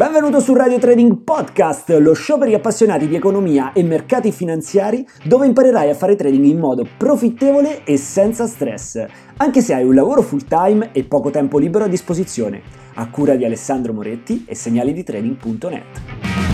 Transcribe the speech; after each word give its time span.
Benvenuto 0.00 0.40
su 0.40 0.54
Radio 0.54 0.78
Trading 0.78 1.24
Podcast, 1.24 1.90
lo 2.00 2.14
show 2.14 2.38
per 2.38 2.48
gli 2.48 2.54
appassionati 2.54 3.06
di 3.06 3.16
economia 3.16 3.74
e 3.74 3.82
mercati 3.82 4.32
finanziari 4.32 5.06
dove 5.24 5.44
imparerai 5.44 5.90
a 5.90 5.94
fare 5.94 6.16
trading 6.16 6.46
in 6.46 6.58
modo 6.58 6.86
profittevole 6.96 7.84
e 7.84 7.98
senza 7.98 8.46
stress, 8.46 9.04
anche 9.36 9.60
se 9.60 9.74
hai 9.74 9.84
un 9.84 9.94
lavoro 9.94 10.22
full 10.22 10.46
time 10.48 10.88
e 10.92 11.04
poco 11.04 11.28
tempo 11.28 11.58
libero 11.58 11.84
a 11.84 11.88
disposizione. 11.88 12.62
A 12.94 13.10
cura 13.10 13.34
di 13.34 13.44
Alessandro 13.44 13.92
Moretti 13.92 14.46
e 14.48 14.54
segnaliditrading.net. 14.54 16.49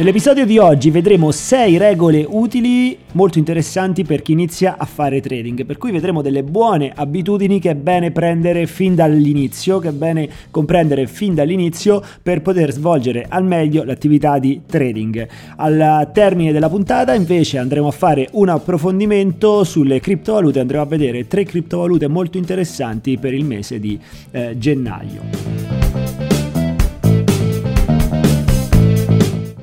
Nell'episodio 0.00 0.46
di 0.46 0.56
oggi 0.56 0.88
vedremo 0.88 1.30
6 1.30 1.76
regole 1.76 2.24
utili 2.26 2.96
molto 3.12 3.36
interessanti 3.36 4.02
per 4.02 4.22
chi 4.22 4.32
inizia 4.32 4.76
a 4.78 4.86
fare 4.86 5.20
trading, 5.20 5.66
per 5.66 5.76
cui 5.76 5.90
vedremo 5.90 6.22
delle 6.22 6.42
buone 6.42 6.90
abitudini 6.94 7.60
che 7.60 7.72
è 7.72 7.74
bene 7.74 8.10
prendere 8.10 8.66
fin 8.66 8.94
dall'inizio, 8.94 9.78
che 9.78 9.88
è 9.88 9.92
bene 9.92 10.26
comprendere 10.50 11.06
fin 11.06 11.34
dall'inizio 11.34 12.02
per 12.22 12.40
poter 12.40 12.72
svolgere 12.72 13.26
al 13.28 13.44
meglio 13.44 13.84
l'attività 13.84 14.38
di 14.38 14.62
trading. 14.64 15.28
Al 15.56 16.08
termine 16.14 16.52
della 16.52 16.70
puntata 16.70 17.12
invece 17.12 17.58
andremo 17.58 17.88
a 17.88 17.92
fare 17.92 18.26
un 18.32 18.48
approfondimento 18.48 19.64
sulle 19.64 20.00
criptovalute, 20.00 20.60
andremo 20.60 20.82
a 20.82 20.86
vedere 20.86 21.26
tre 21.26 21.44
criptovalute 21.44 22.08
molto 22.08 22.38
interessanti 22.38 23.18
per 23.18 23.34
il 23.34 23.44
mese 23.44 23.78
di 23.78 24.00
eh, 24.30 24.56
gennaio. 24.56 25.69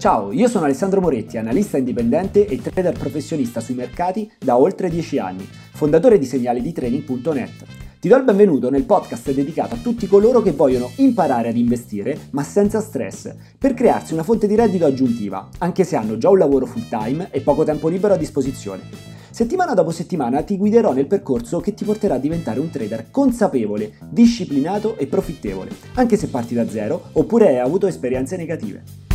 Ciao, 0.08 0.32
io 0.32 0.48
sono 0.48 0.64
Alessandro 0.64 1.02
Moretti, 1.02 1.36
analista 1.36 1.78
indipendente 1.78 2.48
e 2.48 2.62
trader 2.62 2.98
professionista 2.98 3.60
sui 3.60 3.76
mercati 3.76 4.32
da 4.40 4.58
oltre 4.58 4.90
10 4.90 5.20
anni, 5.20 5.46
fondatore 5.74 6.18
di 6.18 6.24
segnali 6.24 6.62
di 6.62 6.72
trading.net. 6.72 7.66
Ti 8.00 8.08
do 8.08 8.16
il 8.16 8.24
benvenuto 8.24 8.70
nel 8.70 8.86
podcast 8.86 9.34
dedicato 9.34 9.76
a 9.76 9.80
tutti 9.80 10.08
coloro 10.08 10.42
che 10.42 10.54
vogliono 10.54 10.92
imparare 10.96 11.50
ad 11.50 11.58
investire, 11.58 12.18
ma 12.30 12.42
senza 12.44 12.80
stress, 12.80 13.36
per 13.58 13.74
crearsi 13.74 14.14
una 14.14 14.24
fonte 14.24 14.48
di 14.48 14.56
reddito 14.56 14.86
aggiuntiva, 14.86 15.50
anche 15.58 15.84
se 15.84 15.98
hanno 15.98 16.18
già 16.18 16.30
un 16.30 16.38
lavoro 16.38 16.66
full 16.66 16.88
time 16.88 17.28
e 17.30 17.42
poco 17.42 17.66
tempo 17.66 17.90
libero 17.90 18.14
a 18.14 18.18
disposizione. 18.18 18.84
Settimana 19.30 19.74
dopo 19.74 19.92
settimana 19.92 20.42
ti 20.42 20.56
guiderò 20.56 20.94
nel 20.94 21.08
percorso 21.08 21.60
che 21.60 21.74
ti 21.74 21.84
porterà 21.84 22.16
a 22.16 22.20
diventare 22.20 22.62
un 22.62 22.70
trader 22.70 23.12
consapevole, 23.12 23.92
disciplinato 24.10 24.96
e 24.96 25.06
profittevole, 25.08 25.72
anche 25.96 26.16
se 26.16 26.30
parti 26.30 26.56
da 26.56 26.70
zero 26.70 27.10
oppure 27.12 27.50
hai 27.50 27.60
avuto 27.60 27.88
esperienze 27.88 28.38
negative. 28.38 29.07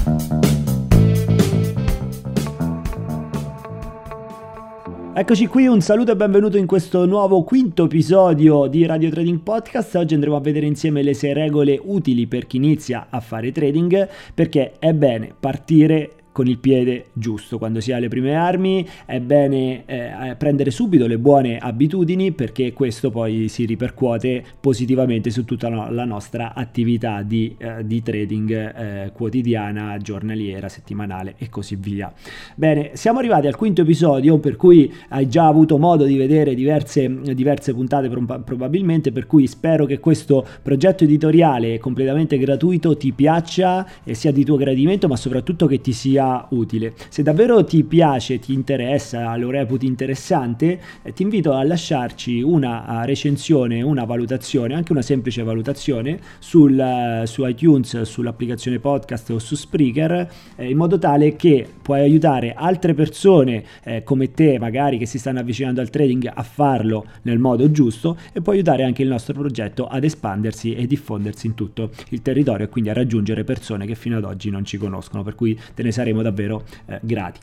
Eccoci 5.14 5.46
qui, 5.46 5.66
un 5.66 5.82
saluto 5.82 6.12
e 6.12 6.16
benvenuto 6.16 6.56
in 6.56 6.64
questo 6.64 7.04
nuovo 7.04 7.42
quinto 7.42 7.84
episodio 7.84 8.66
di 8.66 8.86
Radio 8.86 9.10
Trading 9.10 9.40
Podcast. 9.40 9.94
Oggi 9.96 10.14
andremo 10.14 10.36
a 10.36 10.40
vedere 10.40 10.64
insieme 10.64 11.02
le 11.02 11.12
sei 11.12 11.34
regole 11.34 11.78
utili 11.84 12.26
per 12.26 12.46
chi 12.46 12.56
inizia 12.56 13.08
a 13.10 13.20
fare 13.20 13.52
trading 13.52 14.08
perché 14.32 14.78
è 14.78 14.94
bene 14.94 15.34
partire 15.38 16.21
con 16.32 16.48
il 16.48 16.58
piede 16.58 17.06
giusto. 17.12 17.58
Quando 17.58 17.80
si 17.80 17.92
ha 17.92 17.98
le 17.98 18.08
prime 18.08 18.34
armi 18.34 18.86
è 19.04 19.20
bene 19.20 19.84
eh, 19.86 20.34
prendere 20.36 20.70
subito 20.70 21.06
le 21.06 21.18
buone 21.18 21.58
abitudini 21.58 22.32
perché 22.32 22.72
questo 22.72 23.10
poi 23.10 23.48
si 23.48 23.66
ripercuote 23.66 24.42
positivamente 24.58 25.30
su 25.30 25.44
tutta 25.44 25.68
la 25.68 26.04
nostra 26.04 26.54
attività 26.54 27.22
di, 27.22 27.54
eh, 27.58 27.84
di 27.86 28.02
trading 28.02 28.50
eh, 28.50 29.10
quotidiana, 29.12 29.98
giornaliera, 29.98 30.68
settimanale 30.68 31.34
e 31.36 31.48
così 31.48 31.76
via. 31.76 32.12
Bene, 32.54 32.92
siamo 32.94 33.18
arrivati 33.18 33.46
al 33.46 33.56
quinto 33.56 33.82
episodio 33.82 34.38
per 34.38 34.56
cui 34.56 34.92
hai 35.10 35.28
già 35.28 35.46
avuto 35.46 35.76
modo 35.78 36.04
di 36.04 36.16
vedere 36.16 36.54
diverse, 36.54 37.34
diverse 37.34 37.74
puntate 37.74 38.08
probabilmente 38.08 39.12
per 39.12 39.26
cui 39.26 39.46
spero 39.46 39.84
che 39.84 40.00
questo 40.00 40.46
progetto 40.62 41.04
editoriale 41.04 41.78
completamente 41.78 42.38
gratuito 42.38 42.96
ti 42.96 43.12
piaccia 43.12 43.86
e 44.02 44.14
sia 44.14 44.32
di 44.32 44.44
tuo 44.44 44.56
gradimento 44.56 45.08
ma 45.08 45.16
soprattutto 45.16 45.66
che 45.66 45.80
ti 45.80 45.92
sia 45.92 46.21
sia 46.22 46.46
utile. 46.50 46.94
Se 47.08 47.22
davvero 47.22 47.64
ti 47.64 47.82
piace, 47.82 48.38
ti 48.38 48.52
interessa, 48.52 49.36
lo 49.36 49.50
reputi 49.50 49.86
interessante, 49.86 50.80
eh, 51.02 51.12
ti 51.12 51.22
invito 51.22 51.52
a 51.52 51.64
lasciarci 51.64 52.40
una 52.40 53.04
recensione, 53.04 53.82
una 53.82 54.04
valutazione, 54.04 54.74
anche 54.74 54.92
una 54.92 55.02
semplice 55.02 55.42
valutazione 55.42 56.18
sul, 56.38 56.78
uh, 56.78 57.24
su 57.26 57.44
iTunes, 57.46 58.02
sull'applicazione 58.02 58.78
podcast 58.78 59.30
o 59.30 59.38
su 59.38 59.56
Spreaker, 59.56 60.30
eh, 60.56 60.70
in 60.70 60.76
modo 60.76 60.98
tale 60.98 61.34
che 61.34 61.66
puoi 61.82 62.00
aiutare 62.00 62.54
altre 62.56 62.94
persone 62.94 63.64
eh, 63.82 64.02
come 64.04 64.32
te, 64.32 64.58
magari 64.58 64.98
che 64.98 65.06
si 65.06 65.18
stanno 65.18 65.40
avvicinando 65.40 65.80
al 65.80 65.90
trading, 65.90 66.30
a 66.32 66.42
farlo 66.42 67.06
nel 67.22 67.38
modo 67.38 67.70
giusto 67.70 68.16
e 68.32 68.40
puoi 68.40 68.56
aiutare 68.56 68.84
anche 68.84 69.02
il 69.02 69.08
nostro 69.08 69.34
progetto 69.34 69.86
ad 69.86 70.04
espandersi 70.04 70.74
e 70.74 70.86
diffondersi 70.86 71.46
in 71.46 71.54
tutto 71.54 71.90
il 72.10 72.22
territorio 72.22 72.66
e 72.66 72.68
quindi 72.68 72.90
a 72.90 72.92
raggiungere 72.92 73.44
persone 73.44 73.86
che 73.86 73.94
fino 73.94 74.16
ad 74.18 74.24
oggi 74.24 74.50
non 74.50 74.64
ci 74.64 74.76
conoscono, 74.78 75.22
per 75.22 75.34
cui 75.34 75.58
te 75.74 75.82
ne 75.82 75.90
saremo 75.90 76.11
saremo 76.12 76.22
davvero 76.22 76.64
eh, 76.86 77.00
grati. 77.02 77.40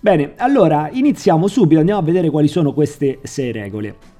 Bene, 0.00 0.32
allora 0.36 0.88
iniziamo 0.92 1.46
subito, 1.46 1.80
andiamo 1.80 2.00
a 2.00 2.04
vedere 2.04 2.30
quali 2.30 2.48
sono 2.48 2.72
queste 2.72 3.20
sei 3.22 3.52
regole. 3.52 4.15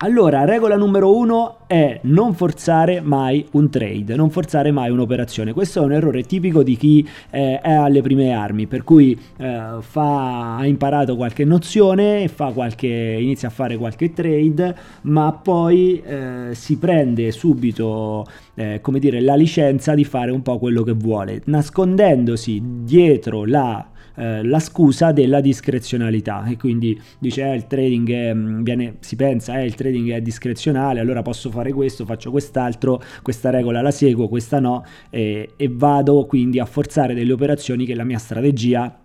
Allora, 0.00 0.44
regola 0.44 0.76
numero 0.76 1.16
uno 1.16 1.56
è 1.66 1.98
non 2.02 2.32
forzare 2.32 3.00
mai 3.00 3.44
un 3.52 3.68
trade, 3.68 4.14
non 4.14 4.30
forzare 4.30 4.70
mai 4.70 4.90
un'operazione. 4.90 5.52
Questo 5.52 5.82
è 5.82 5.84
un 5.84 5.90
errore 5.90 6.22
tipico 6.22 6.62
di 6.62 6.76
chi 6.76 7.08
eh, 7.30 7.58
è 7.58 7.72
alle 7.72 8.00
prime 8.00 8.30
armi, 8.30 8.68
per 8.68 8.84
cui 8.84 9.18
eh, 9.38 9.78
fa, 9.80 10.56
ha 10.56 10.66
imparato 10.66 11.16
qualche 11.16 11.44
nozione, 11.44 12.30
qualche, 12.32 12.86
inizia 12.86 13.48
a 13.48 13.50
fare 13.50 13.76
qualche 13.76 14.12
trade, 14.12 14.76
ma 15.02 15.32
poi 15.32 16.00
eh, 16.00 16.50
si 16.52 16.78
prende 16.78 17.32
subito, 17.32 18.24
eh, 18.54 18.78
come 18.80 19.00
dire, 19.00 19.20
la 19.20 19.34
licenza 19.34 19.94
di 19.94 20.04
fare 20.04 20.30
un 20.30 20.42
po' 20.42 20.58
quello 20.58 20.84
che 20.84 20.92
vuole, 20.92 21.42
nascondendosi 21.46 22.62
dietro 22.84 23.44
la 23.44 23.84
eh, 24.18 24.42
la 24.42 24.58
scusa 24.58 25.12
della 25.12 25.40
discrezionalità. 25.40 26.44
E 26.44 26.56
quindi 26.56 27.00
dice 27.18 27.44
eh, 27.44 27.54
il 27.54 27.66
trading 27.66 28.10
è, 28.10 28.34
mm, 28.34 28.62
viene, 28.62 28.96
si 28.98 29.14
pensa 29.14 29.60
eh, 29.60 29.64
il 29.64 29.74
trading 29.74 30.10
è 30.12 30.20
discrezionale 30.20 31.00
allora 31.00 31.22
posso 31.22 31.50
fare 31.50 31.72
questo 31.72 32.04
faccio 32.04 32.30
quest'altro 32.30 33.00
questa 33.22 33.50
regola 33.50 33.80
la 33.80 33.90
seguo 33.90 34.28
questa 34.28 34.58
no 34.58 34.84
e, 35.10 35.50
e 35.56 35.68
vado 35.70 36.26
quindi 36.26 36.58
a 36.58 36.64
forzare 36.64 37.14
delle 37.14 37.32
operazioni 37.32 37.86
che 37.86 37.94
la 37.94 38.04
mia 38.04 38.18
strategia 38.18 38.98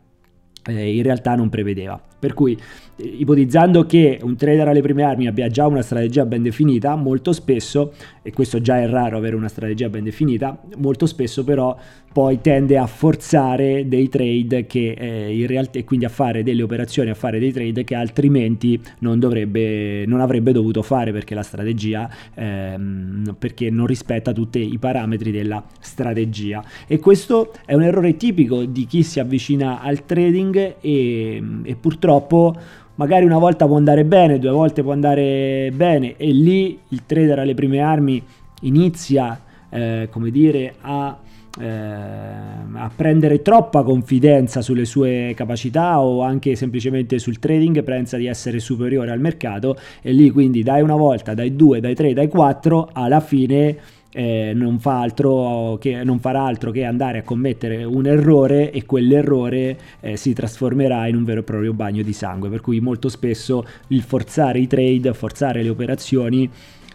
eh, 0.65 0.95
in 0.95 1.03
realtà 1.03 1.35
non 1.35 1.49
prevedeva. 1.49 2.01
Per 2.19 2.33
cui 2.33 2.57
ipotizzando 2.97 3.85
che 3.85 4.19
un 4.21 4.35
trader 4.35 4.67
alle 4.67 4.81
prime 4.81 5.03
armi 5.03 5.27
abbia 5.27 5.47
già 5.47 5.67
una 5.67 5.81
strategia 5.81 6.25
ben 6.25 6.43
definita, 6.43 6.95
molto 6.95 7.31
spesso, 7.31 7.93
e 8.21 8.31
questo 8.31 8.61
già 8.61 8.79
è 8.79 8.87
raro 8.87 9.17
avere 9.17 9.35
una 9.35 9.47
strategia 9.47 9.89
ben 9.89 10.03
definita, 10.03 10.57
molto 10.77 11.05
spesso 11.05 11.43
però 11.43 11.75
poi 12.13 12.41
tende 12.41 12.77
a 12.77 12.85
forzare 12.85 13.87
dei 13.87 14.07
trade 14.07 14.67
che 14.67 14.91
eh, 14.91 15.35
in 15.35 15.47
realtà 15.47 15.79
e 15.79 15.83
quindi 15.83 16.05
a 16.05 16.09
fare 16.09 16.43
delle 16.43 16.61
operazioni, 16.61 17.09
a 17.09 17.15
fare 17.15 17.39
dei 17.39 17.51
trade 17.51 17.83
che 17.83 17.95
altrimenti 17.95 18.79
non 18.99 19.17
dovrebbe, 19.17 20.05
non 20.05 20.21
avrebbe 20.21 20.51
dovuto 20.51 20.83
fare 20.83 21.11
perché 21.11 21.33
la 21.33 21.41
strategia, 21.41 22.07
ehm, 22.35 23.35
perché 23.39 23.71
non 23.71 23.87
rispetta 23.87 24.31
tutti 24.31 24.71
i 24.71 24.77
parametri 24.77 25.31
della 25.31 25.65
strategia. 25.79 26.63
E 26.85 26.99
questo 26.99 27.51
è 27.65 27.73
un 27.73 27.81
errore 27.81 28.15
tipico 28.15 28.63
di 28.63 28.85
chi 28.85 29.01
si 29.01 29.19
avvicina 29.19 29.81
al 29.81 30.05
trading 30.05 30.75
e, 30.79 31.43
e 31.63 31.75
purtroppo 31.75 32.55
magari 32.95 33.25
una 33.25 33.37
volta 33.37 33.65
può 33.65 33.77
andare 33.77 34.05
bene, 34.05 34.39
due 34.39 34.51
volte 34.51 34.83
può 34.83 34.91
andare 34.91 35.71
bene. 35.73 36.15
E 36.17 36.31
lì 36.31 36.79
il 36.89 37.05
trader 37.05 37.39
alle 37.39 37.53
prime 37.53 37.79
armi 37.79 38.21
inizia, 38.61 39.39
eh, 39.69 40.07
come 40.11 40.31
dire, 40.31 40.75
a, 40.81 41.17
eh, 41.59 41.65
a 41.65 42.91
prendere 42.95 43.41
troppa 43.41 43.83
confidenza 43.83 44.61
sulle 44.61 44.85
sue 44.85 45.33
capacità 45.35 45.99
o 46.01 46.21
anche 46.21 46.55
semplicemente 46.55 47.19
sul 47.19 47.39
trading, 47.39 47.83
pensa 47.83 48.17
di 48.17 48.27
essere 48.27 48.59
superiore 48.59 49.11
al 49.11 49.19
mercato. 49.19 49.75
E 50.01 50.11
lì 50.11 50.29
quindi 50.29 50.63
dai 50.63 50.81
una 50.81 50.95
volta, 50.95 51.33
dai 51.33 51.55
due, 51.55 51.79
dai 51.79 51.95
tre, 51.95 52.13
dai 52.13 52.27
quattro, 52.27 52.89
alla 52.91 53.19
fine 53.19 54.01
eh, 54.13 54.51
non, 54.55 54.79
fa 54.79 55.01
altro 55.01 55.77
che, 55.79 56.03
non 56.03 56.19
farà 56.19 56.43
altro 56.43 56.71
che 56.71 56.85
andare 56.85 57.19
a 57.19 57.23
commettere 57.23 57.83
un 57.83 58.05
errore 58.05 58.71
e 58.71 58.85
quell'errore 58.85 59.77
eh, 59.99 60.17
si 60.17 60.33
trasformerà 60.33 61.07
in 61.07 61.15
un 61.15 61.23
vero 61.23 61.41
e 61.41 61.43
proprio 61.43 61.73
bagno 61.73 62.03
di 62.03 62.13
sangue. 62.13 62.49
Per 62.49 62.61
cui 62.61 62.79
molto 62.79 63.09
spesso 63.09 63.65
il 63.87 64.01
forzare 64.01 64.59
i 64.59 64.67
trade, 64.67 65.13
forzare 65.13 65.63
le 65.63 65.69
operazioni 65.69 66.49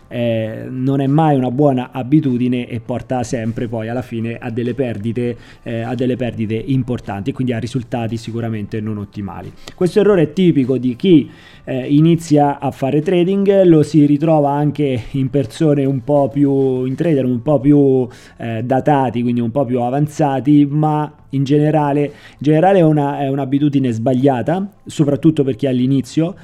eh, 0.08 0.66
non 0.68 1.00
è 1.00 1.06
mai 1.06 1.36
una 1.36 1.50
buona 1.50 1.90
abitudine 1.92 2.66
e 2.66 2.80
porta 2.80 3.22
sempre 3.22 3.68
poi 3.68 3.88
alla 3.88 4.02
fine 4.02 4.38
a 4.38 4.50
delle 4.50 4.74
perdite, 4.74 5.36
eh, 5.62 5.80
a 5.82 5.94
delle 5.94 6.16
perdite 6.16 6.54
importanti, 6.54 7.32
quindi 7.32 7.52
a 7.52 7.58
risultati 7.58 8.16
sicuramente 8.16 8.80
non 8.80 8.98
ottimali. 8.98 9.52
Questo 9.74 10.00
errore 10.00 10.22
è 10.22 10.32
tipico 10.32 10.78
di 10.78 10.96
chi 10.96 11.30
eh, 11.64 11.86
inizia 11.86 12.58
a 12.58 12.70
fare 12.70 13.02
trading, 13.02 13.64
lo 13.64 13.82
si 13.82 14.06
ritrova 14.06 14.50
anche 14.50 15.02
in 15.12 15.28
persone 15.28 15.84
un 15.84 16.02
po' 16.02 16.28
più, 16.32 16.84
in 16.84 16.94
trader 16.94 17.24
un 17.24 17.42
po' 17.42 17.60
più 17.60 18.08
eh, 18.38 18.62
datati, 18.64 19.22
quindi 19.22 19.40
un 19.40 19.50
po' 19.50 19.64
più 19.64 19.80
avanzati, 19.80 20.66
ma 20.66 21.12
in 21.30 21.44
generale, 21.44 22.04
in 22.04 22.38
generale 22.38 22.78
è, 22.78 22.82
una, 22.82 23.18
è 23.18 23.28
un'abitudine 23.28 23.90
sbagliata, 23.90 24.66
soprattutto 24.86 25.44
per 25.44 25.56
chi 25.56 25.66
è 25.66 25.68
all'inizio 25.68 26.34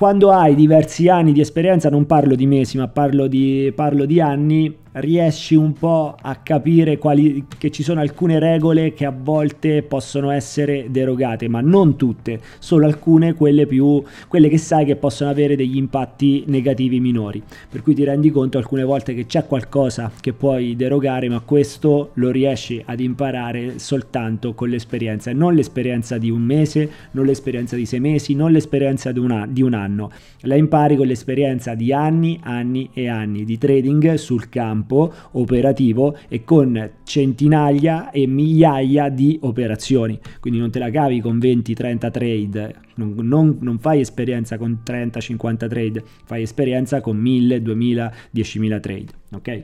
quando 0.00 0.30
hai 0.30 0.54
diversi 0.54 1.10
anni 1.10 1.30
di 1.30 1.42
esperienza, 1.42 1.90
non 1.90 2.06
parlo 2.06 2.34
di 2.34 2.46
mesi, 2.46 2.78
ma 2.78 2.88
parlo 2.88 3.26
di, 3.26 3.70
parlo 3.76 4.06
di 4.06 4.18
anni, 4.18 4.74
riesci 4.92 5.54
un 5.54 5.72
po' 5.72 6.16
a 6.20 6.36
capire 6.36 6.98
quali, 6.98 7.46
che 7.58 7.70
ci 7.70 7.82
sono 7.82 8.00
alcune 8.00 8.38
regole 8.38 8.92
che 8.92 9.04
a 9.04 9.14
volte 9.16 9.82
possono 9.82 10.30
essere 10.30 10.86
derogate, 10.90 11.48
ma 11.48 11.60
non 11.60 11.96
tutte, 11.96 12.40
solo 12.58 12.86
alcune, 12.86 13.34
quelle 13.34 13.66
più 13.66 14.02
quelle 14.26 14.48
che 14.48 14.58
sai 14.58 14.84
che 14.84 14.96
possono 14.96 15.30
avere 15.30 15.56
degli 15.56 15.76
impatti 15.76 16.44
negativi 16.46 17.00
minori. 17.00 17.42
Per 17.68 17.82
cui 17.82 17.94
ti 17.94 18.04
rendi 18.04 18.30
conto 18.30 18.58
alcune 18.58 18.82
volte 18.82 19.14
che 19.14 19.26
c'è 19.26 19.46
qualcosa 19.46 20.10
che 20.20 20.32
puoi 20.32 20.74
derogare, 20.74 21.28
ma 21.28 21.40
questo 21.40 22.10
lo 22.14 22.30
riesci 22.30 22.82
ad 22.84 23.00
imparare 23.00 23.78
soltanto 23.78 24.54
con 24.54 24.68
l'esperienza, 24.68 25.32
non 25.32 25.54
l'esperienza 25.54 26.18
di 26.18 26.30
un 26.30 26.42
mese, 26.42 26.90
non 27.12 27.26
l'esperienza 27.26 27.76
di 27.76 27.86
sei 27.86 28.00
mesi, 28.00 28.34
non 28.34 28.50
l'esperienza 28.50 29.12
di 29.12 29.18
un, 29.18 29.46
di 29.50 29.62
un 29.62 29.74
anno, 29.74 30.10
la 30.40 30.56
impari 30.56 30.96
con 30.96 31.06
l'esperienza 31.06 31.74
di 31.74 31.92
anni, 31.92 32.38
anni 32.42 32.90
e 32.92 33.08
anni 33.08 33.44
di 33.44 33.58
trading 33.58 34.14
sul 34.14 34.48
campo 34.48 34.79
campo 34.80 35.12
operativo 35.32 36.16
e 36.28 36.44
con 36.44 36.90
centinaia 37.04 38.10
e 38.10 38.26
migliaia 38.26 39.08
di 39.08 39.38
operazioni. 39.42 40.18
Quindi 40.40 40.58
non 40.58 40.70
te 40.70 40.78
la 40.78 40.90
cavi 40.90 41.20
con 41.20 41.38
20-30 41.38 42.10
trade, 42.10 42.74
non, 42.94 43.14
non, 43.20 43.58
non 43.60 43.78
fai 43.78 44.00
esperienza 44.00 44.56
con 44.56 44.80
30-50 44.84 45.68
trade, 45.68 46.04
fai 46.24 46.42
esperienza 46.42 47.00
con 47.00 47.16
1000, 47.16 47.62
2000, 47.62 48.12
10.000 48.34 48.80
trade. 48.80 49.06
Ok? 49.32 49.62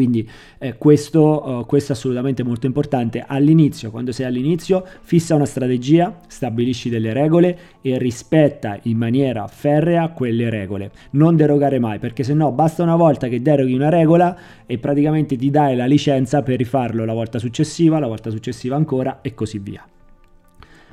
Quindi 0.00 0.26
eh, 0.56 0.78
questo, 0.78 1.46
uh, 1.46 1.66
questo, 1.66 1.92
è 1.92 1.94
assolutamente 1.94 2.42
molto 2.42 2.64
importante. 2.64 3.22
All'inizio, 3.26 3.90
quando 3.90 4.12
sei 4.12 4.24
all'inizio, 4.24 4.82
fissa 5.02 5.34
una 5.34 5.44
strategia, 5.44 6.20
stabilisci 6.26 6.88
delle 6.88 7.12
regole 7.12 7.58
e 7.82 7.98
rispetta 7.98 8.78
in 8.84 8.96
maniera 8.96 9.46
ferrea 9.46 10.08
quelle 10.08 10.48
regole. 10.48 10.90
Non 11.10 11.36
derogare 11.36 11.78
mai, 11.78 11.98
perché 11.98 12.22
se 12.22 12.32
no 12.32 12.50
basta 12.50 12.82
una 12.82 12.96
volta 12.96 13.28
che 13.28 13.42
deroghi 13.42 13.74
una 13.74 13.90
regola 13.90 14.34
e 14.64 14.78
praticamente 14.78 15.36
ti 15.36 15.50
dai 15.50 15.76
la 15.76 15.84
licenza 15.84 16.42
per 16.42 16.56
rifarlo 16.56 17.04
la 17.04 17.12
volta 17.12 17.38
successiva, 17.38 17.98
la 17.98 18.06
volta 18.06 18.30
successiva 18.30 18.76
ancora 18.76 19.18
e 19.20 19.34
così 19.34 19.58
via. 19.58 19.86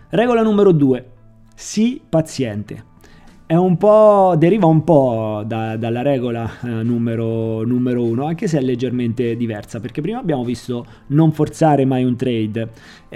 Regola 0.10 0.42
numero 0.42 0.74
2. 0.74 1.06
Sii 1.56 2.02
paziente 2.10 2.96
un 3.56 3.78
deriva 4.38 4.66
un 4.66 4.84
po' 4.84 5.44
da, 5.46 5.78
dalla 5.78 6.02
regola 6.02 6.50
eh, 6.64 6.68
numero, 6.68 7.66
numero 7.66 8.04
uno, 8.04 8.26
anche 8.26 8.48
se 8.48 8.58
è 8.58 8.62
leggermente 8.62 9.38
diversa, 9.38 9.80
perché 9.80 10.02
prima 10.02 10.20
abbiamo 10.20 10.44
visto 10.44 10.86
non 11.08 11.32
forzare 11.32 11.86
mai 11.86 12.04
un 12.04 12.18
trade, 12.18 12.70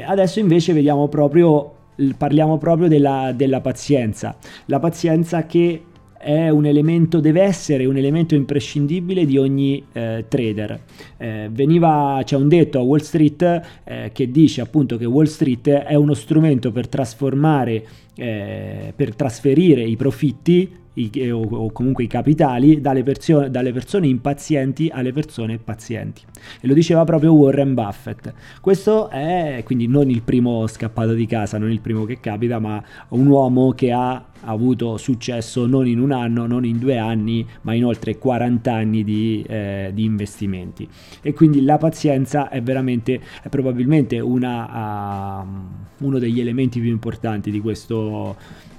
adesso 0.05 0.39
invece 0.39 0.71
vediamo 0.71 1.09
proprio, 1.09 1.73
parliamo 2.17 2.57
proprio 2.57 2.87
della, 2.87 3.33
della 3.35 3.59
pazienza, 3.59 4.37
la 4.67 4.79
pazienza 4.79 5.45
che 5.45 5.83
è 6.21 6.49
un 6.49 6.65
elemento, 6.65 7.19
deve 7.19 7.41
essere 7.41 7.85
un 7.85 7.97
elemento 7.97 8.35
imprescindibile 8.35 9.25
di 9.25 9.37
ogni 9.37 9.83
eh, 9.91 10.25
trader. 10.27 10.79
Eh, 11.17 11.49
veniva, 11.51 12.21
c'è 12.23 12.35
un 12.35 12.47
detto 12.47 12.79
a 12.79 12.81
Wall 12.81 12.99
Street 12.99 13.61
eh, 13.83 14.11
che 14.13 14.31
dice 14.31 14.61
appunto 14.61 14.97
che 14.97 15.05
Wall 15.05 15.25
Street 15.25 15.67
è 15.69 15.95
uno 15.95 16.13
strumento 16.13 16.71
per 16.71 16.87
trasformare, 16.87 17.85
eh, 18.15 18.93
per 18.95 19.15
trasferire 19.15 19.83
i 19.83 19.95
profitti 19.95 20.79
i, 20.93 21.31
o, 21.31 21.41
o, 21.41 21.71
comunque 21.71 22.03
i 22.03 22.07
capitali 22.07 22.81
dalle, 22.81 23.03
persone, 23.03 23.49
dalle 23.49 23.71
persone 23.71 24.07
impazienti 24.07 24.89
alle 24.91 25.13
persone 25.13 25.57
pazienti. 25.57 26.21
E 26.59 26.67
lo 26.67 26.73
diceva 26.73 27.03
proprio 27.03 27.33
Warren 27.33 27.73
Buffett. 27.73 28.33
Questo 28.59 29.09
è 29.09 29.61
quindi 29.63 29.87
non 29.87 30.09
il 30.09 30.21
primo 30.21 30.67
scappato 30.67 31.13
di 31.13 31.25
casa, 31.25 31.57
non 31.57 31.71
il 31.71 31.79
primo 31.79 32.05
che 32.05 32.19
capita, 32.19 32.59
ma 32.59 32.83
un 33.09 33.27
uomo 33.27 33.71
che 33.71 33.91
ha 33.91 34.25
avuto 34.43 34.97
successo 34.97 35.65
non 35.65 35.87
in 35.87 35.99
un 35.99 36.11
anno, 36.11 36.45
non 36.45 36.65
in 36.65 36.79
due 36.79 36.97
anni, 36.97 37.45
ma 37.61 37.73
in 37.73 37.85
oltre 37.85 38.17
40 38.17 38.73
anni 38.73 39.03
di, 39.03 39.43
eh, 39.47 39.91
di 39.93 40.03
investimenti. 40.03 40.87
E 41.21 41.33
quindi 41.33 41.63
la 41.63 41.77
pazienza 41.77 42.49
è 42.49 42.61
veramente, 42.61 43.19
è 43.41 43.49
probabilmente 43.49 44.19
una, 44.19 45.41
uh, 45.41 46.05
uno 46.05 46.19
degli 46.19 46.39
elementi 46.39 46.79
più 46.79 46.89
importanti 46.89 47.51
di 47.51 47.59
questo, 47.59 48.35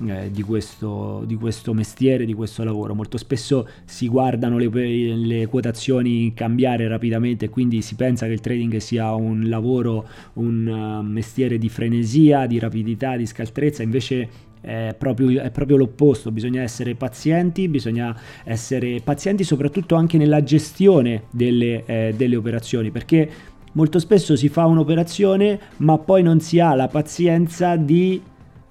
eh, 0.06 0.30
di, 0.30 0.42
questo, 0.42 1.22
di 1.26 1.36
questo 1.36 1.74
mestiere, 1.74 2.24
di 2.24 2.34
questo 2.34 2.64
lavoro. 2.64 2.94
Molto 2.94 3.16
spesso 3.16 3.68
si 3.84 4.08
guardano 4.08 4.58
le, 4.58 4.68
le 4.68 5.46
quotazioni 5.46 6.32
cambiare 6.34 6.88
rapidamente, 6.88 7.48
quindi 7.48 7.82
si 7.82 7.94
pensa 7.94 8.26
che 8.26 8.32
il 8.32 8.40
trading 8.40 8.76
sia 8.78 9.14
un 9.14 9.48
lavoro, 9.48 10.06
un 10.34 10.66
uh, 10.66 11.06
mestiere 11.06 11.58
di 11.58 11.68
frenesia, 11.68 12.46
di 12.46 12.58
rapidità, 12.58 13.16
di 13.16 13.26
scaltrezza, 13.26 13.82
invece 13.82 14.50
è 14.62 14.94
proprio, 14.96 15.42
è 15.42 15.50
proprio, 15.50 15.76
l'opposto, 15.76 16.30
bisogna 16.30 16.62
essere 16.62 16.94
pazienti, 16.94 17.68
bisogna 17.68 18.16
essere 18.44 19.00
pazienti 19.02 19.44
soprattutto 19.44 19.96
anche 19.96 20.16
nella 20.16 20.42
gestione 20.42 21.24
delle, 21.30 21.82
eh, 21.84 22.14
delle 22.16 22.36
operazioni, 22.36 22.90
perché 22.90 23.28
molto 23.72 23.98
spesso 23.98 24.36
si 24.36 24.48
fa 24.48 24.66
un'operazione 24.66 25.58
ma 25.78 25.98
poi 25.98 26.22
non 26.22 26.40
si 26.40 26.60
ha 26.60 26.74
la 26.74 26.88
pazienza 26.88 27.76
di 27.76 28.20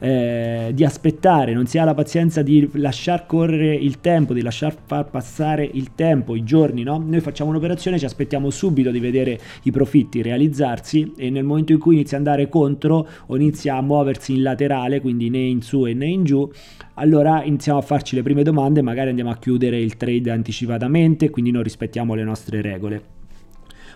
eh, 0.04 0.72
di 0.74 0.84
aspettare, 0.84 1.54
non 1.54 1.68
si 1.68 1.78
ha 1.78 1.84
la 1.84 1.94
pazienza 1.94 2.42
di 2.42 2.68
lasciar 2.74 3.28
correre 3.28 3.76
il 3.76 4.00
tempo, 4.00 4.34
di 4.34 4.42
lasciar 4.42 4.76
far 4.84 5.08
passare 5.08 5.70
il 5.72 5.94
tempo, 5.94 6.36
i 6.36 6.44
giorni, 6.44 6.82
no? 6.82 6.98
Noi 6.98 7.20
facciamo 7.20 7.52
un'operazione, 7.52 8.00
ci 8.00 8.06
aspettiamo 8.06 8.50
subito 8.50 8.90
di 8.90 9.00
vedere 9.00 9.40
i 9.64 9.72
profitti 9.72 10.24
realizzarsi 10.24 11.14
e 11.16 11.30
nel 11.30 11.44
momento 11.44 11.72
in 11.72 11.78
cui 11.78 11.96
inizia 11.96 12.18
ad 12.18 12.26
andare 12.26 12.50
contro 12.50 13.08
o 13.28 13.36
inizia 13.36 13.76
a 13.76 13.82
muoversi 13.82 14.34
in 14.34 14.42
laterale, 14.42 15.02
quindi 15.02 15.30
né 15.30 15.38
in 15.38 15.62
su 15.62 15.84
né 15.84 16.08
in 16.08 16.24
giù, 16.24 16.50
allora 16.96 17.44
iniziamo 17.44 17.78
a 17.78 17.84
farci 17.84 18.16
le 18.16 18.24
prime 18.24 18.42
domande, 18.42 18.82
magari 18.82 19.10
andiamo 19.10 19.30
a 19.30 19.38
chiudere 19.38 19.80
il 19.80 19.98
trade 19.98 20.32
anticipatamente, 20.32 21.30
quindi 21.30 21.52
non 21.52 21.62
rispettiamo 21.62 22.16
le 22.16 22.24
nostre 22.24 22.62
regole. 22.62 23.21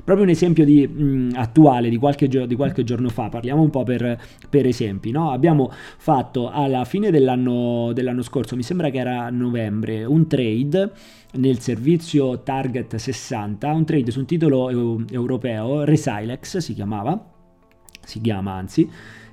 Proprio 0.06 0.24
un 0.24 0.32
esempio 0.32 0.66
di, 0.66 0.88
mh, 0.88 1.32
attuale 1.34 1.90
di 1.90 1.98
qualche, 1.98 2.28
di 2.28 2.56
qualche, 2.56 2.84
giorno 2.84 3.10
fa, 3.10 3.28
parliamo 3.28 3.64
un 3.64 3.72
po' 3.72 3.84
per, 3.84 4.22
per 4.48 4.68
esempi. 4.68 5.10
No? 5.10 5.32
Abbiamo 5.32 5.72
fatto 5.98 6.52
alla 6.52 6.86
fine 6.86 7.10
dell'anno, 7.10 7.92
dell'anno 7.92 8.22
scorso, 8.22 8.56
mi 8.56 8.62
sembra 8.62 8.92
che 8.92 9.00
era 9.00 9.32
novembre, 9.32 10.06
un 10.06 10.28
trade 10.28 10.92
nel 11.34 11.58
servizio 11.60 12.44
Target 12.44 12.96
60, 12.96 13.72
un 13.72 13.84
trade 13.84 14.12
su 14.12 14.20
un 14.20 14.26
titolo 14.26 14.70
europeo, 15.10 15.84
Resilex 15.84 16.58
si 16.58 16.76
chiamava, 16.76 17.20
si 18.04 18.22
chiama 18.22 18.54
anzi, 18.54 18.88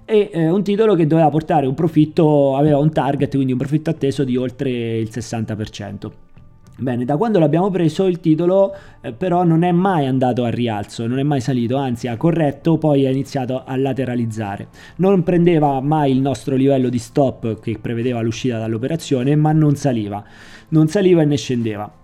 e 0.07 0.31
eh, 0.33 0.49
un 0.49 0.65
titolo 0.65 0.95
che 0.95 1.07
doveva 1.07 1.29
portare 1.29 1.67
un 1.67 1.75
profitto, 1.75 2.57
aveva 2.57 2.79
un 2.79 2.91
target, 2.91 3.35
quindi 3.35 3.53
un 3.53 3.59
profitto 3.59 3.91
atteso 3.91 4.25
di 4.25 4.37
oltre 4.39 4.71
il 4.99 5.11
60%. 5.13 6.32
Bene, 6.83 7.05
da 7.05 7.17
quando 7.17 7.39
l'abbiamo 7.39 7.71
preso 7.71 8.07
il 8.07 8.19
titolo 8.19 8.75
eh, 9.01 9.13
però 9.13 9.45
non 9.45 9.63
è 9.63 9.71
mai 9.71 10.07
andato 10.07 10.43
a 10.43 10.49
rialzo, 10.49 11.07
non 11.07 11.21
è 11.21 11.23
mai 11.23 11.41
salito, 11.41 11.77
anzi 11.77 12.09
ha 12.09 12.17
corretto, 12.17 12.77
poi 12.77 13.07
ha 13.07 13.11
iniziato 13.11 13.63
a 13.65 13.77
lateralizzare. 13.77 14.67
Non 14.97 15.23
prendeva 15.23 15.81
mai 15.81 16.11
il 16.11 16.21
nostro 16.21 16.57
livello 16.57 16.89
di 16.89 16.99
stop 16.99 17.61
che 17.61 17.79
prevedeva 17.81 18.21
l'uscita 18.21 18.59
dall'operazione, 18.59 19.37
ma 19.37 19.53
non 19.53 19.77
saliva. 19.77 20.25
Non 20.71 20.89
saliva 20.89 21.23
e 21.23 21.25
ne 21.25 21.37
scendeva. 21.37 22.02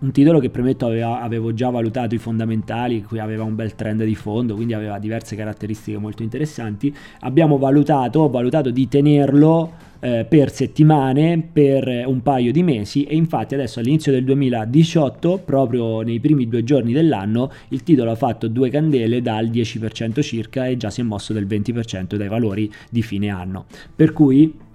Un 0.00 0.12
titolo 0.12 0.38
che 0.38 0.48
premetto 0.48 0.86
aveva, 0.86 1.20
avevo 1.20 1.52
già 1.52 1.68
valutato 1.68 2.14
i 2.14 2.18
fondamentali, 2.18 3.02
qui 3.02 3.18
aveva 3.18 3.44
un 3.44 3.54
bel 3.54 3.74
trend 3.74 4.02
di 4.02 4.14
fondo, 4.14 4.54
quindi 4.54 4.72
aveva 4.72 4.98
diverse 4.98 5.36
caratteristiche 5.36 5.98
molto 5.98 6.22
interessanti. 6.22 6.94
Abbiamo 7.20 7.58
valutato, 7.58 8.20
ho 8.20 8.30
valutato 8.30 8.70
di 8.70 8.88
tenerlo 8.88 9.72
eh, 10.00 10.24
per 10.26 10.50
settimane, 10.52 11.46
per 11.52 12.04
un 12.06 12.22
paio 12.22 12.50
di 12.50 12.62
mesi 12.62 13.04
e 13.04 13.14
infatti 13.14 13.52
adesso 13.52 13.80
all'inizio 13.80 14.10
del 14.10 14.24
2018, 14.24 15.42
proprio 15.44 16.00
nei 16.00 16.18
primi 16.18 16.48
due 16.48 16.64
giorni 16.64 16.94
dell'anno, 16.94 17.52
il 17.68 17.82
titolo 17.82 18.10
ha 18.10 18.16
fatto 18.16 18.48
due 18.48 18.70
candele 18.70 19.20
dal 19.20 19.50
10% 19.50 20.22
circa 20.22 20.66
e 20.66 20.78
già 20.78 20.88
si 20.88 21.02
è 21.02 21.04
mosso 21.04 21.34
del 21.34 21.46
20% 21.46 22.14
dai 22.14 22.28
valori 22.28 22.72
di 22.88 23.02
fine 23.02 23.28
anno. 23.28 23.66
Per 23.94 24.14
cui 24.14 24.68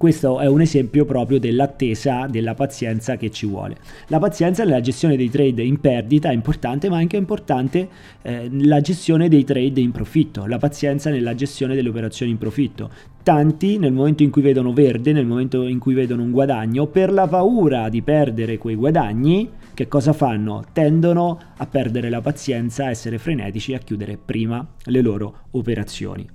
questo 0.00 0.40
è 0.40 0.46
un 0.46 0.62
esempio 0.62 1.04
proprio 1.04 1.38
dell'attesa, 1.38 2.26
della 2.26 2.54
pazienza 2.54 3.18
che 3.18 3.30
ci 3.30 3.44
vuole. 3.44 3.76
La 4.06 4.18
pazienza 4.18 4.64
nella 4.64 4.80
gestione 4.80 5.14
dei 5.14 5.28
trade 5.28 5.62
in 5.62 5.78
perdita 5.78 6.30
è 6.30 6.32
importante, 6.32 6.88
ma 6.88 6.96
anche 6.96 7.18
importante 7.18 7.86
eh, 8.22 8.48
la 8.50 8.80
gestione 8.80 9.28
dei 9.28 9.44
trade 9.44 9.78
in 9.78 9.90
profitto, 9.90 10.46
la 10.46 10.56
pazienza 10.56 11.10
nella 11.10 11.34
gestione 11.34 11.74
delle 11.74 11.90
operazioni 11.90 12.32
in 12.32 12.38
profitto. 12.38 12.90
Tanti 13.22 13.76
nel 13.76 13.92
momento 13.92 14.22
in 14.22 14.30
cui 14.30 14.40
vedono 14.40 14.72
verde, 14.72 15.12
nel 15.12 15.26
momento 15.26 15.66
in 15.66 15.78
cui 15.78 15.92
vedono 15.92 16.22
un 16.22 16.30
guadagno, 16.30 16.86
per 16.86 17.12
la 17.12 17.28
paura 17.28 17.90
di 17.90 18.00
perdere 18.00 18.56
quei 18.56 18.76
guadagni, 18.76 19.50
che 19.74 19.86
cosa 19.86 20.14
fanno? 20.14 20.64
Tendono 20.72 21.38
a 21.58 21.66
perdere 21.66 22.08
la 22.08 22.22
pazienza, 22.22 22.86
a 22.86 22.88
essere 22.88 23.18
frenetici 23.18 23.72
e 23.72 23.74
a 23.74 23.80
chiudere 23.80 24.16
prima 24.16 24.66
le 24.84 25.02
loro 25.02 25.40
operazioni. 25.50 26.26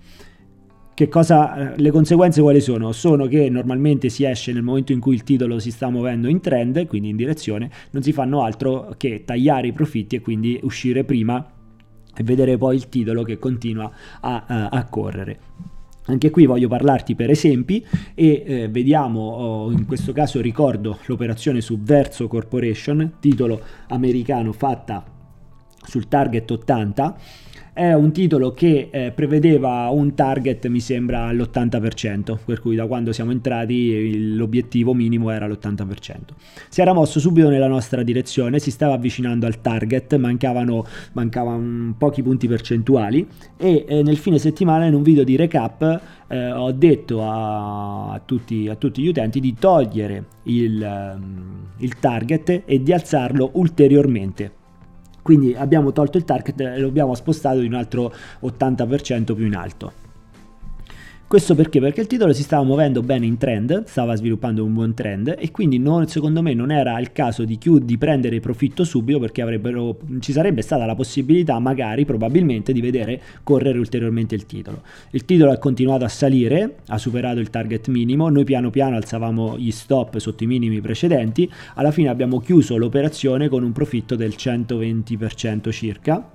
Che 0.96 1.10
cosa, 1.10 1.74
eh, 1.74 1.82
le 1.82 1.92
conseguenze 1.92 2.42
quali 2.42 2.62
sono? 2.62 2.94
Sono 2.94 3.26
che 3.26 3.50
normalmente 3.50 4.08
si 4.08 4.24
esce 4.24 4.54
nel 4.54 4.64
momento 4.64 4.94
in 4.94 5.02
cui 5.02 5.14
il 5.14 5.24
titolo 5.24 5.60
si 5.60 5.70
sta 5.70 5.90
muovendo 5.90 6.30
in 6.30 6.40
trend, 6.40 6.88
quindi 6.88 7.10
in 7.10 7.18
direzione, 7.18 7.70
non 7.92 8.02
si 8.02 8.14
fanno 8.14 8.44
altro 8.44 8.94
che 8.96 9.24
tagliare 9.26 9.68
i 9.68 9.74
profitti 9.74 10.16
e 10.16 10.22
quindi 10.22 10.58
uscire 10.64 11.04
prima 11.04 11.52
e 12.16 12.24
vedere 12.24 12.58
poi 12.58 12.78
il 12.78 12.88
titolo 12.88 13.24
che 13.24 13.38
continua 13.38 13.92
a, 14.22 14.46
a, 14.48 14.68
a 14.70 14.86
correre. 14.86 15.40
Anche 16.06 16.30
qui 16.30 16.46
voglio 16.46 16.70
parlarti 16.70 17.14
per 17.14 17.30
esempi 17.30 17.86
e 18.14 18.44
eh, 18.46 18.70
vediamo, 18.70 19.20
oh, 19.20 19.72
in 19.72 19.86
questo 19.86 20.14
caso 20.14 20.40
ricordo 20.40 21.00
l'operazione 21.08 21.60
su 21.60 21.78
Verso 21.82 22.30
Corporation, 22.30 23.16
titolo 23.20 23.60
americano 23.90 24.54
fatta 24.54 25.04
sul 25.84 26.08
target 26.08 26.50
80 26.50 27.18
è 27.76 27.92
un 27.92 28.14
titolo 28.14 28.54
che 28.54 28.88
eh, 28.90 29.12
prevedeva 29.12 29.90
un 29.90 30.16
target, 30.16 30.68
mi 30.68 30.80
sembra, 30.80 31.26
all'80%, 31.26 32.38
per 32.46 32.62
cui 32.62 32.74
da 32.74 32.88
quando 32.88 33.12
siamo 33.12 33.32
entrati 33.32 34.34
l'obiettivo 34.34 34.94
minimo 34.94 35.30
era 35.30 35.46
l'80%. 35.46 36.16
Si 36.70 36.80
era 36.80 36.94
mosso 36.94 37.20
subito 37.20 37.50
nella 37.50 37.68
nostra 37.68 38.02
direzione, 38.02 38.60
si 38.60 38.72
stava 38.72 38.94
avvicinando 38.94 39.46
al 39.46 39.60
target, 39.60 40.16
mancavano, 40.16 40.86
mancavano 41.12 41.94
pochi 41.98 42.24
punti 42.24 42.48
percentuali 42.48 43.28
e 43.58 43.84
eh, 43.86 44.04
nel 44.04 44.16
fine 44.16 44.40
settimana 44.40 44.86
in 44.86 44.94
un 44.94 45.04
video 45.04 45.26
di 45.26 45.36
recap 45.36 46.02
eh, 46.30 46.52
ho 46.54 46.72
detto 46.72 47.24
a, 47.24 48.14
a, 48.14 48.22
tutti, 48.24 48.70
a, 48.70 48.76
tutti, 48.76 49.02
gli 49.02 49.08
utenti 49.08 49.42
di 49.42 49.54
togliere 49.54 50.24
il, 50.44 51.14
um, 51.18 51.68
il 51.80 52.00
target 52.00 52.62
e 52.64 52.82
di 52.82 52.94
alzarlo 52.94 53.50
ulteriormente 53.56 54.64
quindi 55.26 55.56
abbiamo 55.56 55.92
tolto 55.92 56.20
il 56.20 56.24
target 56.24 56.62
e 56.62 56.78
lo 56.78 56.88
abbiamo 56.88 57.16
spostato 57.16 57.58
di 57.58 57.66
un 57.66 57.74
altro 57.74 58.14
80% 58.44 59.34
più 59.34 59.48
in 59.48 59.56
alto. 59.56 60.05
Questo 61.36 61.54
perché? 61.54 61.82
Perché 61.82 62.00
il 62.00 62.08
titolo 62.08 62.32
si 62.32 62.44
stava 62.44 62.64
muovendo 62.64 63.02
bene 63.02 63.26
in 63.26 63.36
trend, 63.36 63.84
stava 63.88 64.16
sviluppando 64.16 64.64
un 64.64 64.74
buon 64.74 64.94
trend 64.94 65.36
e 65.38 65.52
quindi 65.52 65.80
non, 65.80 66.08
secondo 66.08 66.42
me 66.42 66.54
non 66.54 66.72
era 66.72 66.98
il 66.98 67.12
caso 67.12 67.44
di, 67.44 67.58
chiud- 67.58 67.84
di 67.84 67.98
prendere 67.98 68.40
profitto 68.40 68.86
subito 68.86 69.20
perché 69.20 69.44
ci 70.22 70.32
sarebbe 70.32 70.62
stata 70.62 70.86
la 70.86 70.96
possibilità 70.96 71.60
magari 71.60 72.06
probabilmente 72.06 72.72
di 72.72 72.80
vedere 72.80 73.22
correre 73.44 73.78
ulteriormente 73.80 74.34
il 74.34 74.46
titolo. 74.46 74.84
Il 75.10 75.26
titolo 75.26 75.52
ha 75.52 75.58
continuato 75.58 76.06
a 76.06 76.08
salire, 76.08 76.78
ha 76.88 76.98
superato 76.98 77.42
il 77.42 77.50
target 77.50 77.90
minimo, 77.90 78.30
noi 78.30 78.46
piano 78.46 78.70
piano 78.70 78.96
alzavamo 78.96 79.58
gli 79.58 79.72
stop 79.72 80.16
sotto 80.20 80.46
i 80.46 80.48
minimi 80.48 80.80
precedenti, 80.80 81.52
alla 81.74 81.92
fine 81.92 82.08
abbiamo 82.08 82.40
chiuso 82.40 82.78
l'operazione 82.78 83.50
con 83.50 83.62
un 83.62 83.74
profitto 83.74 84.16
del 84.16 84.36
120% 84.38 85.70
circa 85.72 86.35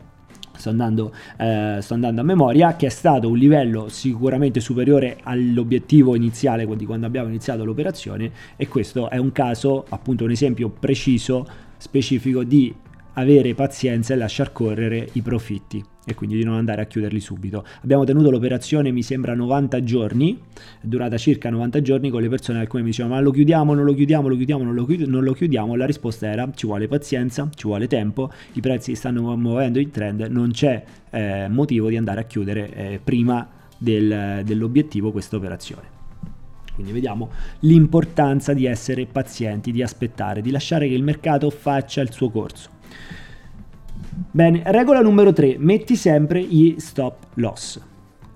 sto 0.60 0.68
andando, 0.70 1.12
eh, 1.38 1.78
sto 1.80 1.94
andando 1.94 2.20
a 2.20 2.24
memoria, 2.24 2.76
che 2.76 2.86
è 2.86 2.90
stato 2.90 3.28
un 3.28 3.36
livello 3.36 3.88
sicuramente 3.88 4.60
superiore 4.60 5.18
all'obiettivo 5.22 6.14
iniziale 6.14 6.68
di 6.76 6.86
quando 6.86 7.06
abbiamo 7.06 7.28
iniziato 7.28 7.64
l'operazione 7.64 8.30
e 8.56 8.68
questo 8.68 9.10
è 9.10 9.16
un 9.16 9.32
caso, 9.32 9.84
appunto 9.88 10.24
un 10.24 10.30
esempio 10.30 10.68
preciso, 10.68 11.46
specifico 11.78 12.44
di 12.44 12.72
avere 13.14 13.54
pazienza 13.54 14.14
e 14.14 14.16
lasciar 14.16 14.52
correre 14.52 15.08
i 15.12 15.22
profitti 15.22 15.82
e 16.04 16.14
quindi 16.14 16.36
di 16.36 16.44
non 16.44 16.54
andare 16.54 16.82
a 16.82 16.86
chiuderli 16.86 17.20
subito. 17.20 17.64
Abbiamo 17.82 18.04
tenuto 18.04 18.30
l'operazione, 18.30 18.90
mi 18.90 19.02
sembra 19.02 19.34
90 19.34 19.84
giorni, 19.84 20.38
durata 20.80 21.16
circa 21.16 21.50
90 21.50 21.82
giorni 21.82 22.10
con 22.10 22.22
le 22.22 22.28
persone 22.28 22.58
alcune 22.58 22.82
mi 22.82 22.88
dicevano 22.90 23.14
ma 23.14 23.20
lo 23.20 23.30
chiudiamo, 23.30 23.74
non 23.74 23.84
lo 23.84 23.94
chiudiamo, 23.94 24.28
lo 24.28 24.36
chiudiamo, 24.36 24.64
non 24.64 24.74
lo, 24.74 24.84
chiudiamo, 24.84 25.12
non 25.12 25.24
lo 25.24 25.32
chiudiamo. 25.32 25.74
La 25.76 25.86
risposta 25.86 26.26
era 26.26 26.50
ci 26.54 26.66
vuole 26.66 26.88
pazienza, 26.88 27.48
ci 27.54 27.66
vuole 27.66 27.86
tempo, 27.86 28.30
i 28.52 28.60
prezzi 28.60 28.94
stanno 28.94 29.36
muovendo 29.36 29.78
in 29.78 29.90
trend, 29.90 30.20
non 30.30 30.50
c'è 30.50 30.82
eh, 31.10 31.48
motivo 31.48 31.88
di 31.88 31.96
andare 31.96 32.20
a 32.20 32.24
chiudere 32.24 32.72
eh, 32.74 33.00
prima 33.02 33.48
del, 33.76 34.42
dell'obiettivo 34.44 35.12
questa 35.12 35.36
operazione. 35.36 35.98
Quindi 36.74 36.92
vediamo 36.92 37.30
l'importanza 37.60 38.54
di 38.54 38.64
essere 38.64 39.04
pazienti, 39.04 39.70
di 39.70 39.82
aspettare, 39.82 40.40
di 40.40 40.50
lasciare 40.50 40.88
che 40.88 40.94
il 40.94 41.02
mercato 41.02 41.50
faccia 41.50 42.00
il 42.00 42.10
suo 42.10 42.30
corso. 42.30 42.78
Bene, 44.12 44.62
regola 44.66 45.00
numero 45.00 45.32
3, 45.32 45.56
metti 45.58 45.94
sempre 45.96 46.42
gli 46.42 46.74
stop 46.78 47.26
loss. 47.34 47.80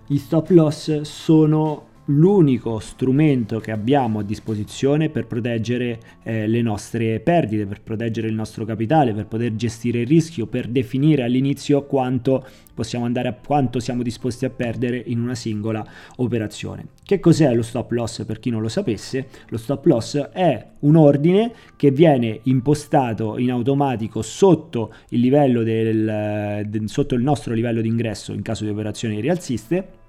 Gli 0.06 0.18
stop 0.18 0.50
loss 0.50 1.00
sono 1.00 1.86
l'unico 2.06 2.78
strumento 2.80 3.60
che 3.60 3.70
abbiamo 3.70 4.18
a 4.18 4.22
disposizione 4.22 5.08
per 5.08 5.26
proteggere 5.26 5.98
eh, 6.22 6.46
le 6.46 6.60
nostre 6.60 7.20
perdite, 7.20 7.66
per 7.66 7.80
proteggere 7.80 8.28
il 8.28 8.34
nostro 8.34 8.64
capitale, 8.64 9.14
per 9.14 9.26
poter 9.26 9.54
gestire 9.54 10.00
il 10.00 10.06
rischio, 10.06 10.46
per 10.46 10.68
definire 10.68 11.22
all'inizio 11.22 11.84
quanto 11.86 12.46
possiamo 12.74 13.04
andare 13.04 13.28
a 13.28 13.34
quanto 13.34 13.78
siamo 13.80 14.02
disposti 14.02 14.44
a 14.44 14.50
perdere 14.50 15.02
in 15.06 15.20
una 15.20 15.34
singola 15.34 15.86
operazione. 16.16 16.88
Che 17.02 17.20
cos'è 17.20 17.54
lo 17.54 17.62
stop 17.62 17.90
loss 17.92 18.24
per 18.24 18.40
chi 18.40 18.50
non 18.50 18.60
lo 18.60 18.68
sapesse? 18.68 19.28
Lo 19.48 19.56
stop 19.56 19.84
loss 19.86 20.18
è 20.18 20.66
un 20.80 20.96
ordine 20.96 21.52
che 21.76 21.90
viene 21.90 22.40
impostato 22.44 23.38
in 23.38 23.50
automatico 23.50 24.20
sotto 24.22 24.92
il 25.10 25.20
livello 25.20 25.62
del, 25.62 26.66
de, 26.66 26.82
sotto 26.86 27.14
il 27.14 27.22
nostro 27.22 27.54
livello 27.54 27.80
di 27.80 27.88
ingresso 27.88 28.32
in 28.32 28.42
caso 28.42 28.64
di 28.64 28.70
operazioni 28.70 29.20
rialziste 29.20 30.02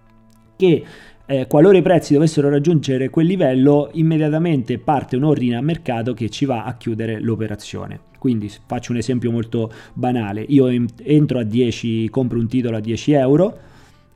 che 0.58 0.84
eh, 1.28 1.48
qualora 1.48 1.78
i 1.78 1.82
prezzi 1.82 2.14
dovessero 2.14 2.50
raggiungere 2.50 3.10
quel 3.10 3.26
livello, 3.26 3.90
immediatamente 3.94 4.78
parte 4.78 5.16
un 5.16 5.24
ordine 5.24 5.56
a 5.56 5.62
mercato 5.62 6.14
che 6.14 6.30
ci 6.30 6.46
va 6.46 6.64
a 6.64 6.76
chiudere 6.76 7.20
l'operazione. 7.20 8.00
Quindi 8.20 8.52
faccio 8.66 8.92
un 8.92 8.98
esempio 8.98 9.32
molto 9.32 9.72
banale, 9.94 10.46
io 10.48 10.68
entro 10.68 11.40
a 11.40 11.44
10, 11.44 12.10
compro 12.10 12.40
un 12.40 12.48
titolo 12.48 12.78
a 12.78 12.80
10 12.80 13.12
euro, 13.14 13.58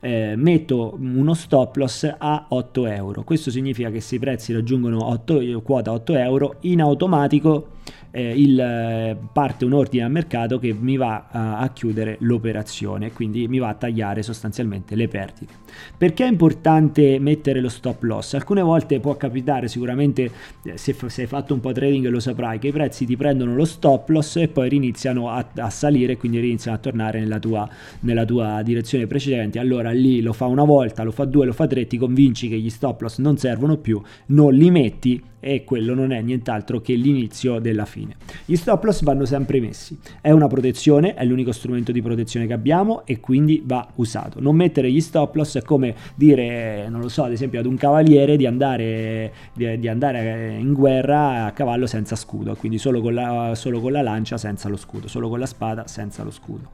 eh, 0.00 0.34
metto 0.36 0.96
uno 0.98 1.34
stop 1.34 1.76
loss 1.76 2.14
a 2.16 2.46
8 2.48 2.86
euro. 2.86 3.22
Questo 3.22 3.50
significa 3.50 3.90
che 3.90 4.00
se 4.00 4.16
i 4.16 4.18
prezzi 4.18 4.52
raggiungono 4.52 5.04
8, 5.08 5.60
quota 5.62 5.92
8 5.92 6.14
euro, 6.14 6.56
in 6.60 6.80
automatico 6.80 7.78
eh, 8.10 8.32
il, 8.36 8.58
eh, 8.58 9.16
parte 9.32 9.64
un 9.64 9.72
ordine 9.72 10.04
al 10.04 10.10
mercato 10.10 10.58
che 10.58 10.72
mi 10.78 10.96
va 10.96 11.28
a, 11.30 11.58
a 11.58 11.68
chiudere 11.70 12.16
l'operazione, 12.20 13.12
quindi 13.12 13.48
mi 13.48 13.58
va 13.58 13.68
a 13.68 13.74
tagliare 13.74 14.22
sostanzialmente 14.22 14.94
le 14.94 15.08
perdite. 15.08 15.54
Perché 15.96 16.24
è 16.24 16.28
importante 16.28 17.18
mettere 17.18 17.60
lo 17.60 17.68
stop 17.68 18.02
loss? 18.02 18.34
Alcune 18.34 18.62
volte 18.62 19.00
può 19.00 19.16
capitare, 19.16 19.68
sicuramente 19.68 20.30
eh, 20.64 20.76
se, 20.76 20.94
se 21.06 21.22
hai 21.22 21.26
fatto 21.26 21.54
un 21.54 21.60
po' 21.60 21.72
trading 21.72 22.06
lo 22.08 22.20
saprai, 22.20 22.58
che 22.58 22.68
i 22.68 22.72
prezzi 22.72 23.06
ti 23.06 23.16
prendono 23.16 23.54
lo 23.54 23.64
stop 23.64 24.08
loss 24.08 24.36
e 24.36 24.48
poi 24.48 24.74
iniziano 24.74 25.30
a, 25.30 25.46
a 25.56 25.70
salire, 25.70 26.16
quindi 26.16 26.38
iniziano 26.38 26.76
a 26.76 26.80
tornare 26.80 27.20
nella 27.20 27.38
tua, 27.38 27.68
nella 28.00 28.24
tua 28.24 28.62
direzione 28.62 29.06
precedente. 29.06 29.58
Allora 29.58 29.90
lì 29.90 30.20
lo 30.20 30.32
fa 30.32 30.46
una 30.46 30.64
volta, 30.64 31.02
lo 31.02 31.10
fa 31.12 31.24
due, 31.24 31.46
lo 31.46 31.52
fa 31.52 31.66
tre, 31.66 31.86
ti 31.86 31.96
convinci 31.96 32.48
che 32.48 32.58
gli 32.58 32.70
stop 32.70 33.00
loss 33.02 33.18
non 33.18 33.36
servono 33.36 33.76
più, 33.76 34.00
non 34.26 34.52
li 34.54 34.70
metti 34.70 35.22
e 35.40 35.64
quello 35.64 35.94
non 35.94 36.12
è 36.12 36.20
nient'altro 36.20 36.80
che 36.80 36.94
l'inizio 36.94 37.58
della 37.58 37.86
fine. 37.86 38.16
Gli 38.44 38.56
stop 38.56 38.84
loss 38.84 39.02
vanno 39.02 39.24
sempre 39.24 39.58
messi, 39.60 39.98
è 40.20 40.30
una 40.30 40.46
protezione, 40.46 41.14
è 41.14 41.24
l'unico 41.24 41.50
strumento 41.52 41.90
di 41.90 42.02
protezione 42.02 42.46
che 42.46 42.52
abbiamo 42.52 43.04
e 43.06 43.18
quindi 43.18 43.62
va 43.64 43.88
usato. 43.96 44.40
Non 44.40 44.54
mettere 44.54 44.90
gli 44.90 45.00
stop 45.00 45.34
loss 45.34 45.56
è 45.56 45.62
come 45.62 45.94
dire, 46.14 46.88
non 46.88 47.00
lo 47.00 47.08
so, 47.08 47.24
ad 47.24 47.32
esempio 47.32 47.58
ad 47.58 47.66
un 47.66 47.76
cavaliere 47.76 48.36
di 48.36 48.46
andare, 48.46 49.32
di, 49.54 49.78
di 49.78 49.88
andare 49.88 50.56
in 50.58 50.72
guerra 50.74 51.46
a 51.46 51.52
cavallo 51.52 51.86
senza 51.86 52.14
scudo, 52.16 52.54
quindi 52.54 52.78
solo 52.78 53.00
con, 53.00 53.14
la, 53.14 53.54
solo 53.54 53.80
con 53.80 53.92
la 53.92 54.02
lancia 54.02 54.36
senza 54.36 54.68
lo 54.68 54.76
scudo, 54.76 55.08
solo 55.08 55.28
con 55.28 55.38
la 55.38 55.46
spada 55.46 55.86
senza 55.86 56.22
lo 56.22 56.30
scudo. 56.30 56.70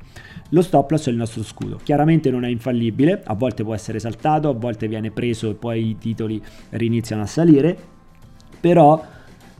Lo 0.50 0.62
stop 0.62 0.90
loss 0.90 1.06
è 1.06 1.11
il 1.11 1.16
nostro 1.16 1.42
scudo, 1.42 1.78
chiaramente 1.82 2.30
non 2.30 2.44
è 2.44 2.49
infallibile, 2.49 3.23
a 3.25 3.35
volte 3.35 3.62
può 3.62 3.75
essere 3.75 3.99
saltato, 3.99 4.49
a 4.49 4.54
volte 4.54 4.88
viene 4.88 5.11
preso 5.11 5.50
e 5.50 5.54
poi 5.54 5.90
i 5.90 5.99
titoli 5.99 6.42
riniziano 6.70 7.23
a 7.23 7.26
salire 7.26 7.94
però 8.66 9.00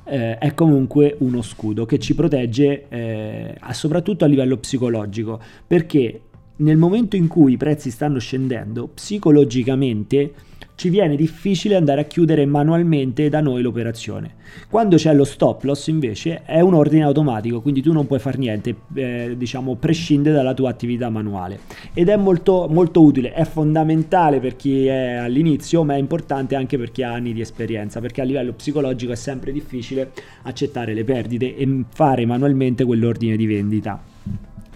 eh, 0.03 0.37
è 0.37 0.53
comunque 0.53 1.15
uno 1.21 1.41
scudo 1.41 1.87
che 1.87 2.01
ci 2.01 2.17
protegge 2.17 2.87
eh, 2.89 3.57
soprattutto 3.71 4.25
a 4.25 4.27
livello 4.27 4.57
psicologico, 4.57 5.41
perché 5.65 6.23
nel 6.57 6.77
momento 6.77 7.15
in 7.15 7.29
cui 7.29 7.53
i 7.53 7.57
prezzi 7.57 7.93
stanno 7.93 8.19
scendendo, 8.19 8.89
psicologicamente 8.89 10.33
ci 10.77 10.91
viene 10.91 11.17
difficile 11.17 11.75
andare 11.75 12.03
a 12.03 12.05
chiudere 12.05 12.45
manualmente 12.45 13.29
da 13.31 13.41
noi 13.41 13.63
l'operazione. 13.63 14.35
Quando 14.69 14.97
c'è 14.97 15.15
lo 15.15 15.25
stop 15.25 15.65
loss 15.65 15.87
invece 15.89 16.43
è 16.45 16.61
un 16.61 16.75
ordine 16.75 17.03
automatico, 17.03 17.63
quindi 17.63 17.81
tu 17.81 17.93
non 17.93 18.07
puoi 18.07 18.19
fare 18.19 18.37
niente, 18.37 18.77
eh, 18.95 19.35
diciamo 19.37 19.75
prescinde 19.77 20.33
dalla 20.33 20.53
tua 20.53 20.69
attività 20.69 21.09
manuale 21.09 21.61
ed 21.95 22.11
è 22.11 22.17
molto, 22.17 22.69
molto 22.71 23.03
utile, 23.03 23.33
è 23.33 23.45
fondamentale 23.45 24.39
per 24.39 24.55
chi 24.55 24.87
è 24.87 25.15
all'inizio, 25.15 25.83
ma 25.83 25.95
è 25.95 25.99
importante 25.99 26.55
anche 26.55 26.77
per 26.77 26.93
chi 26.93 27.03
ha 27.03 27.13
anni 27.13 27.33
di 27.33 27.41
esperienza, 27.41 28.01
perché 28.01 28.21
a 28.21 28.25
livello 28.25 28.53
psicologico 28.53 29.13
è 29.13 29.17
sempre 29.17 29.53
difficile 29.53 30.13
accettare 30.43 30.93
le 30.93 31.05
perdite 31.05 31.57
e 31.57 31.85
fare 31.89 32.27
manualmente 32.27 32.85
quell'ordine 32.85 33.37
di 33.37 33.47
vendita. 33.47 34.01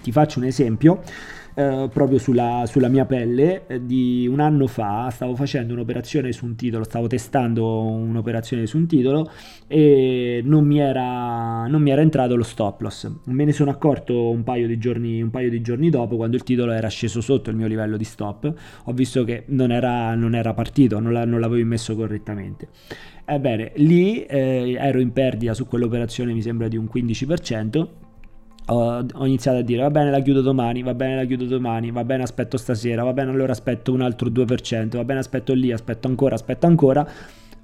Ti 0.02 0.12
faccio 0.12 0.38
un 0.38 0.46
esempio. 0.46 1.02
Eh, 1.54 1.88
proprio 1.92 2.18
sulla, 2.18 2.64
sulla, 2.66 2.88
mia 2.88 3.04
pelle 3.04 3.66
eh, 3.66 3.84
di 3.84 4.28
un 4.30 4.38
anno 4.38 4.68
fa 4.68 5.10
stavo 5.10 5.34
facendo 5.34 5.72
un'operazione 5.72 6.30
su 6.30 6.44
un 6.44 6.54
titolo 6.54 6.84
stavo 6.84 7.08
testando 7.08 7.82
un'operazione 7.82 8.66
su 8.66 8.76
un 8.76 8.86
titolo 8.86 9.28
e 9.66 10.42
non 10.44 10.64
mi 10.64 10.78
era, 10.78 11.66
non 11.66 11.82
mi 11.82 11.90
era 11.90 12.02
entrato 12.02 12.36
lo 12.36 12.42
stop 12.42 12.80
loss. 12.80 13.10
Me 13.24 13.44
ne 13.44 13.52
sono 13.52 13.70
accorto 13.70 14.30
un 14.30 14.42
paio, 14.42 14.66
di 14.66 14.78
giorni, 14.78 15.20
un 15.22 15.30
paio 15.30 15.50
di 15.50 15.60
giorni 15.60 15.90
dopo 15.90 16.16
quando 16.16 16.36
il 16.36 16.42
titolo 16.42 16.72
era 16.72 16.88
sceso 16.88 17.20
sotto 17.20 17.50
il 17.50 17.56
mio 17.56 17.66
livello 17.66 17.96
di 17.96 18.04
stop. 18.04 18.52
Ho 18.84 18.92
visto 18.92 19.24
che 19.24 19.44
non 19.48 19.70
era, 19.70 20.14
non 20.14 20.34
era 20.34 20.54
partito 20.54 20.98
non, 20.98 21.12
la, 21.12 21.24
non 21.24 21.40
l'avevo 21.40 21.60
immesso 21.60 21.94
correttamente. 21.94 22.68
Ebbene, 23.24 23.72
lì 23.76 24.24
eh, 24.24 24.76
ero 24.78 25.00
in 25.00 25.12
perdita 25.12 25.54
su 25.54 25.66
quell'operazione, 25.66 26.32
mi 26.32 26.42
sembra 26.42 26.68
di 26.68 26.76
un 26.76 26.88
15%, 26.92 27.88
ho, 28.66 29.06
ho, 29.12 29.26
iniziato 29.26 29.58
a 29.58 29.62
dire 29.62 29.82
va 29.82 29.90
bene 29.90 30.10
la 30.10 30.20
chiudo 30.20 30.42
domani, 30.42 30.82
va 30.82 30.94
bene 30.94 31.16
la 31.16 31.24
chiudo 31.24 31.44
domani, 31.44 31.90
va 31.90 32.04
bene 32.04 32.22
aspetto 32.22 32.56
stasera, 32.56 33.02
va 33.02 33.12
bene 33.12 33.30
allora 33.30 33.52
aspetto 33.52 33.92
un 33.92 34.00
altro 34.00 34.28
2%, 34.28 34.96
va 34.96 35.04
bene 35.04 35.20
aspetto 35.20 35.52
lì, 35.52 35.72
aspetto 35.72 36.06
ancora, 36.08 36.34
aspetto 36.34 36.66
ancora. 36.66 37.06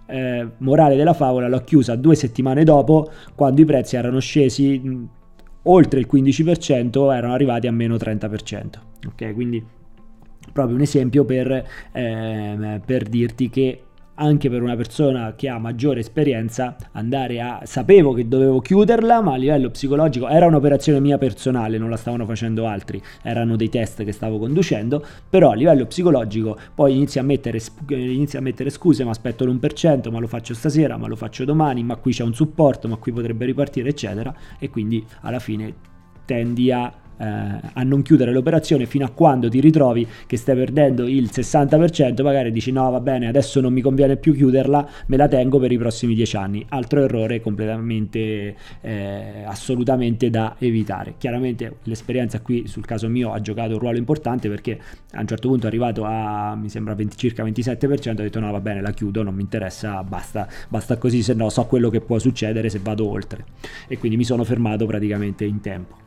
Eh, 0.08 0.48
morale 0.58 0.94
della 0.94 1.14
favola 1.14 1.48
l'ho 1.48 1.64
chiusa 1.64 1.96
due 1.96 2.14
settimane 2.14 2.62
dopo 2.62 3.10
quando 3.34 3.60
i 3.60 3.64
prezzi 3.64 3.96
erano 3.96 4.20
scesi 4.20 4.80
oltre 5.64 5.98
il 5.98 6.06
15% 6.08 7.12
erano 7.12 7.32
arrivati 7.32 7.66
a 7.66 7.72
meno 7.72 7.96
30% 7.96 8.66
ok 9.04 9.34
quindi 9.34 9.66
proprio 10.52 10.76
un 10.76 10.82
esempio 10.82 11.24
per, 11.24 11.64
eh, 11.92 12.80
per 12.84 13.02
dirti 13.08 13.50
che 13.50 13.85
anche 14.16 14.48
per 14.48 14.62
una 14.62 14.76
persona 14.76 15.34
che 15.36 15.48
ha 15.48 15.58
maggiore 15.58 16.00
esperienza 16.00 16.76
andare 16.92 17.40
a 17.40 17.60
sapevo 17.64 18.12
che 18.12 18.28
dovevo 18.28 18.60
chiuderla 18.60 19.20
ma 19.20 19.32
a 19.32 19.36
livello 19.36 19.70
psicologico 19.70 20.28
era 20.28 20.46
un'operazione 20.46 21.00
mia 21.00 21.18
personale 21.18 21.78
non 21.78 21.90
la 21.90 21.96
stavano 21.96 22.24
facendo 22.24 22.66
altri 22.66 23.02
erano 23.22 23.56
dei 23.56 23.68
test 23.68 24.04
che 24.04 24.12
stavo 24.12 24.38
conducendo 24.38 25.04
però 25.28 25.50
a 25.50 25.54
livello 25.54 25.86
psicologico 25.86 26.58
poi 26.74 26.94
inizi 26.94 27.18
a 27.18 27.22
mettere, 27.22 27.60
inizi 27.88 28.36
a 28.36 28.40
mettere 28.40 28.70
scuse 28.70 29.04
ma 29.04 29.10
aspetto 29.10 29.44
l'1% 29.44 30.10
ma 30.10 30.18
lo 30.18 30.26
faccio 30.26 30.54
stasera 30.54 30.96
ma 30.96 31.06
lo 31.06 31.16
faccio 31.16 31.44
domani 31.44 31.82
ma 31.82 31.96
qui 31.96 32.12
c'è 32.12 32.22
un 32.22 32.34
supporto 32.34 32.88
ma 32.88 32.96
qui 32.96 33.12
potrebbe 33.12 33.44
ripartire 33.44 33.88
eccetera 33.90 34.34
e 34.58 34.70
quindi 34.70 35.04
alla 35.20 35.38
fine 35.38 35.74
tendi 36.24 36.70
a 36.72 36.92
eh, 37.18 37.24
a 37.72 37.82
non 37.82 38.02
chiudere 38.02 38.32
l'operazione 38.32 38.86
fino 38.86 39.04
a 39.04 39.10
quando 39.10 39.48
ti 39.48 39.60
ritrovi 39.60 40.06
che 40.26 40.36
stai 40.36 40.56
perdendo 40.56 41.06
il 41.06 41.30
60%, 41.32 42.22
magari 42.22 42.52
dici 42.52 42.72
no 42.72 42.90
va 42.90 43.00
bene 43.00 43.28
adesso 43.28 43.60
non 43.60 43.72
mi 43.72 43.80
conviene 43.80 44.16
più 44.16 44.34
chiuderla, 44.34 44.88
me 45.06 45.16
la 45.16 45.28
tengo 45.28 45.58
per 45.58 45.72
i 45.72 45.78
prossimi 45.78 46.14
10 46.14 46.36
anni. 46.36 46.66
Altro 46.68 47.02
errore 47.02 47.40
completamente 47.40 48.56
eh, 48.80 49.44
assolutamente 49.44 50.30
da 50.30 50.56
evitare. 50.58 51.14
Chiaramente 51.18 51.76
l'esperienza 51.84 52.40
qui 52.40 52.66
sul 52.66 52.84
caso 52.84 53.08
mio 53.08 53.32
ha 53.32 53.40
giocato 53.40 53.72
un 53.74 53.78
ruolo 53.78 53.98
importante 53.98 54.48
perché 54.48 54.78
a 55.12 55.20
un 55.20 55.26
certo 55.26 55.48
punto 55.48 55.66
è 55.66 55.68
arrivato 55.68 56.04
a 56.04 56.54
mi 56.54 56.68
sembra 56.68 56.94
20, 56.94 57.16
circa 57.16 57.44
27%, 57.44 58.10
ho 58.10 58.14
detto 58.14 58.40
no 58.40 58.50
va 58.50 58.60
bene 58.60 58.80
la 58.80 58.92
chiudo, 58.92 59.22
non 59.22 59.34
mi 59.34 59.42
interessa, 59.42 60.02
basta, 60.02 60.48
basta 60.68 60.96
così, 60.96 61.22
se 61.22 61.34
no 61.34 61.48
so 61.48 61.64
quello 61.66 61.90
che 61.90 62.00
può 62.00 62.18
succedere 62.18 62.68
se 62.68 62.80
vado 62.82 63.08
oltre. 63.08 63.44
E 63.88 63.98
quindi 63.98 64.16
mi 64.16 64.24
sono 64.24 64.44
fermato 64.44 64.86
praticamente 64.86 65.44
in 65.44 65.60
tempo. 65.60 66.05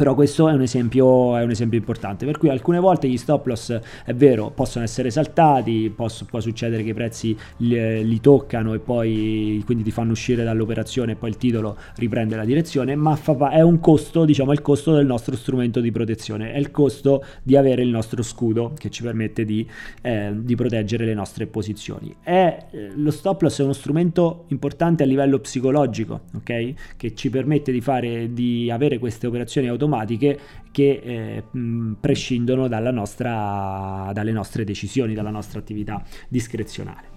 Però 0.00 0.14
questo 0.14 0.48
è 0.48 0.54
un, 0.54 0.62
esempio, 0.62 1.36
è 1.36 1.42
un, 1.42 1.50
esempio, 1.50 1.76
importante, 1.76 2.24
per 2.24 2.38
cui 2.38 2.48
alcune 2.48 2.78
volte 2.78 3.06
gli 3.06 3.18
stop 3.18 3.44
loss 3.44 3.78
è 4.02 4.14
vero, 4.14 4.48
possono 4.48 4.82
essere 4.82 5.10
saltati, 5.10 5.92
posso, 5.94 6.24
può 6.24 6.40
succedere 6.40 6.82
che 6.82 6.88
i 6.88 6.94
prezzi 6.94 7.36
li, 7.58 8.08
li, 8.08 8.18
toccano 8.18 8.72
e 8.72 8.78
poi 8.78 9.62
quindi 9.66 9.84
ti 9.84 9.90
fanno 9.90 10.12
uscire 10.12 10.42
dall'operazione 10.42 11.12
e 11.12 11.16
poi 11.16 11.28
il 11.28 11.36
titolo 11.36 11.76
riprende 11.96 12.34
la 12.34 12.46
direzione, 12.46 12.94
ma 12.94 13.14
fa, 13.14 13.50
è 13.50 13.60
un 13.60 13.78
costo, 13.78 14.24
diciamo, 14.24 14.52
il 14.52 14.62
costo 14.62 14.94
del 14.94 15.04
nostro 15.04 15.36
strumento 15.36 15.80
di 15.80 15.90
protezione, 15.90 16.54
è 16.54 16.56
il 16.56 16.70
costo 16.70 17.22
di 17.42 17.54
avere 17.56 17.82
il 17.82 17.90
nostro 17.90 18.22
scudo 18.22 18.72
che 18.78 18.88
ci 18.88 19.02
permette 19.02 19.44
di, 19.44 19.68
eh, 20.00 20.32
di 20.34 20.54
proteggere 20.54 21.04
le 21.04 21.12
nostre 21.12 21.46
posizioni. 21.46 22.16
È, 22.22 22.56
eh, 22.70 22.92
lo 22.94 23.10
stop 23.10 23.42
loss 23.42 23.60
è 23.60 23.64
uno 23.64 23.74
strumento 23.74 24.44
importante 24.46 25.02
a 25.02 25.06
livello 25.06 25.40
psicologico, 25.40 26.20
ok? 26.36 26.96
Che 26.96 27.14
ci 27.14 27.28
permette 27.28 27.70
di, 27.70 27.82
fare, 27.82 28.32
di 28.32 28.70
avere 28.70 28.98
queste 28.98 29.26
operazioni 29.26 29.68
automatiche 29.68 29.88
automatiche 29.90 30.38
che 30.70 31.00
eh, 31.02 31.44
prescindono 31.98 32.68
nostra, 32.90 34.10
dalle 34.12 34.32
nostre 34.32 34.64
decisioni, 34.64 35.14
dalla 35.14 35.30
nostra 35.30 35.58
attività 35.58 36.02
discrezionale. 36.28 37.08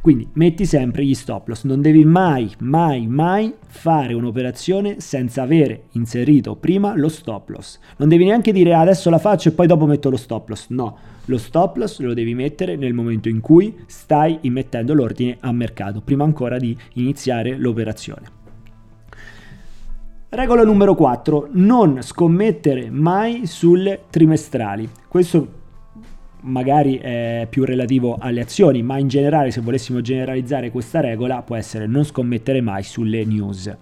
Quindi 0.00 0.28
metti 0.34 0.64
sempre 0.64 1.04
gli 1.04 1.14
stop 1.14 1.48
loss, 1.48 1.64
non 1.64 1.80
devi 1.80 2.04
mai, 2.04 2.48
mai, 2.60 3.08
mai 3.08 3.52
fare 3.66 4.14
un'operazione 4.14 5.00
senza 5.00 5.42
avere 5.42 5.88
inserito 5.92 6.54
prima 6.54 6.94
lo 6.96 7.08
stop 7.08 7.48
loss. 7.48 7.80
Non 7.96 8.08
devi 8.08 8.24
neanche 8.24 8.52
dire 8.52 8.74
ah, 8.74 8.80
adesso 8.80 9.10
la 9.10 9.18
faccio 9.18 9.48
e 9.48 9.52
poi 9.52 9.66
dopo 9.66 9.86
metto 9.86 10.08
lo 10.08 10.16
stop 10.16 10.48
loss. 10.50 10.68
No, 10.68 10.96
lo 11.24 11.36
stop 11.36 11.76
loss 11.76 11.98
lo 11.98 12.14
devi 12.14 12.34
mettere 12.34 12.76
nel 12.76 12.94
momento 12.94 13.28
in 13.28 13.40
cui 13.40 13.74
stai 13.86 14.38
immettendo 14.42 14.94
l'ordine 14.94 15.36
a 15.40 15.50
mercato, 15.50 16.00
prima 16.00 16.22
ancora 16.22 16.58
di 16.58 16.76
iniziare 16.94 17.56
l'operazione. 17.56 18.37
Regola 20.30 20.62
numero 20.62 20.94
4. 20.94 21.48
Non 21.52 22.02
scommettere 22.02 22.90
mai 22.90 23.46
sulle 23.46 24.02
trimestrali. 24.10 24.86
Questo 25.08 25.56
magari 26.42 26.98
è 26.98 27.46
più 27.48 27.64
relativo 27.64 28.14
alle 28.20 28.42
azioni, 28.42 28.82
ma 28.82 28.98
in 28.98 29.08
generale 29.08 29.50
se 29.50 29.62
volessimo 29.62 30.02
generalizzare 30.02 30.70
questa 30.70 31.00
regola 31.00 31.40
può 31.40 31.56
essere 31.56 31.86
non 31.86 32.04
scommettere 32.04 32.60
mai 32.60 32.82
sulle 32.82 33.24
news. 33.24 33.74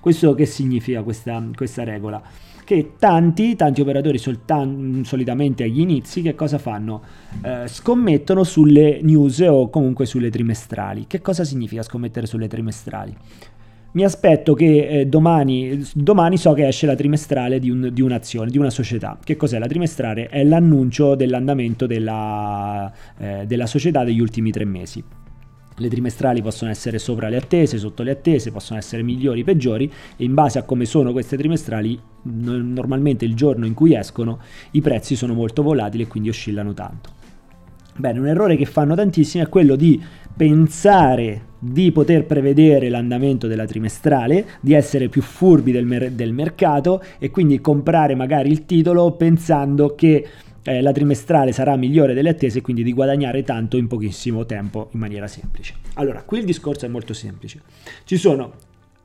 Questo 0.00 0.34
che 0.34 0.44
significa 0.44 1.04
questa, 1.04 1.40
questa 1.54 1.84
regola? 1.84 2.20
Che 2.64 2.94
tanti, 2.98 3.54
tanti 3.54 3.80
operatori 3.80 4.18
soltan- 4.18 5.02
solitamente 5.04 5.62
agli 5.62 5.80
inizi 5.80 6.20
che 6.20 6.34
cosa 6.34 6.58
fanno? 6.58 7.02
Eh, 7.42 7.68
scommettono 7.68 8.42
sulle 8.42 9.00
news 9.02 9.38
o 9.40 9.68
comunque 9.68 10.06
sulle 10.06 10.30
trimestrali. 10.30 11.06
Che 11.06 11.20
cosa 11.20 11.44
significa 11.44 11.82
scommettere 11.82 12.26
sulle 12.26 12.48
trimestrali? 12.48 13.16
Mi 13.92 14.04
aspetto 14.04 14.54
che 14.54 15.00
eh, 15.00 15.06
domani, 15.06 15.86
domani, 15.94 16.36
so 16.36 16.52
che 16.52 16.66
esce 16.66 16.86
la 16.86 16.94
trimestrale 16.94 17.58
di, 17.58 17.70
un, 17.70 17.90
di, 17.92 18.00
un'azione, 18.00 18.50
di 18.50 18.58
una 18.58 18.70
società. 18.70 19.18
Che 19.22 19.36
cos'è 19.36 19.58
la 19.58 19.66
trimestrale? 19.66 20.28
È 20.28 20.42
l'annuncio 20.44 21.14
dell'andamento 21.14 21.86
della, 21.86 22.90
eh, 23.18 23.44
della 23.46 23.66
società 23.66 24.04
degli 24.04 24.20
ultimi 24.20 24.50
tre 24.50 24.64
mesi. 24.64 25.02
Le 25.74 25.88
trimestrali 25.88 26.42
possono 26.42 26.70
essere 26.70 26.98
sopra 26.98 27.28
le 27.28 27.36
attese, 27.36 27.78
sotto 27.78 28.02
le 28.02 28.12
attese, 28.12 28.50
possono 28.50 28.78
essere 28.78 29.02
migliori, 29.02 29.42
peggiori 29.42 29.90
e 30.16 30.24
in 30.24 30.34
base 30.34 30.58
a 30.58 30.62
come 30.62 30.84
sono 30.84 31.12
queste 31.12 31.36
trimestrali, 31.36 31.98
normalmente 32.22 33.24
il 33.24 33.34
giorno 33.34 33.66
in 33.66 33.74
cui 33.74 33.94
escono 33.94 34.38
i 34.72 34.80
prezzi 34.80 35.16
sono 35.16 35.32
molto 35.32 35.62
volatili 35.62 36.04
e 36.04 36.06
quindi 36.06 36.28
oscillano 36.28 36.74
tanto. 36.74 37.20
Bene, 37.94 38.18
un 38.18 38.26
errore 38.26 38.56
che 38.56 38.64
fanno 38.64 38.94
tantissimi 38.94 39.44
è 39.44 39.48
quello 39.48 39.76
di 39.76 40.02
pensare 40.42 41.50
di 41.56 41.92
poter 41.92 42.26
prevedere 42.26 42.88
l'andamento 42.88 43.46
della 43.46 43.64
trimestrale, 43.64 44.44
di 44.60 44.72
essere 44.72 45.08
più 45.08 45.22
furbi 45.22 45.70
del, 45.70 45.84
mer- 45.84 46.10
del 46.10 46.32
mercato 46.32 47.00
e 47.20 47.30
quindi 47.30 47.60
comprare 47.60 48.16
magari 48.16 48.50
il 48.50 48.66
titolo 48.66 49.12
pensando 49.12 49.94
che 49.94 50.26
eh, 50.64 50.80
la 50.82 50.90
trimestrale 50.90 51.52
sarà 51.52 51.76
migliore 51.76 52.12
delle 52.12 52.30
attese 52.30 52.58
e 52.58 52.60
quindi 52.60 52.82
di 52.82 52.92
guadagnare 52.92 53.44
tanto 53.44 53.76
in 53.76 53.86
pochissimo 53.86 54.44
tempo 54.44 54.88
in 54.94 54.98
maniera 54.98 55.28
semplice. 55.28 55.74
Allora, 55.94 56.24
qui 56.24 56.40
il 56.40 56.44
discorso 56.44 56.86
è 56.86 56.88
molto 56.88 57.14
semplice. 57.14 57.60
Ci 58.02 58.16
sono 58.16 58.52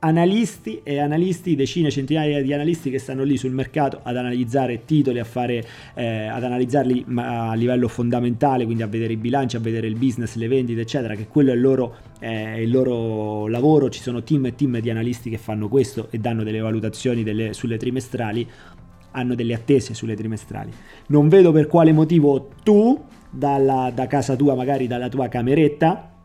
analisti 0.00 0.80
e 0.84 1.00
analisti, 1.00 1.56
decine, 1.56 1.90
centinaia 1.90 2.40
di 2.40 2.52
analisti 2.52 2.90
che 2.90 2.98
stanno 2.98 3.24
lì 3.24 3.36
sul 3.36 3.50
mercato 3.50 4.00
ad 4.02 4.16
analizzare 4.16 4.84
titoli, 4.84 5.18
a 5.18 5.24
fare, 5.24 5.64
eh, 5.94 6.26
ad 6.26 6.44
analizzarli 6.44 7.06
a 7.16 7.54
livello 7.54 7.88
fondamentale, 7.88 8.64
quindi 8.64 8.82
a 8.82 8.86
vedere 8.86 9.14
i 9.14 9.16
bilanci, 9.16 9.56
a 9.56 9.60
vedere 9.60 9.88
il 9.88 9.96
business, 9.96 10.36
le 10.36 10.46
vendite, 10.46 10.82
eccetera, 10.82 11.14
che 11.14 11.26
quello 11.26 11.50
è 11.50 11.54
il 11.54 11.60
loro, 11.60 11.96
eh, 12.20 12.62
il 12.62 12.70
loro 12.70 13.48
lavoro. 13.48 13.88
Ci 13.88 14.00
sono 14.00 14.22
team 14.22 14.46
e 14.46 14.54
team 14.54 14.78
di 14.78 14.90
analisti 14.90 15.30
che 15.30 15.38
fanno 15.38 15.68
questo 15.68 16.06
e 16.10 16.18
danno 16.18 16.44
delle 16.44 16.60
valutazioni 16.60 17.24
delle, 17.24 17.52
sulle 17.52 17.76
trimestrali, 17.76 18.46
hanno 19.10 19.34
delle 19.34 19.54
attese 19.54 19.94
sulle 19.94 20.14
trimestrali. 20.14 20.70
Non 21.08 21.28
vedo 21.28 21.50
per 21.50 21.66
quale 21.66 21.92
motivo 21.92 22.50
tu, 22.62 23.02
dalla, 23.30 23.90
da 23.92 24.06
casa 24.06 24.36
tua, 24.36 24.54
magari 24.54 24.86
dalla 24.86 25.08
tua 25.08 25.26
cameretta, 25.28 26.17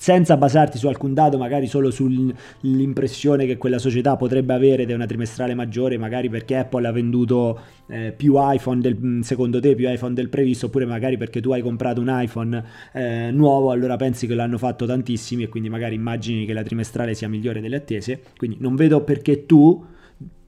senza 0.00 0.38
basarti 0.38 0.78
su 0.78 0.88
alcun 0.88 1.12
dato, 1.12 1.36
magari 1.36 1.66
solo 1.66 1.90
sull'impressione 1.90 3.44
che 3.44 3.58
quella 3.58 3.78
società 3.78 4.16
potrebbe 4.16 4.54
avere 4.54 4.86
di 4.86 4.94
una 4.94 5.04
trimestrale 5.04 5.52
maggiore, 5.52 5.98
magari 5.98 6.30
perché 6.30 6.56
Apple 6.56 6.86
ha 6.86 6.90
venduto 6.90 7.60
eh, 7.86 8.14
più 8.16 8.36
iPhone 8.38 8.80
del, 8.80 8.96
mm, 8.98 9.20
secondo 9.20 9.60
te, 9.60 9.74
più 9.74 9.86
iPhone 9.90 10.14
del 10.14 10.30
previsto, 10.30 10.66
oppure 10.66 10.86
magari 10.86 11.18
perché 11.18 11.42
tu 11.42 11.52
hai 11.52 11.60
comprato 11.60 12.00
un 12.00 12.08
iPhone 12.08 12.64
eh, 12.94 13.30
nuovo, 13.30 13.72
allora 13.72 13.96
pensi 13.96 14.26
che 14.26 14.32
l'hanno 14.32 14.56
fatto 14.56 14.86
tantissimi 14.86 15.42
e 15.42 15.48
quindi 15.48 15.68
magari 15.68 15.96
immagini 15.96 16.46
che 16.46 16.54
la 16.54 16.62
trimestrale 16.62 17.12
sia 17.12 17.28
migliore 17.28 17.60
delle 17.60 17.76
attese. 17.76 18.22
Quindi 18.38 18.56
non 18.58 18.76
vedo 18.76 19.04
perché 19.04 19.44
tu 19.44 19.84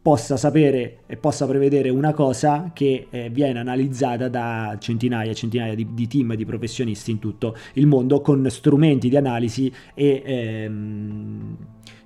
possa 0.02 0.36
sapere 0.36 0.98
e 1.06 1.16
possa 1.16 1.46
prevedere 1.46 1.88
una 1.88 2.12
cosa 2.12 2.72
che 2.74 3.06
eh, 3.08 3.30
viene 3.30 3.60
analizzata 3.60 4.28
da 4.28 4.76
centinaia 4.80 5.30
e 5.30 5.34
centinaia 5.34 5.76
di, 5.76 5.94
di, 5.94 6.08
team 6.08 6.34
di 6.34 6.44
professionisti 6.44 7.12
in 7.12 7.20
tutto 7.20 7.56
il 7.74 7.86
mondo 7.86 8.20
con 8.20 8.44
strumenti 8.50 9.08
di 9.08 9.16
analisi 9.16 9.72
e 9.94 10.22
ehm, 10.24 11.56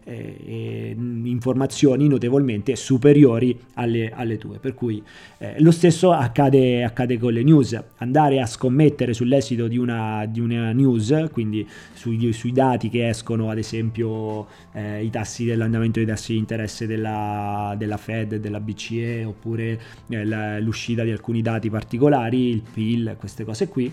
eh, 0.06 0.94
informazioni 1.24 2.06
notevolmente 2.06 2.76
superiori 2.76 3.58
alle, 3.74 4.12
alle 4.14 4.38
tue. 4.38 4.58
Per 4.58 4.74
cui 4.74 5.02
eh, 5.38 5.56
lo 5.58 5.72
stesso 5.72 6.12
accade, 6.12 6.84
accade, 6.84 7.18
con 7.18 7.32
le 7.32 7.42
news. 7.42 7.78
Andare 7.98 8.40
a 8.40 8.46
scommettere 8.46 9.12
sull'esito 9.12 9.66
di 9.66 9.78
una, 9.78 10.24
di 10.26 10.40
una 10.40 10.72
news, 10.72 11.28
quindi 11.32 11.66
sui, 11.92 12.32
sui, 12.32 12.52
dati 12.52 12.88
che 12.88 13.08
escono, 13.08 13.50
ad 13.50 13.58
esempio 13.58 14.46
eh, 14.72 15.02
i 15.02 15.10
tassi 15.10 15.44
dell'andamento 15.44 15.98
dei 15.98 16.08
tassi 16.08 16.32
di 16.32 16.38
interesse 16.38 16.86
della, 16.86 17.74
della 17.76 17.96
Fed, 17.96 18.36
della 18.36 18.60
BCE, 18.60 19.24
oppure 19.24 19.80
eh, 20.08 20.24
la, 20.24 20.60
l'uscita 20.60 21.02
di 21.02 21.10
alcuni 21.10 21.42
dati 21.42 21.68
particolari, 21.68 22.48
il 22.50 22.62
PIL, 22.62 23.16
queste 23.18 23.44
cose 23.44 23.68
qui 23.68 23.92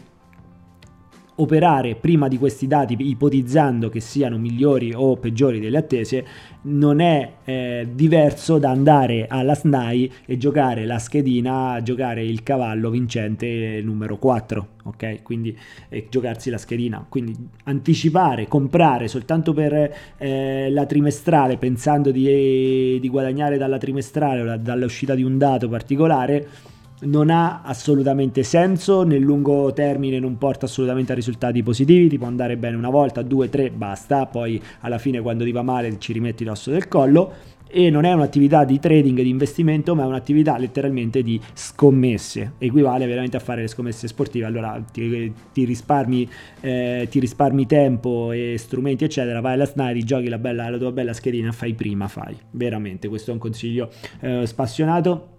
operare 1.36 1.96
prima 1.96 2.28
di 2.28 2.38
questi 2.38 2.68
dati 2.68 2.96
ipotizzando 3.00 3.90
che 3.90 4.00
siano 4.00 4.38
migliori 4.38 4.94
o 4.94 5.18
peggiori 5.18 5.60
delle 5.60 5.78
attese 5.78 6.26
non 6.64 7.00
è 7.00 7.34
eh, 7.44 7.88
diverso 7.92 8.58
da 8.58 8.70
andare 8.70 9.28
alla 9.28 9.56
SNAI 9.56 10.12
e 10.26 10.38
giocare 10.38 10.86
la 10.86 11.00
schedina, 11.00 11.82
giocare 11.82 12.24
il 12.24 12.44
cavallo 12.44 12.90
vincente 12.90 13.82
numero 13.84 14.18
4, 14.18 14.68
ok? 14.84 15.24
Quindi 15.24 15.58
eh, 15.90 16.08
giocarsi 16.10 16.50
la 16.50 16.58
schedina, 16.58 17.06
quindi 17.08 17.36
anticipare, 17.64 18.48
comprare 18.48 19.08
soltanto 19.08 19.54
per 19.54 19.94
eh, 20.18 20.70
la 20.70 20.86
trimestrale 20.86 21.58
pensando 21.58 22.12
di, 22.12 23.00
di 23.00 23.10
guadagnare 23.10 23.58
dalla 23.58 23.78
trimestrale 23.78 24.42
o 24.42 24.58
dall'uscita 24.58 25.16
di 25.16 25.24
un 25.24 25.38
dato 25.38 25.68
particolare 25.68 26.72
non 27.06 27.30
ha 27.30 27.62
assolutamente 27.62 28.44
senso, 28.44 29.04
nel 29.04 29.22
lungo 29.22 29.74
termine 29.74 30.20
non 30.20 30.38
porta 30.38 30.66
assolutamente 30.66 31.12
a 31.12 31.16
risultati 31.16 31.64
positivi, 31.64 32.10
ti 32.10 32.18
può 32.18 32.28
andare 32.28 32.58
bene 32.58 32.76
una 32.76 32.90
volta, 32.90 33.22
due, 33.22 33.50
tre, 33.50 33.70
basta, 33.72 34.26
poi 34.26 34.62
alla 34.82 34.98
fine 34.98 35.22
quando 35.22 35.44
ti 35.44 35.52
va 35.52 35.62
male 35.62 35.98
ci 36.00 36.14
rimetti 36.14 36.44
l'osso 36.44 36.72
del 36.72 36.88
collo. 36.88 37.52
E 37.76 37.90
non 37.90 38.06
è 38.06 38.14
un'attività 38.14 38.66
di 38.66 38.78
trading, 38.78 39.20
di 39.20 39.30
investimento, 39.30 39.96
ma 39.96 40.04
è 40.04 40.06
un'attività 40.06 40.60
letteralmente 40.60 41.24
di 41.24 41.42
scommesse, 41.54 42.54
equivale 42.60 43.08
veramente 43.08 43.36
a 43.38 43.40
fare 43.40 43.62
le 43.62 43.68
scommesse 43.68 44.08
sportive, 44.08 44.46
allora 44.46 44.80
ti, 44.92 45.34
ti, 45.52 45.66
risparmi, 45.66 46.30
eh, 46.62 47.08
ti 47.10 47.20
risparmi, 47.20 47.66
tempo 47.66 48.32
e 48.32 48.58
strumenti 48.60 49.06
eccetera, 49.06 49.42
vai 49.42 49.54
alla 49.54 49.66
SNAI, 49.66 50.04
giochi 50.04 50.30
la, 50.30 50.38
bella, 50.38 50.70
la 50.70 50.78
tua 50.78 50.92
bella 50.92 51.14
schedina, 51.14 51.52
fai 51.52 51.74
prima, 51.74 52.08
fai, 52.08 52.38
veramente, 52.52 53.08
questo 53.08 53.32
è 53.32 53.34
un 53.34 53.40
consiglio 53.40 53.90
eh, 54.20 54.46
spassionato 54.46 55.33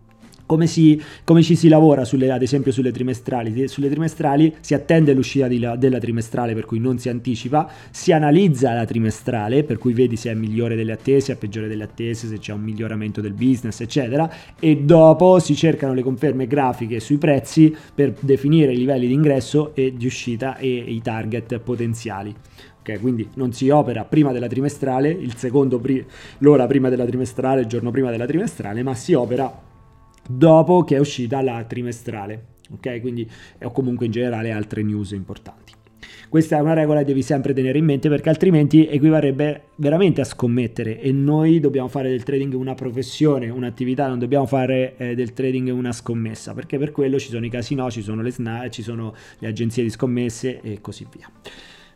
come, 0.47 0.67
si, 0.67 1.01
come, 1.25 1.43
ci 1.43 1.57
si 1.57 1.69
lavora 1.69 2.05
sulle, 2.05 2.31
ad 2.31 2.43
esempio 2.43 2.73
sulle 2.73 2.93
trimestrali? 2.93 3.67
Sulle 3.69 3.89
trimestrali 3.89 4.55
si 4.61 4.75
attende 4.75 5.13
l'uscita 5.13 5.49
di, 5.49 5.67
della 5.79 5.99
trimestrale 5.99 6.55
per 6.55 6.65
cui 6.65 6.79
non 6.79 6.99
si 6.99 7.09
anticipa, 7.09 7.71
si 7.91 8.13
analizza 8.13 8.73
la 8.73 8.85
trimestrale 8.85 9.65
per 9.65 9.79
cui 9.79 9.93
vedi 9.93 10.17
se 10.17 10.31
è 10.31 10.35
migliore 10.35 10.77
delle 10.77 10.93
attese, 10.93 11.33
è 11.33 11.37
peggiore 11.37 11.69
delle 11.69 11.85
attese, 11.85 12.29
se 12.29 12.39
c'è 12.39 12.53
un 12.53 12.63
miglioramento 12.63 13.21
del 13.21 13.33
business 13.33 13.81
eccetera 13.81 14.31
e 14.59 14.77
dopo 14.77 15.39
si 15.39 15.55
cercano 15.55 15.95
le 15.95 16.03
conferme 16.03 16.47
grafiche 16.47 17.01
sui 17.01 17.19
prezzi 17.19 17.75
per 17.95 18.15
definire 18.21 18.73
i 18.73 18.77
livelli 18.77 19.07
di 19.07 19.13
ingresso 19.13 19.75
e 19.75 19.95
di 19.97 20.07
uscita 20.07 20.57
e 20.57 20.69
i 20.69 21.01
target 21.01 21.59
potenziali. 21.59 22.35
Okay, 22.81 22.99
quindi 22.99 23.27
non 23.37 23.55
si 23.55 23.71
opera 23.71 24.05
prima 24.05 24.31
della 24.31 24.47
trimestrale, 24.47 25.19
pri- 25.81 26.05
l'ora 26.39 26.67
prima 26.67 26.91
della 26.91 27.07
trimestrale, 27.07 27.63
il 27.63 27.67
giorno 27.67 27.91
prima 27.91 28.11
della 28.11 28.27
trimestrale, 28.27 28.83
ma 28.83 28.95
si 28.95 29.15
opera 29.15 29.73
dopo 30.29 30.85
che 30.85 30.97
è 30.97 30.99
uscita 30.99 31.41
la 31.43 31.65
trimestrale, 31.65 32.45
ok? 32.73 33.01
Quindi 33.01 33.29
o 33.63 33.71
comunque 33.71 34.07
in 34.07 34.13
generale 34.13 34.51
altre 34.51 34.83
news 34.83 35.13
importanti. 35.13 35.73
Questa 36.29 36.59
è 36.59 36.61
una 36.61 36.73
regola 36.73 36.99
che 36.99 37.07
devi 37.07 37.23
sempre 37.23 37.53
tenere 37.53 37.79
in 37.79 37.85
mente 37.85 38.09
perché 38.09 38.29
altrimenti 38.29 38.89
equivarrebbe 38.89 39.67
veramente 39.77 40.21
a 40.21 40.25
scommettere 40.25 41.01
e 41.01 41.13
noi 41.13 41.61
dobbiamo 41.61 41.87
fare 41.87 42.11
del 42.11 42.25
trading 42.25 42.55
una 42.55 42.75
professione, 42.75 43.49
un'attività, 43.51 44.09
non 44.09 44.19
dobbiamo 44.19 44.45
fare 44.45 44.97
eh, 44.97 45.15
del 45.15 45.33
trading 45.33 45.71
una 45.71 45.93
scommessa 45.93 46.53
perché 46.53 46.77
per 46.77 46.91
quello 46.91 47.21
ci 47.21 47.29
sono 47.29 47.47
i 47.47 47.51
casino, 47.51 47.89
ci 47.89 48.03
sono 48.03 48.21
le 48.21 48.33
SNA, 48.33 48.69
ci 48.71 48.83
sono 48.83 49.15
le 49.39 49.47
agenzie 49.47 49.85
di 49.85 49.91
scommesse 49.91 50.61
e 50.61 50.81
così 50.81 51.07
via. 51.15 51.31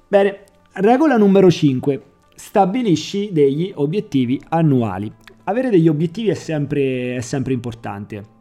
Bene, 0.07 0.45
regola 0.75 1.17
numero 1.17 1.51
5. 1.51 2.03
Stabilisci 2.35 3.31
degli 3.33 3.73
obiettivi 3.75 4.41
annuali 4.51 5.13
avere 5.49 5.71
degli 5.71 5.89
obiettivi 5.89 6.29
è 6.29 6.35
sempre, 6.35 7.17
è 7.17 7.21
sempre 7.21 7.53
importante. 7.53 8.37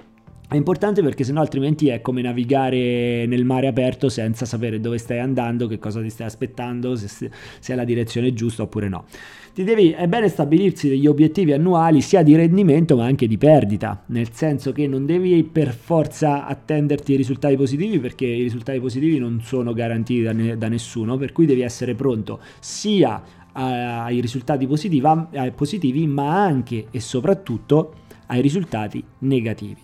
È 0.50 0.56
importante 0.56 1.02
perché 1.02 1.26
sennò 1.26 1.42
altrimenti 1.42 1.90
è 1.90 2.00
come 2.00 2.22
navigare 2.22 3.26
nel 3.26 3.44
mare 3.44 3.68
aperto 3.68 4.08
senza 4.08 4.46
sapere 4.46 4.80
dove 4.80 4.98
stai 4.98 5.20
andando, 5.20 5.68
che 5.68 5.78
cosa 5.78 6.02
ti 6.02 6.10
stai 6.10 6.28
aspettando, 6.28 6.96
se, 6.96 7.30
se 7.60 7.74
è 7.74 7.76
la 7.76 7.84
direzione 7.84 8.34
giusta 8.34 8.64
oppure 8.64 8.88
no. 8.88 9.06
Devi, 9.54 9.90
è 9.90 10.08
bene 10.08 10.30
stabilirsi 10.30 10.88
degli 10.88 11.08
obiettivi 11.08 11.52
annuali 11.52 12.00
sia 12.00 12.22
di 12.24 12.36
rendimento 12.36 12.96
ma 12.96 13.06
anche 13.06 13.28
di 13.28 13.38
perdita, 13.38 14.04
nel 14.08 14.32
senso 14.32 14.72
che 14.72 14.88
non 14.88 15.06
devi 15.06 15.44
per 15.44 15.74
forza 15.74 16.46
attenderti 16.46 17.14
i 17.14 17.18
risultati 17.18 17.58
positivi 17.58 18.00
perché 18.00 18.26
i 18.26 18.44
risultati 18.44 18.80
positivi 18.80 19.18
non 19.18 19.42
sono 19.42 19.74
garantiti 19.74 20.22
da, 20.22 20.32
ne, 20.32 20.58
da 20.58 20.70
nessuno, 20.70 21.18
per 21.18 21.34
cui 21.34 21.46
devi 21.46 21.62
essere 21.62 21.96
pronto 21.96 22.40
sia 22.60 23.22
ai 23.58 24.22
risultati 24.22 24.68
positiva, 24.68 25.30
ai 25.34 25.52
positivi, 25.52 26.06
ma 26.06 26.44
anche 26.44 26.88
e 26.92 27.00
soprattutto 27.00 27.94
ai 28.28 28.42
risultati 28.42 29.04
negativi. 29.20 29.82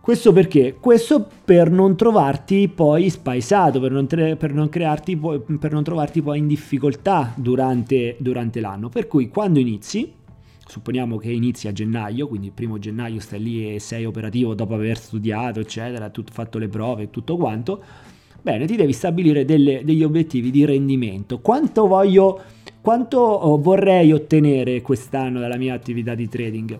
Questo 0.00 0.32
perché? 0.32 0.76
Questo 0.80 1.28
per 1.44 1.70
non 1.70 1.96
trovarti 1.96 2.68
poi 2.68 3.08
spaesato, 3.08 3.78
per 3.78 3.92
non, 3.92 4.06
tre, 4.06 4.34
per 4.34 4.52
non, 4.52 4.68
crearti, 4.68 5.16
per 5.16 5.72
non 5.72 5.84
trovarti 5.84 6.22
poi 6.22 6.38
in 6.38 6.48
difficoltà 6.48 7.32
durante, 7.36 8.16
durante 8.18 8.60
l'anno. 8.60 8.88
Per 8.88 9.06
cui 9.06 9.28
quando 9.28 9.60
inizi, 9.60 10.12
supponiamo 10.66 11.18
che 11.18 11.30
inizi 11.30 11.68
a 11.68 11.72
gennaio, 11.72 12.26
quindi 12.26 12.48
il 12.48 12.52
primo 12.52 12.78
gennaio 12.80 13.20
stai 13.20 13.40
lì 13.40 13.74
e 13.74 13.78
sei 13.78 14.04
operativo 14.04 14.54
dopo 14.54 14.74
aver 14.74 14.98
studiato, 14.98 15.60
eccetera, 15.60 16.10
tutto, 16.10 16.32
fatto 16.32 16.58
le 16.58 16.68
prove 16.68 17.04
e 17.04 17.10
tutto 17.10 17.36
quanto, 17.36 17.82
bene, 18.42 18.66
ti 18.66 18.76
devi 18.76 18.92
stabilire 18.92 19.44
delle, 19.44 19.82
degli 19.84 20.02
obiettivi 20.02 20.50
di 20.50 20.64
rendimento. 20.64 21.38
Quanto 21.38 21.86
voglio, 21.86 22.40
quanto 22.80 23.18
oh, 23.18 23.58
vorrei 23.58 24.12
ottenere 24.12 24.82
quest'anno 24.82 25.40
dalla 25.40 25.56
mia 25.56 25.74
attività 25.74 26.14
di 26.14 26.28
trading? 26.28 26.78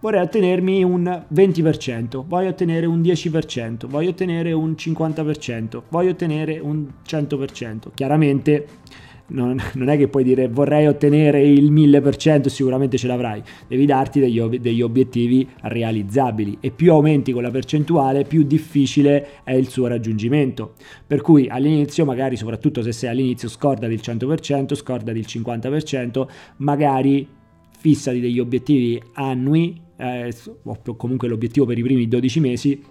Vorrei 0.00 0.22
ottenermi 0.22 0.82
un 0.82 1.24
20%, 1.32 2.24
voglio 2.26 2.48
ottenere 2.48 2.86
un 2.86 3.00
10%, 3.00 3.86
voglio 3.86 4.10
ottenere 4.10 4.52
un 4.52 4.72
50%, 4.72 5.82
voglio 5.88 6.10
ottenere 6.10 6.58
un 6.58 6.86
100%. 7.06 7.90
Chiaramente 7.94 8.66
non, 9.32 9.60
non, 9.74 9.88
è 9.88 9.96
che 9.96 10.08
puoi 10.08 10.24
dire 10.24 10.48
vorrei 10.48 10.86
ottenere 10.86 11.42
il 11.42 11.72
1000%, 11.72 12.46
sicuramente 12.46 12.96
ce 12.96 13.06
l'avrai, 13.06 13.42
devi 13.66 13.86
darti 13.86 14.20
degli, 14.20 14.38
ob- 14.38 14.56
degli, 14.56 14.82
obiettivi 14.82 15.48
realizzabili 15.62 16.58
e 16.60 16.70
più 16.70 16.92
aumenti 16.92 17.32
con 17.32 17.42
la 17.42 17.50
percentuale 17.50 18.24
più 18.24 18.42
difficile 18.42 19.42
è 19.44 19.52
il 19.52 19.68
suo 19.68 19.86
raggiungimento. 19.86 20.74
Per 21.06 21.20
cui 21.20 21.48
all'inizio, 21.48 22.04
magari 22.04 22.36
soprattutto 22.36 22.82
se 22.82 22.92
sei 22.92 23.10
all'inizio, 23.10 23.48
scordati 23.48 23.92
il 23.92 24.00
100%, 24.02 24.74
scordati 24.74 25.18
il 25.18 25.26
50%, 25.28 26.26
magari 26.58 27.26
fissati 27.78 28.20
degli 28.20 28.38
obiettivi 28.38 29.02
annui, 29.14 29.80
eh, 29.96 30.32
o 30.64 30.96
comunque 30.96 31.28
l'obiettivo 31.28 31.66
per 31.66 31.78
i 31.78 31.82
primi 31.82 32.08
12 32.08 32.40
mesi 32.40 32.82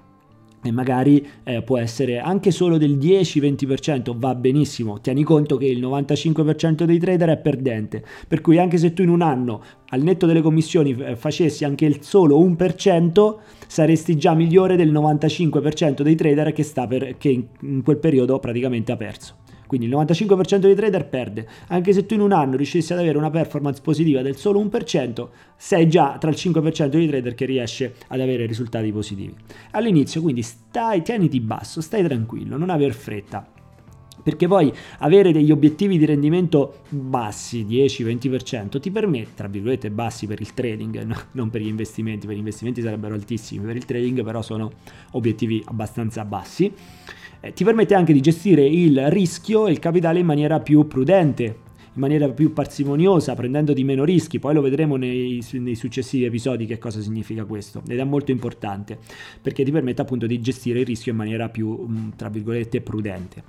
e 0.63 0.71
magari 0.71 1.25
eh, 1.43 1.61
può 1.61 1.77
essere 1.77 2.19
anche 2.19 2.51
solo 2.51 2.77
del 2.77 2.97
10-20%, 2.97 4.15
va 4.15 4.35
benissimo. 4.35 4.99
Tieni 5.01 5.23
conto 5.23 5.57
che 5.57 5.65
il 5.65 5.81
95% 5.81 6.83
dei 6.83 6.99
trader 6.99 7.29
è 7.29 7.37
perdente, 7.37 8.03
per 8.27 8.41
cui 8.41 8.57
anche 8.57 8.77
se 8.77 8.93
tu 8.93 9.01
in 9.01 9.09
un 9.09 9.21
anno 9.21 9.63
al 9.89 10.01
netto 10.01 10.25
delle 10.25 10.41
commissioni 10.41 10.95
eh, 10.95 11.15
facessi 11.15 11.65
anche 11.65 11.85
il 11.85 11.97
solo 12.01 12.39
1%, 12.39 13.35
saresti 13.67 14.17
già 14.17 14.33
migliore 14.33 14.75
del 14.75 14.91
95% 14.91 16.01
dei 16.01 16.15
trader 16.15 16.53
che, 16.53 16.63
sta 16.63 16.87
per, 16.87 17.17
che 17.17 17.47
in 17.61 17.83
quel 17.83 17.97
periodo 17.97 18.39
praticamente 18.39 18.91
ha 18.91 18.97
perso. 18.97 19.40
Quindi 19.71 19.87
il 19.87 19.95
95% 19.95 20.57
dei 20.57 20.75
trader 20.75 21.07
perde. 21.07 21.47
Anche 21.67 21.93
se 21.93 22.05
tu 22.05 22.13
in 22.13 22.19
un 22.19 22.33
anno 22.33 22.57
riuscissi 22.57 22.91
ad 22.91 22.99
avere 22.99 23.17
una 23.17 23.29
performance 23.29 23.79
positiva 23.81 24.21
del 24.21 24.35
solo 24.35 24.61
1%, 24.61 25.29
sei 25.55 25.87
già 25.87 26.17
tra 26.19 26.29
il 26.29 26.35
5% 26.35 26.87
dei 26.87 27.07
trader 27.07 27.33
che 27.33 27.45
riesce 27.45 27.95
ad 28.07 28.19
avere 28.19 28.45
risultati 28.45 28.91
positivi. 28.91 29.33
All'inizio 29.71 30.21
quindi 30.21 30.41
stai, 30.41 31.03
tieniti 31.03 31.39
basso, 31.39 31.79
stai 31.79 32.03
tranquillo, 32.03 32.57
non 32.57 32.69
aver 32.69 32.91
fretta. 32.93 33.47
Perché 34.21 34.45
poi 34.45 34.73
avere 34.97 35.31
degli 35.31 35.51
obiettivi 35.51 35.97
di 35.97 36.03
rendimento 36.03 36.81
bassi, 36.89 37.65
10-20%, 37.65 38.77
ti 38.81 38.91
permette, 38.91 39.31
tra 39.35 39.47
virgolette 39.47 39.89
bassi 39.89 40.27
per 40.27 40.41
il 40.41 40.53
trading, 40.53 41.01
no? 41.03 41.15
non 41.31 41.49
per 41.49 41.61
gli 41.61 41.67
investimenti, 41.67 42.27
per 42.27 42.35
gli 42.35 42.39
investimenti 42.39 42.81
sarebbero 42.81 43.13
altissimi, 43.13 43.65
per 43.65 43.77
il 43.77 43.85
trading 43.85 44.21
però 44.21 44.41
sono 44.41 44.69
obiettivi 45.11 45.63
abbastanza 45.65 46.25
bassi 46.25 46.73
eh, 47.41 47.53
ti 47.53 47.63
permette 47.63 47.95
anche 47.95 48.13
di 48.13 48.21
gestire 48.21 48.65
il 48.65 49.09
rischio 49.09 49.67
e 49.67 49.71
il 49.71 49.79
capitale 49.79 50.19
in 50.19 50.25
maniera 50.25 50.59
più 50.59 50.87
prudente, 50.87 51.43
in 51.43 51.99
maniera 51.99 52.29
più 52.29 52.53
parsimoniosa, 52.53 53.33
prendendo 53.33 53.73
di 53.73 53.83
meno 53.83 54.03
rischi. 54.03 54.39
Poi 54.39 54.53
lo 54.53 54.61
vedremo 54.61 54.95
nei, 54.95 55.43
nei, 55.53 55.75
successivi 55.75 56.25
episodi 56.25 56.65
che 56.65 56.77
cosa 56.77 57.01
significa 57.01 57.43
questo. 57.45 57.81
Ed 57.87 57.99
è 57.99 58.03
molto 58.03 58.31
importante 58.31 58.97
perché 59.41 59.63
ti 59.63 59.71
permette 59.71 60.01
appunto 60.01 60.27
di 60.27 60.39
gestire 60.39 60.79
il 60.79 60.85
rischio 60.85 61.11
in 61.11 61.17
maniera 61.17 61.49
più, 61.49 61.85
mm, 61.89 62.09
tra 62.15 62.29
virgolette, 62.29 62.81
prudente. 62.81 63.43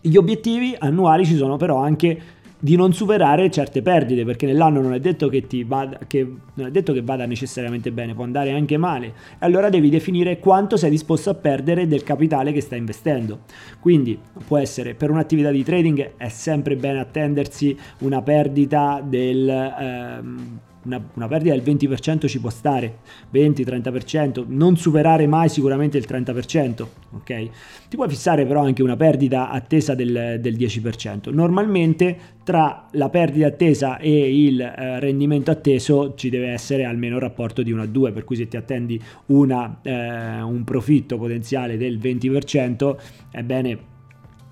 Gli 0.00 0.16
obiettivi 0.16 0.74
annuali 0.78 1.26
ci 1.26 1.36
sono 1.36 1.56
però 1.56 1.76
anche 1.76 2.18
di 2.60 2.76
non 2.76 2.92
superare 2.92 3.50
certe 3.50 3.80
perdite, 3.82 4.24
perché 4.24 4.46
nell'anno 4.46 4.80
non 4.80 4.92
è 4.92 5.00
detto 5.00 5.28
che, 5.28 5.46
ti 5.46 5.64
vada, 5.64 5.98
che, 6.06 6.22
non 6.54 6.66
è 6.66 6.70
detto 6.70 6.92
che 6.92 7.00
vada 7.02 7.24
necessariamente 7.24 7.90
bene, 7.90 8.14
può 8.14 8.24
andare 8.24 8.52
anche 8.52 8.76
male. 8.76 9.14
Allora 9.38 9.70
devi 9.70 9.88
definire 9.88 10.38
quanto 10.38 10.76
sei 10.76 10.90
disposto 10.90 11.30
a 11.30 11.34
perdere 11.34 11.86
del 11.86 12.02
capitale 12.02 12.52
che 12.52 12.60
stai 12.60 12.78
investendo. 12.78 13.40
Quindi 13.80 14.18
può 14.46 14.58
essere 14.58 14.94
per 14.94 15.10
un'attività 15.10 15.50
di 15.50 15.64
trading 15.64 16.12
è 16.16 16.28
sempre 16.28 16.76
bene 16.76 17.00
attendersi 17.00 17.76
una 18.00 18.20
perdita 18.22 19.02
del... 19.02 19.48
Ehm, 19.48 20.60
una, 20.84 21.02
una 21.14 21.28
perdita 21.28 21.54
del 21.54 21.62
20% 21.62 22.26
ci 22.26 22.40
può 22.40 22.50
stare, 22.50 22.98
20-30%, 23.32 24.44
non 24.48 24.76
superare 24.76 25.26
mai 25.26 25.48
sicuramente 25.48 25.98
il 25.98 26.06
30%, 26.08 26.86
ok? 27.12 27.48
Ti 27.88 27.96
puoi 27.96 28.08
fissare 28.08 28.46
però 28.46 28.62
anche 28.62 28.82
una 28.82 28.96
perdita 28.96 29.50
attesa 29.50 29.94
del, 29.94 30.38
del 30.40 30.56
10%. 30.56 31.32
Normalmente 31.32 32.18
tra 32.44 32.86
la 32.92 33.08
perdita 33.10 33.46
attesa 33.46 33.98
e 33.98 34.44
il 34.44 34.60
eh, 34.60 34.98
rendimento 35.00 35.50
atteso 35.50 36.14
ci 36.14 36.30
deve 36.30 36.48
essere 36.48 36.84
almeno 36.84 37.14
un 37.14 37.20
rapporto 37.20 37.62
di 37.62 37.72
1 37.72 37.82
a 37.82 37.86
2, 37.86 38.12
per 38.12 38.24
cui 38.24 38.36
se 38.36 38.48
ti 38.48 38.56
attendi 38.56 39.00
una, 39.26 39.80
eh, 39.82 40.40
un 40.40 40.64
profitto 40.64 41.18
potenziale 41.18 41.76
del 41.76 41.98
20%, 41.98 42.96
ebbene 43.30 43.78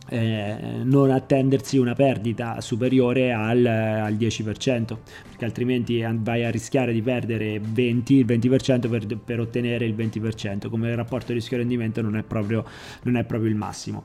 eh, 0.08 0.56
non 0.82 1.10
attendersi 1.10 1.78
una 1.78 1.94
perdita 1.94 2.60
superiore 2.60 3.32
al, 3.32 3.64
al, 3.64 4.14
10% 4.14 4.96
perché 5.28 5.44
altrimenti 5.44 6.04
vai 6.20 6.44
a 6.44 6.50
rischiare 6.50 6.92
di 6.92 7.02
perdere 7.02 7.60
20, 7.60 8.14
il 8.14 8.26
20% 8.26 8.88
per, 8.88 9.18
per 9.18 9.40
ottenere 9.40 9.84
il 9.84 9.94
20% 9.94 10.68
come 10.68 10.94
rapporto 10.94 11.32
rischio-rendimento 11.32 12.00
non 12.00 12.16
è 12.16 12.22
proprio, 12.22 12.64
non 13.02 13.16
è 13.16 13.24
proprio 13.24 13.50
il 13.50 13.56
massimo. 13.56 14.04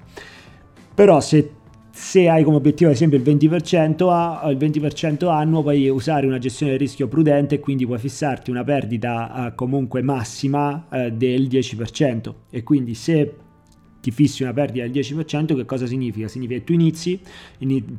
Però 0.94 1.20
se 1.20 1.62
se 1.96 2.28
hai 2.28 2.44
come 2.44 2.56
obiettivo 2.56 2.90
ad 2.90 2.96
esempio 2.96 3.20
il 3.20 3.24
20%, 3.24 4.10
a, 4.10 4.50
il 4.50 4.58
20% 4.58 5.30
annuo 5.30 5.62
puoi 5.62 5.88
usare 5.90 6.26
una 6.26 6.40
gestione 6.40 6.72
del 6.72 6.82
rischio 6.82 7.08
prudente 7.08 7.56
e 7.56 7.60
quindi 7.60 7.86
puoi 7.86 8.00
fissarti 8.00 8.50
una 8.50 8.64
perdita 8.64 9.32
uh, 9.52 9.56
comunque 9.56 10.02
massima 10.02 10.88
uh, 10.90 11.10
del 11.12 11.44
10% 11.44 12.34
e 12.50 12.64
quindi 12.64 12.96
se 12.96 13.36
ti 14.04 14.12
fissi 14.12 14.44
una 14.44 14.52
perdita 14.52 14.86
del 14.86 14.92
10%, 14.92 15.56
che 15.56 15.64
cosa 15.64 15.86
significa? 15.86 16.28
Significa 16.28 16.60
che 16.60 16.66
tu 16.66 16.74
inizi, 16.74 17.18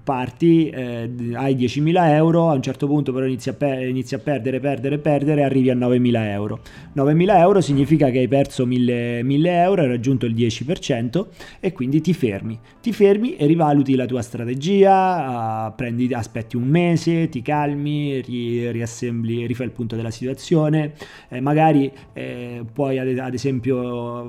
parti, 0.05 0.69
eh, 0.69 1.11
hai 1.33 1.57
10.000 1.57 2.13
euro, 2.13 2.51
a 2.51 2.53
un 2.53 2.61
certo 2.61 2.87
punto 2.87 3.11
però 3.11 3.25
inizi 3.25 3.49
a, 3.49 3.55
per- 3.55 3.89
inizi 3.89 4.15
a 4.15 4.19
perdere, 4.19 4.61
perdere, 4.61 4.99
perdere 4.99 5.45
arrivi 5.45 5.71
a 5.71 5.75
9.000 5.75 6.29
euro. 6.29 6.61
9.000 6.95 7.39
euro 7.39 7.63
significa 7.63 8.11
che 8.11 8.19
hai 8.19 8.29
perso 8.29 8.67
1.000, 8.67 9.25
1.000 9.25 9.47
euro, 9.47 9.81
hai 9.81 9.89
raggiunto 9.89 10.27
il 10.27 10.35
10% 10.35 11.27
e 11.59 11.73
quindi 11.73 12.03
ti 12.03 12.13
fermi. 12.13 12.61
Ti 12.83 12.93
fermi 12.93 13.37
e 13.37 13.47
rivaluti 13.47 13.95
la 13.95 14.05
tua 14.05 14.21
strategia, 14.21 15.69
uh, 15.69 15.75
prendi, 15.75 16.13
aspetti 16.13 16.57
un 16.57 16.65
mese, 16.65 17.31
ti 17.31 17.41
calmi, 17.41 18.21
ri- 18.21 18.71
riassembli, 18.71 19.47
rifai 19.47 19.69
il 19.69 19.73
punto 19.73 19.97
della 19.97 20.11
situazione, 20.11 20.93
eh, 21.31 21.41
magari 21.41 21.91
eh, 22.13 22.63
puoi 22.71 22.99
ad, 22.99 23.17
ad 23.17 23.33
esempio 23.33 24.29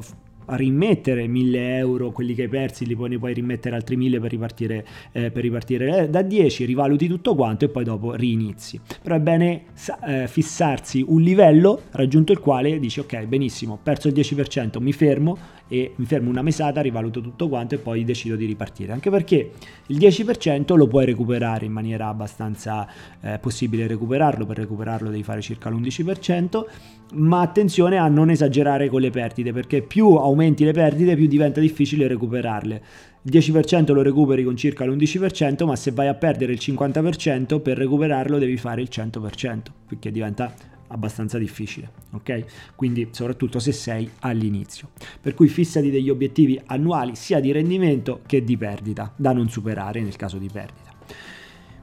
rimettere 0.50 1.28
1000 1.28 1.78
euro, 1.78 2.12
quelli 2.12 2.34
che 2.34 2.44
hai 2.44 2.48
persi 2.50 2.86
li 2.86 2.96
puoi, 2.96 3.18
puoi 3.18 3.34
rimettere 3.34 3.76
altri 3.76 3.96
1000 3.96 4.20
per 4.20 4.32
ripartire, 4.32 4.86
eh, 5.12 5.32
per 5.32 5.44
ripartire 5.44 6.04
eh, 6.04 6.10
da 6.10 6.22
10, 6.22 6.66
rivaluti 6.66 7.08
tutto 7.08 7.36
quanto 7.36 7.66
e 7.66 7.70
poi 7.70 7.84
dopo 7.84 8.14
rinizi. 8.14 8.80
Però 9.02 9.16
è 9.16 9.20
bene 9.20 9.66
eh, 10.08 10.28
fissarsi 10.28 11.04
un 11.08 11.22
livello 11.22 11.82
raggiunto 11.92 12.32
il 12.32 12.40
quale 12.40 12.80
dici 12.80 13.00
ok 13.00 13.26
benissimo, 13.26 13.74
ho 13.74 13.80
perso 13.82 14.08
il 14.08 14.14
10%, 14.14 14.82
mi 14.82 14.94
fermo 14.94 15.38
e 15.68 15.94
mi 15.96 16.06
fermo 16.06 16.30
una 16.30 16.42
mesata, 16.42 16.82
rivaluto 16.82 17.22
tutto 17.22 17.48
quanto 17.50 17.76
e 17.76 17.78
poi 17.78 18.04
decido 18.04 18.36
di 18.36 18.46
ripartire. 18.46 18.92
Anche 18.92 19.10
perché 19.10 19.52
il 19.88 19.98
10% 19.98 20.76
lo 20.76 20.88
puoi 20.88 21.06
recuperare 21.06 21.66
in 21.66 21.72
maniera 21.72 22.08
abbastanza 22.08 22.88
eh, 23.22 23.40
possibile 23.40 23.88
recuperarlo, 23.88 24.46
per 24.46 24.58
recuperarlo 24.58 25.10
devi 25.10 25.24
fare 25.24 25.42
circa 25.42 25.70
l'11%, 25.70 26.66
ma 27.14 27.42
attenzione 27.42 27.98
a 27.98 28.08
non 28.08 28.30
esagerare 28.30 28.90
con 28.90 29.02
le 29.02 29.10
perdite 29.10 29.54
perché 29.54 29.82
più 29.82 30.16
aumenti 30.16 30.64
le 30.64 30.74
perdite 30.74 31.16
più 31.16 31.28
diventa 31.28 31.60
difficile 31.60 32.08
recuperarle. 32.08 32.82
Il 33.24 33.32
10% 33.32 33.92
lo 33.92 34.04
recuperi 34.04 34.44
con 34.44 34.56
circa 34.56 34.86
l'11%, 34.86 35.66
ma 35.66 35.76
se 35.76 35.92
vai 35.92 36.08
a 36.08 36.14
perdere 36.14 36.54
il 36.54 36.60
50% 36.62 37.60
per 37.60 37.78
recuperarlo 37.78 38.38
devi 38.38 38.56
fare 38.56 38.82
il 38.82 38.90
100%, 38.92 39.62
perché 39.88 40.12
diventa 40.12 40.54
abbastanza 40.96 41.38
difficile, 41.38 41.92
ok? 42.12 42.74
Quindi 42.76 43.10
soprattutto 43.12 43.60
se 43.60 43.72
sei 43.72 44.10
all'inizio. 44.20 44.90
Per 45.22 45.34
cui 45.34 45.48
fissati 45.48 45.92
degli 45.92 46.10
obiettivi 46.10 46.60
annuali 46.66 47.16
sia 47.16 47.40
di 47.40 47.52
rendimento 47.52 48.22
che 48.26 48.44
di 48.44 48.58
perdita, 48.58 49.14
da 49.16 49.34
non 49.34 49.50
superare 49.50 50.02
nel 50.02 50.16
caso 50.16 50.38
di 50.38 50.50
perdita. 50.52 50.94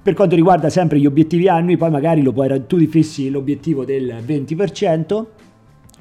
Per 0.02 0.14
quanto 0.14 0.34
riguarda 0.34 0.68
sempre 0.68 0.98
gli 0.98 1.06
obiettivi 1.06 1.46
annui, 1.48 1.76
poi 1.76 1.90
magari 1.90 2.22
lo 2.22 2.32
puoi, 2.32 2.66
tu 2.66 2.76
ti 2.76 2.88
fissi 2.88 3.30
l'obiettivo 3.30 3.84
del 3.84 4.24
20%, 4.26 5.26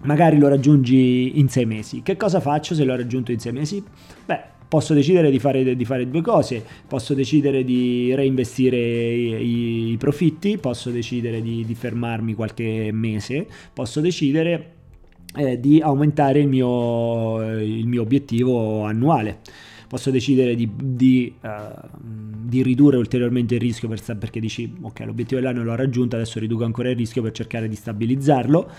magari 0.04 0.40
lo 0.40 0.48
raggiungi 0.48 1.40
in 1.40 1.50
sei 1.50 1.66
mesi. 1.66 2.02
Che 2.02 2.18
cosa 2.18 2.40
faccio 2.40 2.74
se 2.74 2.84
l'ho 2.84 2.96
raggiunto 2.96 3.32
in 3.32 3.40
sei 3.40 3.52
mesi? 3.52 3.84
Beh, 4.26 4.42
posso 4.72 4.94
decidere 4.94 5.30
di 5.30 5.38
fare, 5.38 5.76
di 5.76 5.84
fare, 5.84 6.10
due 6.10 6.22
cose, 6.22 6.64
posso 6.88 7.14
decidere 7.14 7.66
di 7.66 8.16
reinvestire 8.16 8.78
i, 8.78 9.92
i 9.92 9.98
profitti, 9.98 10.58
posso 10.58 10.92
decidere 10.92 11.42
di, 11.42 11.66
di, 11.66 11.76
fermarmi 11.76 12.34
qualche 12.36 12.90
mese, 12.94 13.46
posso 13.74 14.00
decidere 14.00 14.76
eh, 15.36 15.60
di 15.60 15.82
aumentare 15.82 16.40
il 16.40 16.48
mio, 16.48 17.52
il 17.60 17.86
mio, 17.86 18.02
obiettivo 18.02 18.86
annuale. 18.86 19.40
Posso 19.90 20.10
decidere 20.10 20.56
di, 20.56 20.70
di, 20.74 21.34
uh, 21.42 21.90
di, 22.00 22.64
ridurre 22.64 22.96
ulteriormente 22.96 23.56
il 23.56 23.60
rischio 23.60 23.90
per, 23.90 24.00
perché 24.18 24.40
dici 24.40 24.74
ok 24.80 25.02
l'obiettivo 25.02 25.42
dell'anno 25.42 25.66
l'ho 25.66 25.76
raggiunto, 25.76 26.16
adesso 26.16 26.40
riduco 26.40 26.64
ancora 26.64 26.90
il 26.90 26.96
rischio 26.96 27.22
per 27.22 27.34
cercare 27.34 27.68
di 27.68 27.76
stabilizzarlo 27.76 28.72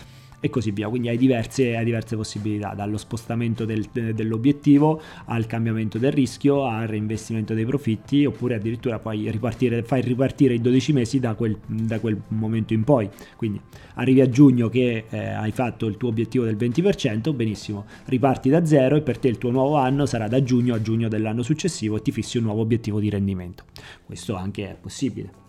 e 0.44 0.50
così 0.50 0.72
via. 0.72 0.88
Quindi 0.88 1.08
hai 1.08 1.16
diverse, 1.16 1.76
hai 1.76 1.84
diverse 1.84 2.16
possibilità, 2.16 2.74
dallo 2.74 2.98
spostamento 2.98 3.64
del, 3.64 3.86
dell'obiettivo 3.92 5.00
al 5.26 5.46
cambiamento 5.46 5.98
del 5.98 6.10
rischio, 6.10 6.64
al 6.64 6.88
reinvestimento 6.88 7.54
dei 7.54 7.64
profitti, 7.64 8.24
oppure 8.24 8.56
addirittura 8.56 8.98
puoi 8.98 9.30
ripartire, 9.30 9.84
fai 9.84 10.02
ripartire 10.02 10.54
i 10.54 10.60
12 10.60 10.92
mesi 10.92 11.20
da 11.20 11.34
quel, 11.34 11.56
da 11.64 12.00
quel 12.00 12.20
momento 12.28 12.72
in 12.72 12.82
poi. 12.82 13.08
Quindi 13.36 13.60
arrivi 13.94 14.20
a 14.20 14.28
giugno 14.28 14.68
che 14.68 15.04
eh, 15.08 15.28
hai 15.28 15.52
fatto 15.52 15.86
il 15.86 15.96
tuo 15.96 16.08
obiettivo 16.08 16.44
del 16.44 16.56
20%, 16.56 17.32
benissimo, 17.32 17.84
riparti 18.06 18.50
da 18.50 18.66
zero 18.66 18.96
e 18.96 19.02
per 19.02 19.18
te 19.18 19.28
il 19.28 19.38
tuo 19.38 19.52
nuovo 19.52 19.76
anno 19.76 20.06
sarà 20.06 20.26
da 20.26 20.42
giugno 20.42 20.74
a 20.74 20.82
giugno 20.82 21.08
dell'anno 21.08 21.44
successivo 21.44 21.96
e 21.96 22.02
ti 22.02 22.10
fissi 22.10 22.38
un 22.38 22.44
nuovo 22.44 22.62
obiettivo 22.62 22.98
di 22.98 23.08
rendimento. 23.10 23.64
Questo 24.04 24.34
anche 24.34 24.68
è 24.68 24.76
possibile. 24.80 25.41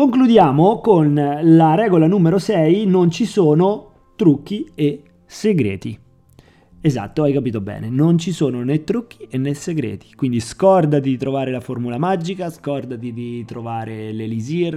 Concludiamo 0.00 0.80
con 0.80 1.12
la 1.42 1.74
regola 1.74 2.06
numero 2.06 2.38
6, 2.38 2.86
non 2.86 3.10
ci 3.10 3.26
sono 3.26 3.90
trucchi 4.16 4.70
e 4.74 5.02
segreti. 5.26 6.09
Esatto, 6.82 7.24
hai 7.24 7.34
capito 7.34 7.60
bene, 7.60 7.90
non 7.90 8.16
ci 8.16 8.32
sono 8.32 8.62
né 8.62 8.84
trucchi 8.84 9.28
né 9.36 9.52
segreti, 9.52 10.14
quindi 10.14 10.40
scordati 10.40 11.10
di 11.10 11.18
trovare 11.18 11.50
la 11.50 11.60
formula 11.60 11.98
magica, 11.98 12.48
scordati 12.48 13.12
di 13.12 13.44
trovare 13.44 14.12
l'elisir, 14.12 14.72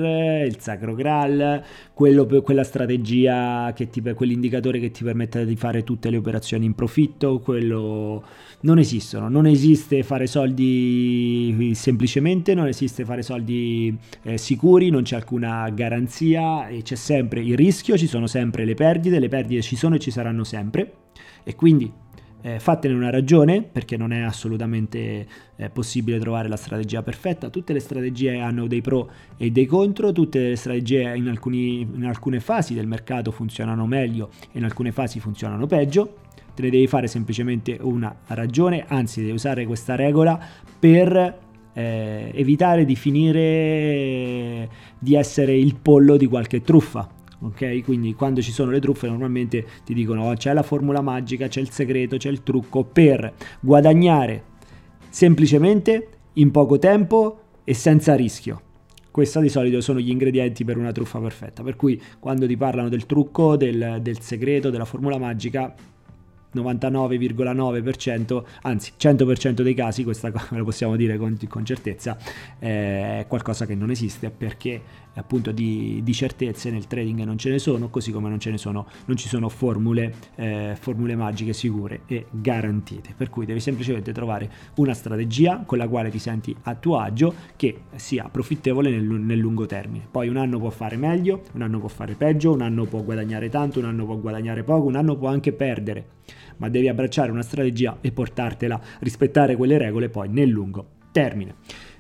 il 0.46 0.58
sacro 0.60 0.96
graal, 0.96 1.64
quello, 1.94 2.26
quella 2.26 2.66
strategia, 2.66 3.72
che 3.74 3.90
ti, 3.90 4.02
quell'indicatore 4.02 4.80
che 4.80 4.92
ti 4.92 5.02
permette 5.06 5.46
di 5.46 5.56
fare 5.56 5.86
tutte 5.86 6.10
le 6.10 6.18
operazioni 6.18 6.66
in 6.66 6.76
profitto, 6.76 7.40
quello 7.40 8.22
non 8.62 8.80
esistono, 8.80 9.30
non 9.30 9.46
esiste 9.46 10.04
fare 10.04 10.28
soldi 10.28 11.72
semplicemente, 11.74 12.54
non 12.54 12.68
esiste 12.68 13.06
fare 13.06 13.22
soldi 13.22 13.98
eh, 14.24 14.38
sicuri, 14.38 14.90
non 14.90 15.04
c'è 15.04 15.16
alcuna 15.16 15.70
garanzia 15.70 16.68
e 16.68 16.82
c'è 16.82 16.96
sempre 16.96 17.40
il 17.40 17.56
rischio, 17.56 17.98
ci 17.98 18.08
sono 18.08 18.28
sempre 18.28 18.66
le 18.66 18.74
perdite, 18.74 19.20
le 19.20 19.30
perdite 19.30 19.62
ci 19.62 19.78
sono 19.78 19.96
e 19.96 20.00
ci 20.00 20.12
saranno 20.12 20.44
sempre 20.44 20.96
e 21.44 21.56
quindi 21.56 21.92
eh, 22.46 22.60
fatene 22.60 22.94
una 22.94 23.10
ragione 23.10 23.64
perché 23.64 23.96
non 23.96 24.12
è 24.12 24.20
assolutamente 24.20 25.26
eh, 25.56 25.70
possibile 25.70 26.20
trovare 26.20 26.50
la 26.50 26.58
strategia 26.58 27.02
perfetta. 27.02 27.50
Tutte 27.50 27.74
le 27.74 27.80
strategie 27.80 28.40
hanno 28.40 28.68
dei 28.68 28.82
pro 28.82 29.10
e 29.38 29.50
dei 29.50 29.66
contro, 29.66 30.12
tutte 30.12 30.50
le 30.50 30.56
strategie 30.56 31.16
in, 31.16 31.30
alcuni, 31.30 31.82
in 31.82 32.06
alcune 32.06 32.40
fasi 32.42 32.74
del 32.74 32.86
mercato 32.86 33.32
funzionano 33.32 33.88
meglio 33.88 34.30
e 34.52 34.58
in 34.58 34.66
alcune 34.66 34.92
fasi 34.92 35.20
funzionano 35.20 35.66
peggio. 35.66 36.18
Te 36.54 36.62
ne 36.64 36.70
devi 36.70 36.86
fare 36.86 37.08
semplicemente 37.08 37.78
una 37.82 38.14
ragione, 38.28 38.86
anzi 38.88 39.22
devi 39.22 39.32
usare 39.34 39.66
questa 39.66 39.96
regola 39.96 40.40
per 40.78 41.40
eh, 41.74 42.32
evitare 42.36 42.86
di 42.86 42.96
finire 42.96 44.70
di 45.00 45.16
essere 45.16 45.58
il 45.58 45.76
pollo 45.82 46.18
di 46.18 46.28
qualche 46.28 46.62
truffa 46.62 47.22
ok? 47.44 47.84
Quindi 47.84 48.14
quando 48.14 48.42
ci 48.42 48.52
sono 48.52 48.72
le 48.72 48.80
truffe 48.80 49.08
normalmente 49.08 49.66
ti 49.84 49.94
dicono 49.94 50.30
oh, 50.30 50.34
c'è 50.34 50.54
la 50.54 50.64
formula 50.64 51.02
magica, 51.02 51.48
c'è 51.48 51.60
il 51.60 51.70
segreto, 51.70 52.18
c'è 52.18 52.30
il 52.30 52.44
trucco 52.44 52.84
per 52.84 53.34
guadagnare 53.60 54.52
semplicemente 55.10 56.08
in 56.34 56.52
poco 56.52 56.80
tempo 56.80 57.42
e 57.64 57.74
senza 57.74 58.16
rischio. 58.16 58.62
Questi 59.12 59.40
di 59.42 59.50
solito 59.50 59.80
sono 59.80 60.00
gli 60.00 60.10
ingredienti 60.10 60.66
per 60.66 60.78
una 60.78 60.92
truffa 60.92 61.20
perfetta, 61.20 61.62
per 61.62 61.76
cui 61.76 62.02
quando 62.20 62.48
ti 62.48 62.58
parlano 62.58 62.90
del 62.90 63.06
trucco, 63.06 63.56
del, 63.56 64.00
del 64.02 64.20
segreto, 64.20 64.72
della 64.72 64.86
formula 64.86 65.20
magica, 65.20 65.72
99,9%, 66.54 68.44
anzi 68.64 68.92
100% 69.00 69.62
dei 69.62 69.74
casi, 69.74 70.04
questa 70.04 70.32
lo 70.50 70.64
possiamo 70.64 70.96
dire 70.96 71.18
con, 71.18 71.38
con 71.48 71.66
certezza, 71.66 72.18
è 72.60 73.26
qualcosa 73.28 73.66
che 73.66 73.76
non 73.76 73.90
esiste 73.90 74.30
perché 74.30 75.04
appunto 75.16 75.52
di, 75.52 76.02
di, 76.04 76.14
certezze 76.14 76.72
nel 76.72 76.88
trading 76.88 77.24
non 77.24 77.38
ce 77.38 77.50
ne 77.50 77.60
sono, 77.60 77.90
così 77.90 78.12
come 78.12 78.30
non, 78.30 78.40
ce 78.40 78.52
ne 78.52 78.58
sono, 78.58 78.88
non 79.06 79.18
ci 79.18 79.28
sono 79.28 79.50
formule, 79.50 80.14
eh, 80.36 80.76
formule 80.80 81.16
magiche 81.16 81.54
sicure 81.54 82.02
e 82.08 82.26
garantite. 82.32 83.14
Per 83.16 83.30
cui 83.30 83.46
devi 83.46 83.60
semplicemente 83.60 84.12
trovare 84.12 84.50
una 84.76 84.94
strategia 84.94 85.64
con 85.66 85.78
la 85.78 85.88
quale 85.88 86.10
ti 86.10 86.20
senti 86.20 86.56
a 86.64 86.76
tuo 86.76 86.98
agio 86.98 87.34
che 87.56 87.82
sia 87.96 88.28
profittevole 88.30 88.90
nel, 88.90 89.04
nel 89.04 89.38
lungo 89.38 89.66
termine. 89.66 90.08
Poi 90.10 90.28
un 90.28 90.38
anno 90.38 90.60
può 90.60 90.70
fare 90.70 90.96
meglio, 90.96 91.44
un 91.54 91.62
anno 91.62 91.80
può 91.80 91.90
fare 91.90 92.16
peggio, 92.16 92.54
un 92.54 92.62
anno 92.62 92.86
può 92.86 93.02
guadagnare 93.02 93.50
tanto, 93.50 93.80
un 93.80 93.86
anno 93.86 94.06
può 94.06 94.18
guadagnare 94.18 94.64
poco, 94.64 94.88
un 94.88 94.96
anno 94.96 95.16
può 95.16 95.30
anche 95.30 95.52
perdere, 95.52 96.06
ma 96.58 96.70
devi 96.70 96.88
abbracciare 96.88 97.32
una 97.32 97.42
strategia 97.42 97.98
e 98.02 98.12
portartela, 98.12 98.80
rispettare 99.00 99.56
quelle 99.56 99.78
regole 99.78 100.10
poi 100.10 100.30
nel 100.30 100.50
lungo 100.50 100.86
termine. 101.14 101.56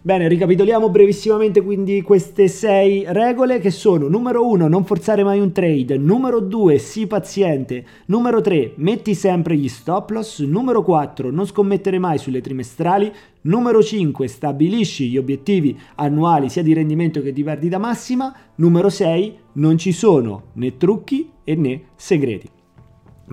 Bene, 0.05 0.27
ricapitoliamo 0.27 0.89
brevissimamente 0.89 1.61
quindi 1.61 2.01
queste 2.01 2.49
sei 2.49 3.05
regole 3.07 3.59
che 3.59 3.71
sono 3.71 4.09
numero 4.09 4.45
1 4.49 4.67
non 4.67 4.83
forzare 4.83 5.23
mai 5.23 5.39
un 5.39 5.53
trade, 5.53 5.97
numero 5.97 6.41
2 6.41 6.77
sii 6.77 7.07
paziente, 7.07 7.85
numero 8.07 8.41
3 8.41 8.73
metti 8.75 9.15
sempre 9.15 9.55
gli 9.55 9.69
stop 9.69 10.09
loss, 10.09 10.41
numero 10.41 10.83
4 10.83 11.31
non 11.31 11.45
scommettere 11.45 11.99
mai 11.99 12.17
sulle 12.17 12.41
trimestrali, 12.41 13.09
numero 13.43 13.81
5 13.81 14.27
stabilisci 14.27 15.07
gli 15.07 15.17
obiettivi 15.17 15.79
annuali 15.95 16.49
sia 16.49 16.63
di 16.63 16.73
rendimento 16.73 17.21
che 17.21 17.31
di 17.31 17.43
perdita 17.43 17.77
massima, 17.77 18.35
numero 18.55 18.89
6 18.89 19.37
non 19.53 19.77
ci 19.77 19.93
sono 19.93 20.47
né 20.55 20.75
trucchi 20.75 21.29
né 21.45 21.81
segreti. 21.95 22.52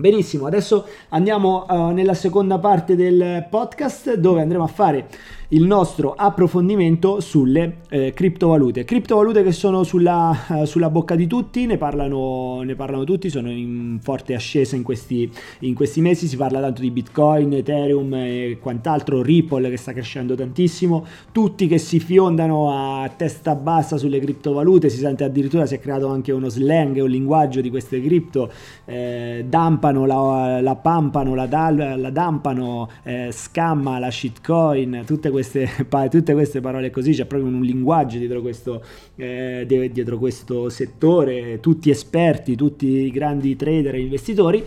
Benissimo, 0.01 0.47
adesso 0.47 0.87
andiamo 1.09 1.67
uh, 1.69 1.89
nella 1.91 2.15
seconda 2.15 2.57
parte 2.57 2.95
del 2.95 3.45
podcast 3.51 4.15
dove 4.15 4.41
andremo 4.41 4.63
a 4.63 4.67
fare 4.67 5.07
il 5.53 5.65
nostro 5.65 6.13
approfondimento 6.15 7.19
sulle 7.19 7.79
eh, 7.89 8.13
criptovalute. 8.13 8.85
Criptovalute 8.85 9.43
che 9.43 9.51
sono 9.51 9.83
sulla, 9.83 10.37
uh, 10.47 10.63
sulla 10.63 10.89
bocca 10.89 11.15
di 11.15 11.27
tutti, 11.27 11.65
ne 11.65 11.77
parlano, 11.77 12.61
ne 12.61 12.75
parlano, 12.75 13.03
tutti, 13.03 13.29
sono 13.29 13.49
in 13.49 13.99
forte 14.01 14.33
ascesa 14.33 14.77
in 14.77 14.83
questi, 14.83 15.29
in 15.59 15.73
questi, 15.73 15.99
mesi, 15.99 16.27
si 16.27 16.37
parla 16.37 16.61
tanto 16.61 16.81
di 16.81 16.89
Bitcoin, 16.89 17.51
Ethereum 17.53 18.13
e 18.13 18.59
quant'altro, 18.61 19.21
Ripple 19.21 19.69
che 19.69 19.75
sta 19.75 19.91
crescendo 19.91 20.35
tantissimo, 20.35 21.05
tutti 21.33 21.67
che 21.67 21.77
si 21.79 21.99
fiondano 21.99 22.71
a 22.71 23.09
testa 23.09 23.53
bassa 23.53 23.97
sulle 23.97 24.19
criptovalute, 24.19 24.89
si 24.89 24.97
sente 24.97 25.25
addirittura 25.25 25.65
si 25.65 25.75
è 25.75 25.79
creato 25.79 26.07
anche 26.07 26.31
uno 26.31 26.47
slang, 26.47 26.95
un 26.97 27.09
linguaggio 27.09 27.59
di 27.59 27.69
queste 27.69 28.01
cripto, 28.01 28.49
eh, 28.85 29.43
dampano, 29.45 30.05
la, 30.05 30.61
la, 30.61 30.75
pampano, 30.75 31.35
la, 31.35 31.45
dal, 31.45 31.95
la 31.97 32.09
dampano, 32.09 32.89
eh, 33.03 33.29
scamma, 33.31 33.99
la 33.99 34.09
shitcoin, 34.09 35.03
tutte 35.05 35.29
queste 35.29 35.39
queste, 35.41 35.69
tutte 36.09 36.33
queste 36.33 36.61
parole 36.61 36.89
così, 36.89 37.11
c'è 37.11 37.25
proprio 37.25 37.49
un 37.49 37.61
linguaggio 37.61 38.17
dietro 38.17 38.41
questo, 38.41 38.83
eh, 39.15 39.65
dietro 39.67 40.17
questo 40.17 40.69
settore, 40.69 41.59
tutti 41.59 41.89
esperti, 41.89 42.55
tutti 42.55 43.09
grandi 43.11 43.55
trader 43.55 43.95
e 43.95 43.99
investitori. 43.99 44.63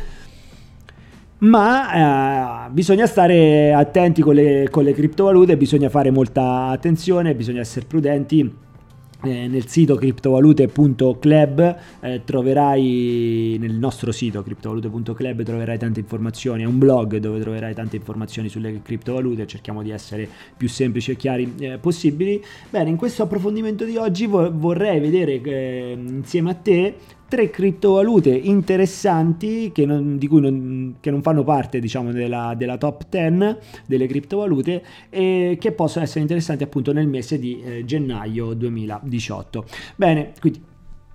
Ma 1.37 2.67
eh, 2.67 2.71
bisogna 2.71 3.07
stare 3.07 3.73
attenti 3.75 4.23
con 4.23 4.35
le, 4.35 4.69
con 4.71 4.85
le 4.85 4.93
criptovalute, 4.93 5.57
bisogna 5.57 5.89
fare 5.89 6.11
molta 6.11 6.69
attenzione, 6.69 7.35
bisogna 7.35 7.61
essere 7.61 7.87
prudenti 7.87 8.63
eh, 9.25 9.49
nel 9.49 9.67
sito 9.67 9.97
criptovalute.club 9.97 11.77
eh, 12.01 12.23
troverai 12.25 13.57
nel 13.59 13.75
nostro 13.75 14.13
sito 14.13 14.43
criptovalute.club 14.43 15.43
troverai 15.43 15.79
tante 15.79 16.01
informazioni. 16.01 16.63
È 16.63 16.67
un 16.67 16.79
blog 16.79 17.17
dove 17.17 17.41
troverai 17.41 17.75
tante 17.75 17.97
informazioni 17.97 18.49
sulle 18.49 18.81
criptovalute 18.83 19.47
cerchiamo 19.47 19.83
di 19.83 19.91
essere 19.91 20.29
più 20.57 20.69
semplici 20.69 21.13
e 21.13 21.17
chiari 21.17 21.55
eh, 21.59 21.79
possibili. 21.79 22.43
Bene 22.71 22.91
in 22.91 22.97
questo 22.97 23.23
approfondimento 23.23 23.85
di 23.85 23.97
oggi 23.97 24.27
vo- 24.27 24.51
vorrei 24.53 25.01
vedere 25.01 25.41
eh, 25.41 25.97
insieme 25.97 26.51
a 26.51 26.55
te 26.55 26.95
tre 27.35 27.51
criptovalute 27.51 28.31
interessanti 28.31 29.73
che 29.73 29.85
non, 29.85 30.19
di 30.19 30.29
cui 30.29 30.41
non, 30.41 30.97
che 31.01 31.11
non 31.11 31.21
fanno 31.21 31.43
parte 31.43 31.81
diciamo 31.81 32.13
della, 32.13 32.55
della, 32.57 32.77
top 32.77 33.07
10 33.09 33.57
delle 33.87 34.07
criptovalute 34.07 34.85
e 35.11 35.57
che 35.59 35.73
possono 35.73 36.05
essere 36.05 36.21
interessanti 36.21 36.63
appunto 36.63 36.93
nel 36.93 37.09
mese 37.09 37.41
di 37.41 37.61
eh, 37.61 37.85
gennaio 37.85 38.55
2018 38.55 39.65
bene 39.97 40.33
quindi 40.39 40.63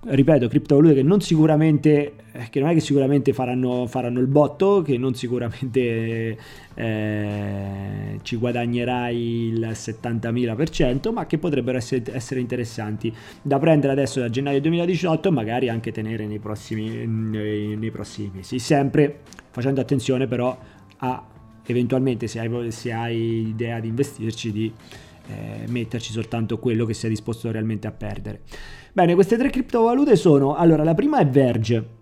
ripeto, 0.02 0.48
criptovalute 0.48 0.94
che 0.94 1.02
non 1.02 1.20
sicuramente, 1.20 2.14
eh, 2.32 2.48
che 2.48 2.60
non 2.60 2.70
è 2.70 2.74
che 2.74 2.80
sicuramente 2.80 3.32
faranno, 3.32 3.86
faranno 3.86 4.20
il 4.20 4.26
botto, 4.26 4.82
che 4.82 4.96
non 4.96 5.14
sicuramente 5.14 6.38
eh, 6.74 8.18
ci 8.22 8.36
guadagnerai 8.36 9.16
il 9.48 9.68
70.000%, 9.72 11.12
ma 11.12 11.26
che 11.26 11.38
potrebbero 11.38 11.76
essere, 11.76 12.02
essere, 12.12 12.40
interessanti 12.40 13.12
da 13.42 13.58
prendere 13.58 13.92
adesso 13.92 14.20
da 14.20 14.30
gennaio 14.30 14.60
2018 14.60 15.28
e 15.28 15.30
magari 15.30 15.68
anche 15.68 15.92
tenere 15.92 16.26
nei 16.26 16.38
prossimi, 16.38 17.06
nei, 17.06 17.76
nei 17.76 17.90
prossimi 17.90 18.30
mesi. 18.34 18.58
Sempre 18.58 19.20
facendo 19.50 19.80
attenzione 19.80 20.26
però 20.26 20.56
a 20.98 21.26
eventualmente 21.66 22.26
se 22.26 22.40
hai, 22.40 22.70
se 22.72 22.92
hai 22.92 23.48
idea 23.48 23.80
di 23.80 23.88
investirci 23.88 24.50
di 24.50 24.72
eh, 25.28 25.66
metterci 25.68 26.10
soltanto 26.10 26.58
quello 26.58 26.84
che 26.84 26.94
sei 26.94 27.10
disposto 27.10 27.50
realmente 27.50 27.86
a 27.86 27.92
perdere. 27.92 28.40
Bene, 28.92 29.14
queste 29.14 29.36
tre 29.36 29.50
criptovalute 29.50 30.16
sono, 30.16 30.56
allora 30.56 30.82
la 30.82 30.94
prima 30.94 31.18
è 31.18 31.26
Verge, 31.26 31.99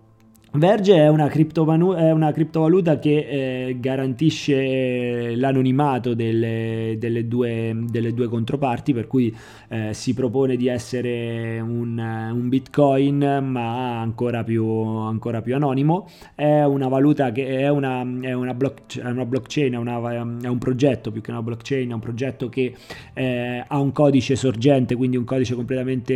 Verge 0.51 0.95
è 0.95 1.07
una, 1.07 1.29
è 1.29 2.11
una 2.11 2.31
criptovaluta 2.31 2.97
che 2.97 3.67
eh, 3.67 3.77
garantisce 3.79 5.35
l'anonimato 5.35 6.15
delle, 6.15 6.95
delle, 6.97 7.27
due, 7.27 7.77
delle, 7.87 8.15
due, 8.15 8.27
controparti, 8.27 8.91
per 8.91 9.05
cui 9.05 9.35
eh, 9.67 9.93
si 9.93 10.15
propone 10.15 10.55
di 10.55 10.65
essere 10.65 11.59
un, 11.59 11.99
un 11.99 12.49
bitcoin 12.49 13.19
ma 13.43 14.01
ancora 14.01 14.43
più, 14.43 14.65
ancora 14.65 15.43
più, 15.43 15.53
anonimo. 15.53 16.09
È 16.33 16.63
una 16.63 16.87
valuta 16.87 17.31
che 17.31 17.59
è 17.59 17.69
una, 17.69 18.01
è 18.21 18.33
una, 18.33 18.55
block, 18.55 18.99
è 18.99 19.07
una 19.07 19.25
blockchain, 19.25 19.73
è, 19.73 20.47
un 20.47 20.57
progetto 20.57 21.11
più 21.11 21.21
che 21.21 21.29
una 21.29 21.43
blockchain, 21.43 21.91
è 21.91 21.93
un 21.93 21.99
progetto 21.99 22.49
che 22.49 22.73
eh, 23.13 23.63
ha 23.67 23.79
un 23.79 23.91
codice 23.91 24.35
sorgente, 24.35 24.95
quindi 24.95 25.15
un 25.15 25.25
codice 25.25 25.53
completamente, 25.53 26.13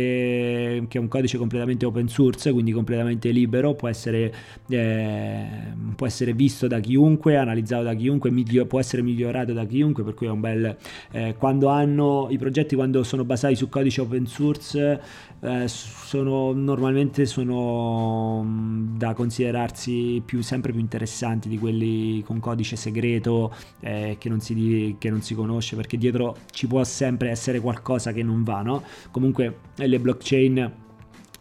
che 0.88 0.98
è 0.98 1.00
un 1.00 1.06
codice 1.06 1.38
completamente 1.38 1.86
open 1.86 2.08
source, 2.08 2.50
quindi 2.50 2.72
completamente 2.72 3.30
libero, 3.30 3.74
può 3.74 3.86
essere 3.86 4.23
eh, 4.68 5.46
può 5.94 6.06
essere 6.06 6.32
visto 6.32 6.66
da 6.66 6.80
chiunque, 6.80 7.36
analizzato 7.36 7.82
da 7.82 7.94
chiunque, 7.94 8.30
miglio, 8.30 8.66
può 8.66 8.80
essere 8.80 9.02
migliorato 9.02 9.52
da 9.52 9.64
chiunque, 9.64 10.02
per 10.02 10.14
cui 10.14 10.26
è 10.26 10.30
un 10.30 10.40
bel... 10.40 10.76
Eh, 11.10 11.34
quando 11.38 11.68
hanno 11.68 12.28
i 12.30 12.38
progetti, 12.38 12.74
quando 12.74 13.02
sono 13.02 13.24
basati 13.24 13.56
su 13.56 13.68
codice 13.68 14.00
open 14.00 14.26
source, 14.26 15.00
eh, 15.40 15.68
sono 15.68 16.52
normalmente 16.52 17.26
sono 17.26 18.42
mm, 18.42 18.96
da 18.96 19.14
considerarsi 19.14 20.22
più, 20.24 20.42
sempre 20.42 20.72
più 20.72 20.80
interessanti 20.80 21.48
di 21.48 21.58
quelli 21.58 22.22
con 22.22 22.40
codice 22.40 22.76
segreto 22.76 23.54
eh, 23.80 24.16
che 24.18 24.28
non, 24.28 24.40
si, 24.40 24.96
che 24.98 25.10
non 25.10 25.22
si 25.22 25.34
conosce, 25.34 25.76
perché 25.76 25.98
dietro 25.98 26.36
ci 26.50 26.66
può 26.66 26.82
sempre 26.84 27.30
essere 27.30 27.60
qualcosa 27.60 28.12
che 28.12 28.22
non 28.22 28.42
va, 28.42 28.62
no? 28.62 28.82
Comunque 29.10 29.58
le 29.74 30.00
blockchain 30.00 30.82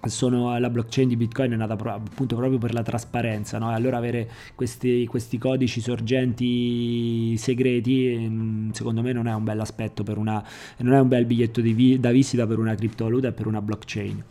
sono, 0.10 0.58
la 0.58 0.70
blockchain 0.70 1.08
di 1.08 1.16
Bitcoin 1.16 1.52
è 1.52 1.56
nata 1.56 1.76
pro, 1.76 1.92
appunto 1.92 2.36
proprio 2.36 2.58
per 2.58 2.74
la 2.74 2.84
trasparenza, 2.84 3.58
no? 3.58 3.70
allora 3.70 3.98
avere 3.98 4.30
questi, 4.56 5.06
questi, 5.06 5.38
codici 5.38 5.82
sorgenti 5.82 7.36
segreti 7.38 8.28
mm, 8.30 8.70
secondo 8.72 9.02
me 9.02 9.14
non 9.14 9.28
è 9.28 9.34
un 9.34 9.44
bel 9.44 9.60
aspetto 9.60 10.04
per 10.04 10.18
una, 10.18 10.44
non 10.78 10.94
è 10.94 11.00
un 11.00 11.08
bel 11.08 11.26
biglietto 11.26 11.62
vi, 11.62 12.00
da 12.00 12.12
visita 12.12 12.46
per 12.46 12.60
una 12.60 12.76
criptovaluta 12.76 13.30
e 13.30 13.32
per 13.32 13.48
una 13.48 13.62
blockchain. 13.62 14.24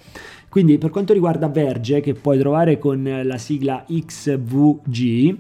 Quindi 0.49 0.77
per 0.77 0.91
quanto 0.91 1.15
riguarda 1.15 1.49
Verge, 1.49 2.01
che 2.01 2.13
puoi 2.13 2.39
trovare 2.39 2.79
con 2.79 3.23
la 3.25 3.39
sigla 3.39 3.87
XVG, 3.89 5.39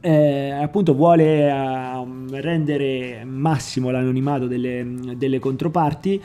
eh, 0.00 0.50
appunto 0.50 0.94
vuole 0.94 1.50
uh, 1.50 2.26
rendere 2.30 3.24
massimo 3.24 3.90
l'anonimato 3.90 4.46
delle, 4.46 4.84
delle 5.16 5.38
controparti 5.38 6.22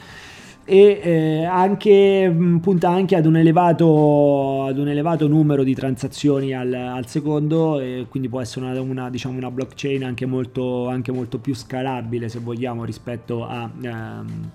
e 0.68 1.00
eh, 1.02 1.44
anche, 1.44 2.30
punta 2.60 2.90
anche 2.90 3.16
ad 3.16 3.24
un, 3.24 3.38
elevato, 3.38 4.64
ad 4.64 4.76
un 4.76 4.88
elevato 4.88 5.26
numero 5.26 5.64
di 5.64 5.74
transazioni 5.74 6.52
al, 6.52 6.70
al 6.74 7.06
secondo 7.06 7.80
e 7.80 8.04
quindi 8.10 8.28
può 8.28 8.42
essere 8.42 8.66
una, 8.66 8.78
una, 8.78 9.08
diciamo 9.08 9.38
una 9.38 9.50
blockchain 9.50 10.04
anche 10.04 10.26
molto, 10.26 10.86
anche 10.88 11.10
molto, 11.10 11.38
più 11.38 11.54
scalabile 11.54 12.28
se 12.28 12.38
vogliamo 12.40 12.84
rispetto 12.84 13.46
a... 13.46 13.70
Um, 13.82 14.50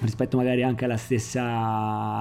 rispetto 0.00 0.36
magari 0.36 0.62
anche 0.62 0.84
alla 0.84 0.96
stessa, 0.96 1.42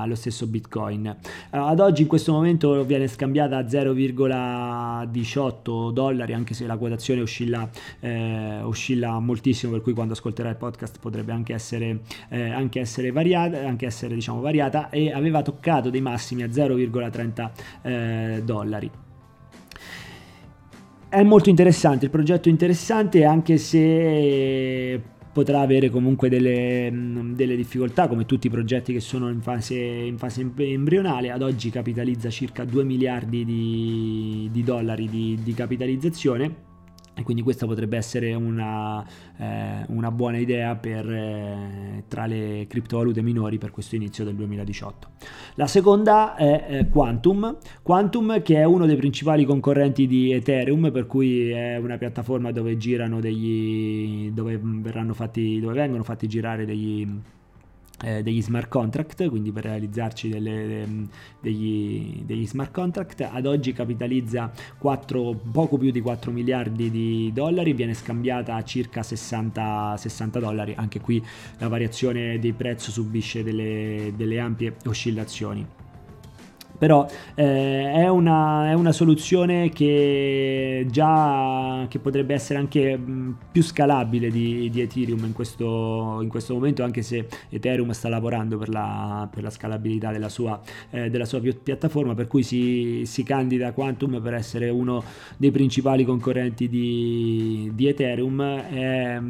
allo 0.02 0.16
stesso 0.16 0.48
bitcoin. 0.48 1.16
Uh, 1.52 1.58
ad 1.58 1.80
oggi 1.80 2.02
in 2.02 2.08
questo 2.08 2.32
momento 2.32 2.84
viene 2.84 3.08
scambiata 3.08 3.58
a 3.58 3.62
0,18 3.62 5.92
dollari 5.92 6.34
anche 6.34 6.54
se 6.54 6.66
la 6.66 6.78
quotazione 6.78 7.22
oscilla, 7.22 7.70
eh, 8.00 8.60
oscilla 8.62 9.20
moltissimo 9.20 9.74
per 9.74 9.82
cui 9.82 9.94
quando 9.94 10.14
ascolterai 10.14 10.52
il 10.52 10.58
podcast 10.58 11.00
potrebbe 11.00 11.32
anche 11.32 11.54
essere, 11.54 12.00
eh, 12.30 12.50
anche 12.50 12.80
essere 12.80 13.12
variata 13.12 13.66
anche 13.68 13.86
essere 13.86 14.16
diciamo 14.16 14.42
variata 14.42 14.90
e 14.90 15.12
aveva 15.12 15.42
toccato 15.42 15.90
dei 15.90 16.02
massimi 16.02 16.44
a 16.44 16.48
0,30 16.48 17.52
eh, 17.82 18.42
dollari. 18.44 18.90
È 21.10 21.24
molto 21.24 21.50
interessante, 21.50 22.06
il 22.06 22.12
progetto 22.12 22.50
è 22.50 22.52
interessante 22.52 23.24
anche 23.24 23.58
se 23.58 25.02
potrà 25.38 25.60
avere 25.60 25.92
comunque 25.92 26.30
delle, 26.30 26.90
delle, 27.36 27.56
difficoltà 27.56 28.08
come 28.08 28.26
tutti 28.26 28.48
i 28.48 28.50
progetti 28.50 28.92
che 28.92 29.00
sono 29.00 29.30
in 29.30 29.42
fase, 29.42 29.76
in 29.76 30.18
fase 30.18 30.50
embrionale, 30.56 31.30
ad 31.30 31.44
oggi 31.44 31.70
capitalizza 31.70 32.32
circa 32.32 32.66
2 32.66 32.84
miliardi 32.84 33.46
di, 33.46 34.50
di 34.52 34.64
dollari 34.64 35.08
di, 35.08 35.38
di 35.44 35.54
capitalizzazione 35.54 36.67
e 37.18 37.24
quindi 37.24 37.42
questa 37.42 37.66
potrebbe 37.66 37.98
essere 37.98 38.36
una, 38.36 39.04
eh, 39.38 39.84
una 39.88 40.12
buona 40.12 40.38
idea 40.38 40.76
per, 40.76 41.10
eh, 41.10 42.04
tra 42.08 42.28
le 42.28 42.68
criptovalute 42.70 43.24
minori 43.24 43.58
per 43.58 43.72
questo 43.72 43.96
inizio 43.96 44.24
del 44.24 44.36
2018. 44.36 45.10
La 45.56 45.66
seconda 45.66 46.36
è 46.36 46.66
eh, 46.68 46.88
Quantum, 46.90 47.58
Quantum 47.82 48.42
che 48.44 48.58
è 48.58 48.64
uno 48.66 48.86
dei 48.86 48.96
principali 48.98 49.46
concorrenti 49.46 50.06
di 50.06 50.32
Ethereum, 50.32 50.92
per 50.92 51.08
cui 51.08 51.50
è 51.50 51.78
una 51.78 51.98
piattaforma 51.98 52.52
dove 52.52 52.78
girano 52.78 53.20
degli 53.20 54.30
dove, 54.30 54.62
fatti, 55.14 55.60
dove 55.60 55.74
vengono 55.74 56.04
fatti 56.04 56.28
girare 56.28 56.66
degli 56.66 57.08
degli 57.98 58.42
smart 58.42 58.68
contract, 58.68 59.28
quindi 59.30 59.52
per 59.52 59.64
realizzarci 59.66 60.30
delle, 60.30 61.08
degli, 61.42 62.22
degli, 62.24 62.46
smart 62.46 62.72
contract. 62.72 63.22
Ad 63.22 63.46
oggi 63.46 63.74
capitalizza 63.74 64.52
4, 64.78 65.34
poco 65.52 65.78
più 65.78 65.92
di 65.92 66.02
4 66.02 66.32
miliardi 66.32 66.92
di 66.92 67.32
dollari, 67.34 67.74
viene 67.74 67.94
scambiata 67.94 68.56
a 68.56 68.64
circa 68.64 69.02
60, 69.02 69.96
60 69.98 70.40
dollari. 70.40 70.74
Anche 70.76 71.00
qui 71.00 71.24
la 71.58 71.68
variazione 71.68 72.40
dei 72.40 72.54
prezzi 72.54 72.92
subisce 72.92 73.44
delle, 73.44 74.14
delle 74.16 74.40
ampie 74.40 74.76
oscillazioni 74.86 75.66
però 76.78 77.08
eh, 77.36 77.92
è, 77.92 78.08
una, 78.08 78.70
è, 78.70 78.74
una, 78.74 78.92
soluzione 78.92 79.70
che 79.70 80.86
già 80.90 81.86
che 81.90 82.00
potrebbe 82.00 82.34
essere 82.34 82.60
anche 82.60 82.96
mh, 82.96 83.38
più 83.52 83.64
scalabile 83.64 84.30
di, 84.30 84.70
di 84.70 84.82
Ethereum 84.82 85.26
in 85.26 85.34
questo, 85.34 86.20
in 86.22 86.30
questo, 86.30 86.54
momento 86.54 86.84
anche 86.84 87.02
se 87.02 87.28
Ethereum 87.50 87.92
sta 87.92 88.10
lavorando 88.10 88.58
per 88.58 88.70
la, 88.70 89.28
per 89.32 89.44
la 89.44 89.50
scalabilità 89.50 90.12
della 90.12 90.30
sua, 90.30 90.60
eh, 90.92 91.10
della 91.10 91.26
sua, 91.26 91.40
piattaforma 91.40 92.14
per 92.14 92.28
cui 92.28 92.44
si, 92.44 93.04
si, 93.06 93.24
candida 93.24 93.72
Quantum 93.74 94.22
per 94.22 94.34
essere 94.34 94.70
uno 94.70 95.04
dei 95.38 95.52
principali 95.52 96.04
concorrenti 96.06 96.70
di, 96.70 97.72
di 97.74 97.88
Ethereum. 97.88 98.42
È 98.42 99.22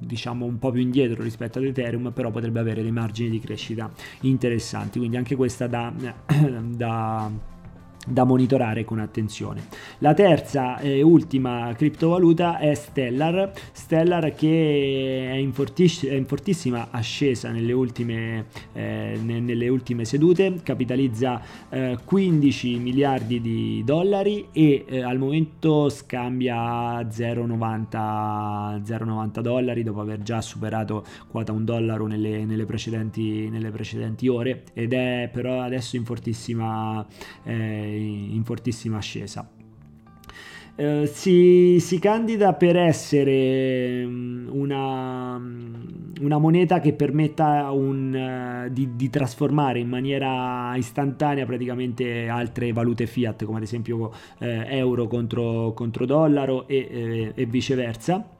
diciamo 0.00 0.46
un 0.46 0.58
po' 0.58 0.70
più 0.70 0.80
indietro 0.80 1.22
rispetto 1.22 1.58
ad 1.58 1.64
Ethereum 1.64 2.12
però 2.12 2.30
potrebbe 2.30 2.58
avere 2.58 2.80
dei 2.80 2.90
margini 2.90 3.30
di 3.30 3.38
crescita 3.38 3.90
interessanti. 4.22 4.98
Quindi 4.98 5.16
anche 5.16 5.36
questa 5.36 5.66
da, 5.66 5.92
da 5.92 6.89
um, 6.90 7.40
da 8.06 8.24
monitorare 8.24 8.84
con 8.84 8.98
attenzione. 8.98 9.62
La 9.98 10.14
terza 10.14 10.78
e 10.78 11.02
ultima 11.02 11.72
criptovaluta 11.76 12.58
è 12.58 12.74
Stellar, 12.74 13.52
Stellar 13.72 14.34
che 14.34 15.28
è 15.30 15.34
in, 15.34 15.52
fortiss- 15.52 16.06
è 16.06 16.14
in 16.14 16.26
fortissima 16.26 16.88
ascesa 16.90 17.50
nelle 17.50 17.72
ultime, 17.72 18.46
eh, 18.72 19.18
nelle 19.22 19.68
ultime 19.68 20.04
sedute, 20.04 20.60
capitalizza 20.62 21.42
eh, 21.68 21.98
15 22.02 22.78
miliardi 22.78 23.40
di 23.40 23.82
dollari 23.84 24.48
e 24.52 24.84
eh, 24.88 25.02
al 25.02 25.18
momento 25.18 25.88
scambia 25.90 27.00
0,90, 27.00 28.82
0,90 28.82 29.40
dollari 29.40 29.82
dopo 29.82 30.00
aver 30.00 30.22
già 30.22 30.40
superato 30.40 31.04
quota 31.28 31.52
un 31.52 31.64
dollaro 31.64 32.06
nelle, 32.06 32.44
nelle, 32.44 32.64
precedenti, 32.64 33.48
nelle 33.50 33.70
precedenti 33.70 34.26
ore 34.28 34.64
ed 34.72 34.92
è 34.92 35.28
però 35.32 35.60
adesso 35.60 35.96
in 35.96 36.04
fortissima 36.04 37.06
eh, 37.44 37.89
in 37.90 38.42
fortissima 38.44 38.98
ascesa. 38.98 39.48
Uh, 40.76 41.04
si, 41.04 41.78
si, 41.78 41.98
candida 41.98 42.54
per 42.54 42.74
essere 42.76 44.02
mm, 44.06 44.48
una, 44.50 45.36
mm, 45.36 45.74
una 46.20 46.38
moneta 46.38 46.80
che 46.80 46.94
permetta 46.94 47.70
un, 47.70 48.64
uh, 48.66 48.72
di, 48.72 48.96
di, 48.96 49.10
trasformare 49.10 49.78
in 49.78 49.88
maniera 49.88 50.74
istantanea 50.76 51.44
praticamente 51.44 52.28
altre 52.28 52.72
valute 52.72 53.06
fiat 53.06 53.44
come 53.44 53.58
ad 53.58 53.64
esempio 53.64 53.96
uh, 53.98 54.10
euro 54.38 55.06
contro, 55.06 55.72
contro 55.74 56.06
dollaro 56.06 56.66
e, 56.66 57.32
e 57.34 57.44
viceversa 57.44 58.38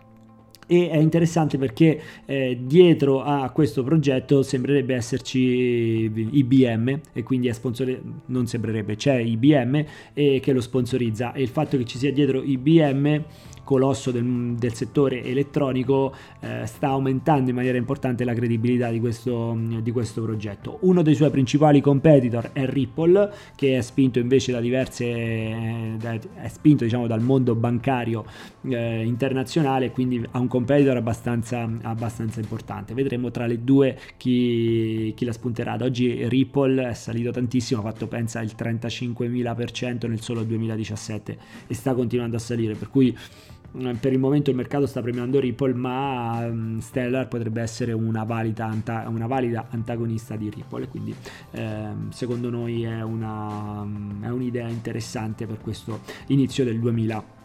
e 0.71 0.89
è 0.89 0.99
interessante 0.99 1.59
perché 1.59 2.01
eh, 2.27 2.57
dietro 2.63 3.25
a 3.25 3.51
questo 3.51 3.83
progetto 3.83 4.45
sembrerebbe 4.45 4.95
esserci 4.95 6.09
IBM 6.31 7.01
e 7.13 7.25
quindi 7.25 7.49
è 7.49 7.53
sponsor- 7.53 8.01
non 8.27 8.47
sembrerebbe, 8.47 8.95
c'è 8.95 9.17
IBM 9.17 9.85
e 10.15 10.39
che 10.41 10.53
lo 10.53 10.61
sponsorizza. 10.61 11.33
E 11.33 11.43
il 11.43 11.49
fatto 11.49 11.77
che 11.77 11.85
ci 11.85 11.99
sia 11.99 12.13
dietro 12.13 12.41
IBM 12.41 13.25
colosso 13.71 14.11
del, 14.11 14.57
del 14.59 14.75
settore 14.75 15.23
elettronico 15.23 16.13
eh, 16.41 16.67
sta 16.67 16.89
aumentando 16.89 17.51
in 17.51 17.55
maniera 17.55 17.79
importante 17.79 18.25
la 18.25 18.35
credibilità 18.35 18.91
di 18.91 18.99
questo, 18.99 19.57
di 19.81 19.93
questo, 19.93 20.23
progetto. 20.23 20.79
Uno 20.81 21.03
dei 21.03 21.15
suoi 21.15 21.31
principali 21.31 21.81
competitor 21.81 22.51
è 22.53 22.67
Ripple, 22.67 23.33
che 23.55 23.79
è 23.79 23.81
spinto 23.81 24.19
invece 24.19 24.51
da 24.51 24.59
diverse, 24.59 25.05
eh, 25.05 25.97
è 26.35 26.49
spinto 26.49 26.83
diciamo 26.83 27.07
dal 27.07 27.21
mondo 27.21 27.55
bancario 27.55 28.25
eh, 28.63 29.05
internazionale, 29.05 29.93
quindi 29.93 30.21
ha 30.29 30.41
un 30.41 30.49
competitor 30.49 30.97
abbastanza, 30.97 31.71
abbastanza 31.83 32.41
importante. 32.41 32.93
Vedremo 32.93 33.31
tra 33.31 33.47
le 33.47 33.63
due 33.63 33.97
chi, 34.17 35.13
chi 35.15 35.25
la 35.25 35.33
spunterà. 35.33 35.75
Ad 35.75 35.83
oggi 35.83 36.27
Ripple 36.29 36.89
è 36.89 36.95
salito 36.95 37.31
tantissimo, 37.31 37.79
ha 37.79 37.85
fatto 37.85 38.09
pensa 38.09 38.41
il 38.41 38.53
35.000% 38.59 40.09
nel 40.09 40.21
solo 40.21 40.43
2017 40.43 41.39
e 41.69 41.75
sta 41.75 41.95
continuando 41.95 42.35
a 42.35 42.41
salire, 42.41 42.75
per 42.75 42.91
cui 42.91 43.17
per 43.99 44.13
il 44.13 44.19
momento 44.19 44.51
il 44.51 44.57
mercato 44.57 44.87
sta 44.87 45.01
premiando 45.01 45.39
Ripple, 45.39 45.75
ma 45.75 46.47
um, 46.47 46.79
Stellar 46.81 47.29
potrebbe 47.29 47.63
essere 47.63 47.93
una 47.93 48.25
valida, 48.25 48.67
anta- 48.67 49.09
una 49.09 49.27
valida 49.27 49.67
antagonista 49.71 50.37
di 50.37 50.51
Ripple, 50.51 50.89
quindi 50.89 51.15
ehm, 51.53 52.11
secondo 52.11 52.51
noi 52.51 52.83
è, 52.83 53.03
una, 53.03 53.81
um, 53.83 54.25
è 54.25 54.29
un'idea 54.29 54.69
interessante 54.69 55.47
per 55.47 55.61
questo 55.61 56.01
inizio 56.27 56.65
del 56.65 56.79
2000 56.79 57.39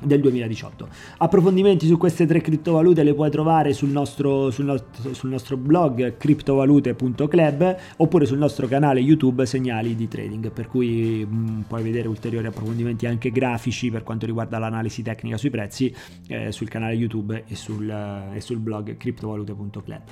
del 0.00 0.20
2018. 0.20 0.88
Approfondimenti 1.18 1.86
su 1.86 1.96
queste 1.96 2.26
tre 2.26 2.40
criptovalute 2.40 3.02
le 3.02 3.14
puoi 3.14 3.30
trovare 3.30 3.72
sul 3.72 3.90
nostro, 3.90 4.50
sul 4.50 4.64
nostro, 4.64 5.14
sul 5.14 5.30
nostro 5.30 5.56
blog 5.56 6.16
criptovalute.club 6.16 7.76
oppure 7.96 8.26
sul 8.26 8.38
nostro 8.38 8.66
canale 8.66 9.00
YouTube 9.00 9.46
Segnali 9.46 9.94
di 9.94 10.08
Trading, 10.08 10.50
per 10.50 10.68
cui 10.68 11.26
mh, 11.28 11.36
mm, 11.36 11.60
puoi 11.62 11.82
vedere 11.82 12.08
ulteriori 12.08 12.46
approfondimenti 12.46 13.06
anche 13.06 13.30
grafici 13.30 13.90
per 13.90 14.02
quanto 14.02 14.26
riguarda 14.26 14.58
l'analisi 14.58 15.02
tecnica 15.02 15.36
sui 15.36 15.50
prezzi 15.50 15.94
eh, 16.28 16.52
sul 16.52 16.68
canale 16.68 16.94
YouTube 16.94 17.44
e 17.46 17.54
sul, 17.54 17.88
eh, 17.88 18.36
e 18.36 18.40
sul 18.40 18.58
blog 18.58 18.96
criptovalute.club. 18.96 20.02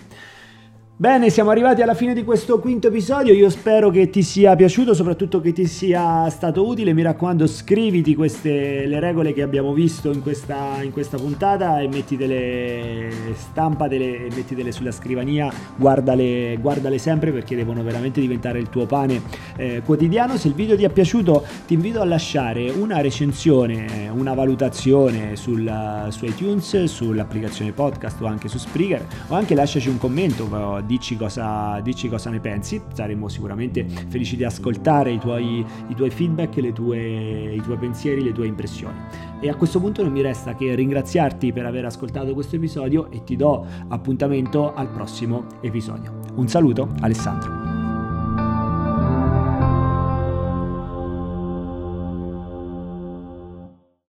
Bene, 0.99 1.29
siamo 1.29 1.51
arrivati 1.51 1.83
alla 1.83 1.93
fine 1.93 2.15
di 2.15 2.25
questo 2.25 2.59
quinto 2.59 2.87
episodio, 2.87 3.35
io 3.35 3.51
spero 3.51 3.91
che 3.91 4.09
ti 4.09 4.23
sia 4.23 4.57
piaciuto, 4.57 4.95
soprattutto 4.95 5.43
che 5.43 5.53
ti 5.53 5.67
sia 5.67 6.27
stato 6.31 6.67
utile, 6.67 6.95
mi 6.95 7.03
raccomando 7.03 7.47
scriviti 7.47 8.15
queste, 8.15 8.87
le 8.87 8.99
regole 8.99 9.35
che 9.35 9.43
abbiamo 9.43 9.75
visto 9.75 10.11
in 10.11 10.23
questa, 10.23 10.79
in 10.81 10.93
questa 10.93 11.19
puntata 11.19 11.81
e 11.81 11.89
mettitele, 11.89 13.11
stampatele 13.35 14.25
e 14.25 14.29
mettitele 14.35 14.73
sulla 14.73 14.91
scrivania, 14.91 15.53
guardale, 15.77 16.57
guardale 16.63 16.97
sempre 16.97 17.31
perché 17.31 17.55
devono 17.55 17.83
veramente 17.83 18.23
diventare 18.23 18.59
il 18.59 18.71
tuo 18.71 18.87
pane 18.87 19.21
eh, 19.57 19.83
quotidiano. 19.85 20.39
Se 20.39 20.49
il 20.49 20.55
video 20.55 20.77
ti 20.77 20.85
è 20.85 20.89
piaciuto 20.89 21.45
ti 21.67 21.75
invito 21.75 22.01
a 22.01 22.07
lasciare 22.07 22.71
una 22.71 23.03
recensione, 23.03 24.09
una 24.15 24.33
valutazione 24.33 25.37
sul, 25.37 25.71
su 26.09 26.25
iTunes, 26.25 26.85
sull'applicazione 26.85 27.73
podcast 27.73 28.19
o 28.23 28.25
anche 28.25 28.49
su 28.49 28.57
Spreaker 28.57 29.07
o 29.29 29.35
anche 29.35 29.55
lasciaci 29.55 29.91
un 29.91 29.99
commento 29.99 30.47
dici 30.87 31.17
cosa, 31.17 31.81
dici 31.81 32.09
cosa 32.09 32.31
ne 32.31 32.41
pensi, 32.41 32.81
saremo 32.93 33.29
sicuramente 33.29 33.87
felici 34.09 34.37
di 34.37 34.45
ascoltare 34.45 35.13
i 35.13 35.19
tuoi, 35.19 35.65
i 35.89 35.95
tuoi 35.95 36.11
feedback, 36.11 36.73
tue, 36.73 37.55
i 37.55 37.61
tuoi 37.63 37.77
pensieri, 37.77 38.23
le 38.23 38.33
tue 38.33 38.47
impressioni. 38.47 38.97
E 39.41 39.51
a 39.51 39.55
questo 39.55 39.81
punto 39.81 40.03
non 40.03 40.13
mi 40.13 40.23
resta 40.23 40.55
che 40.55 40.75
ringraziarti 40.75 41.53
per 41.53 41.67
aver 41.67 41.85
ascoltato 41.85 42.33
questo 42.33 42.57
episodio 42.57 43.11
e 43.11 43.23
ti 43.25 43.37
do 43.37 43.67
appuntamento 43.89 44.73
al 44.75 44.89
prossimo 44.89 45.47
episodio. 45.61 46.21
Un 46.35 46.49
saluto, 46.49 46.89
Alessandro. 47.01 47.76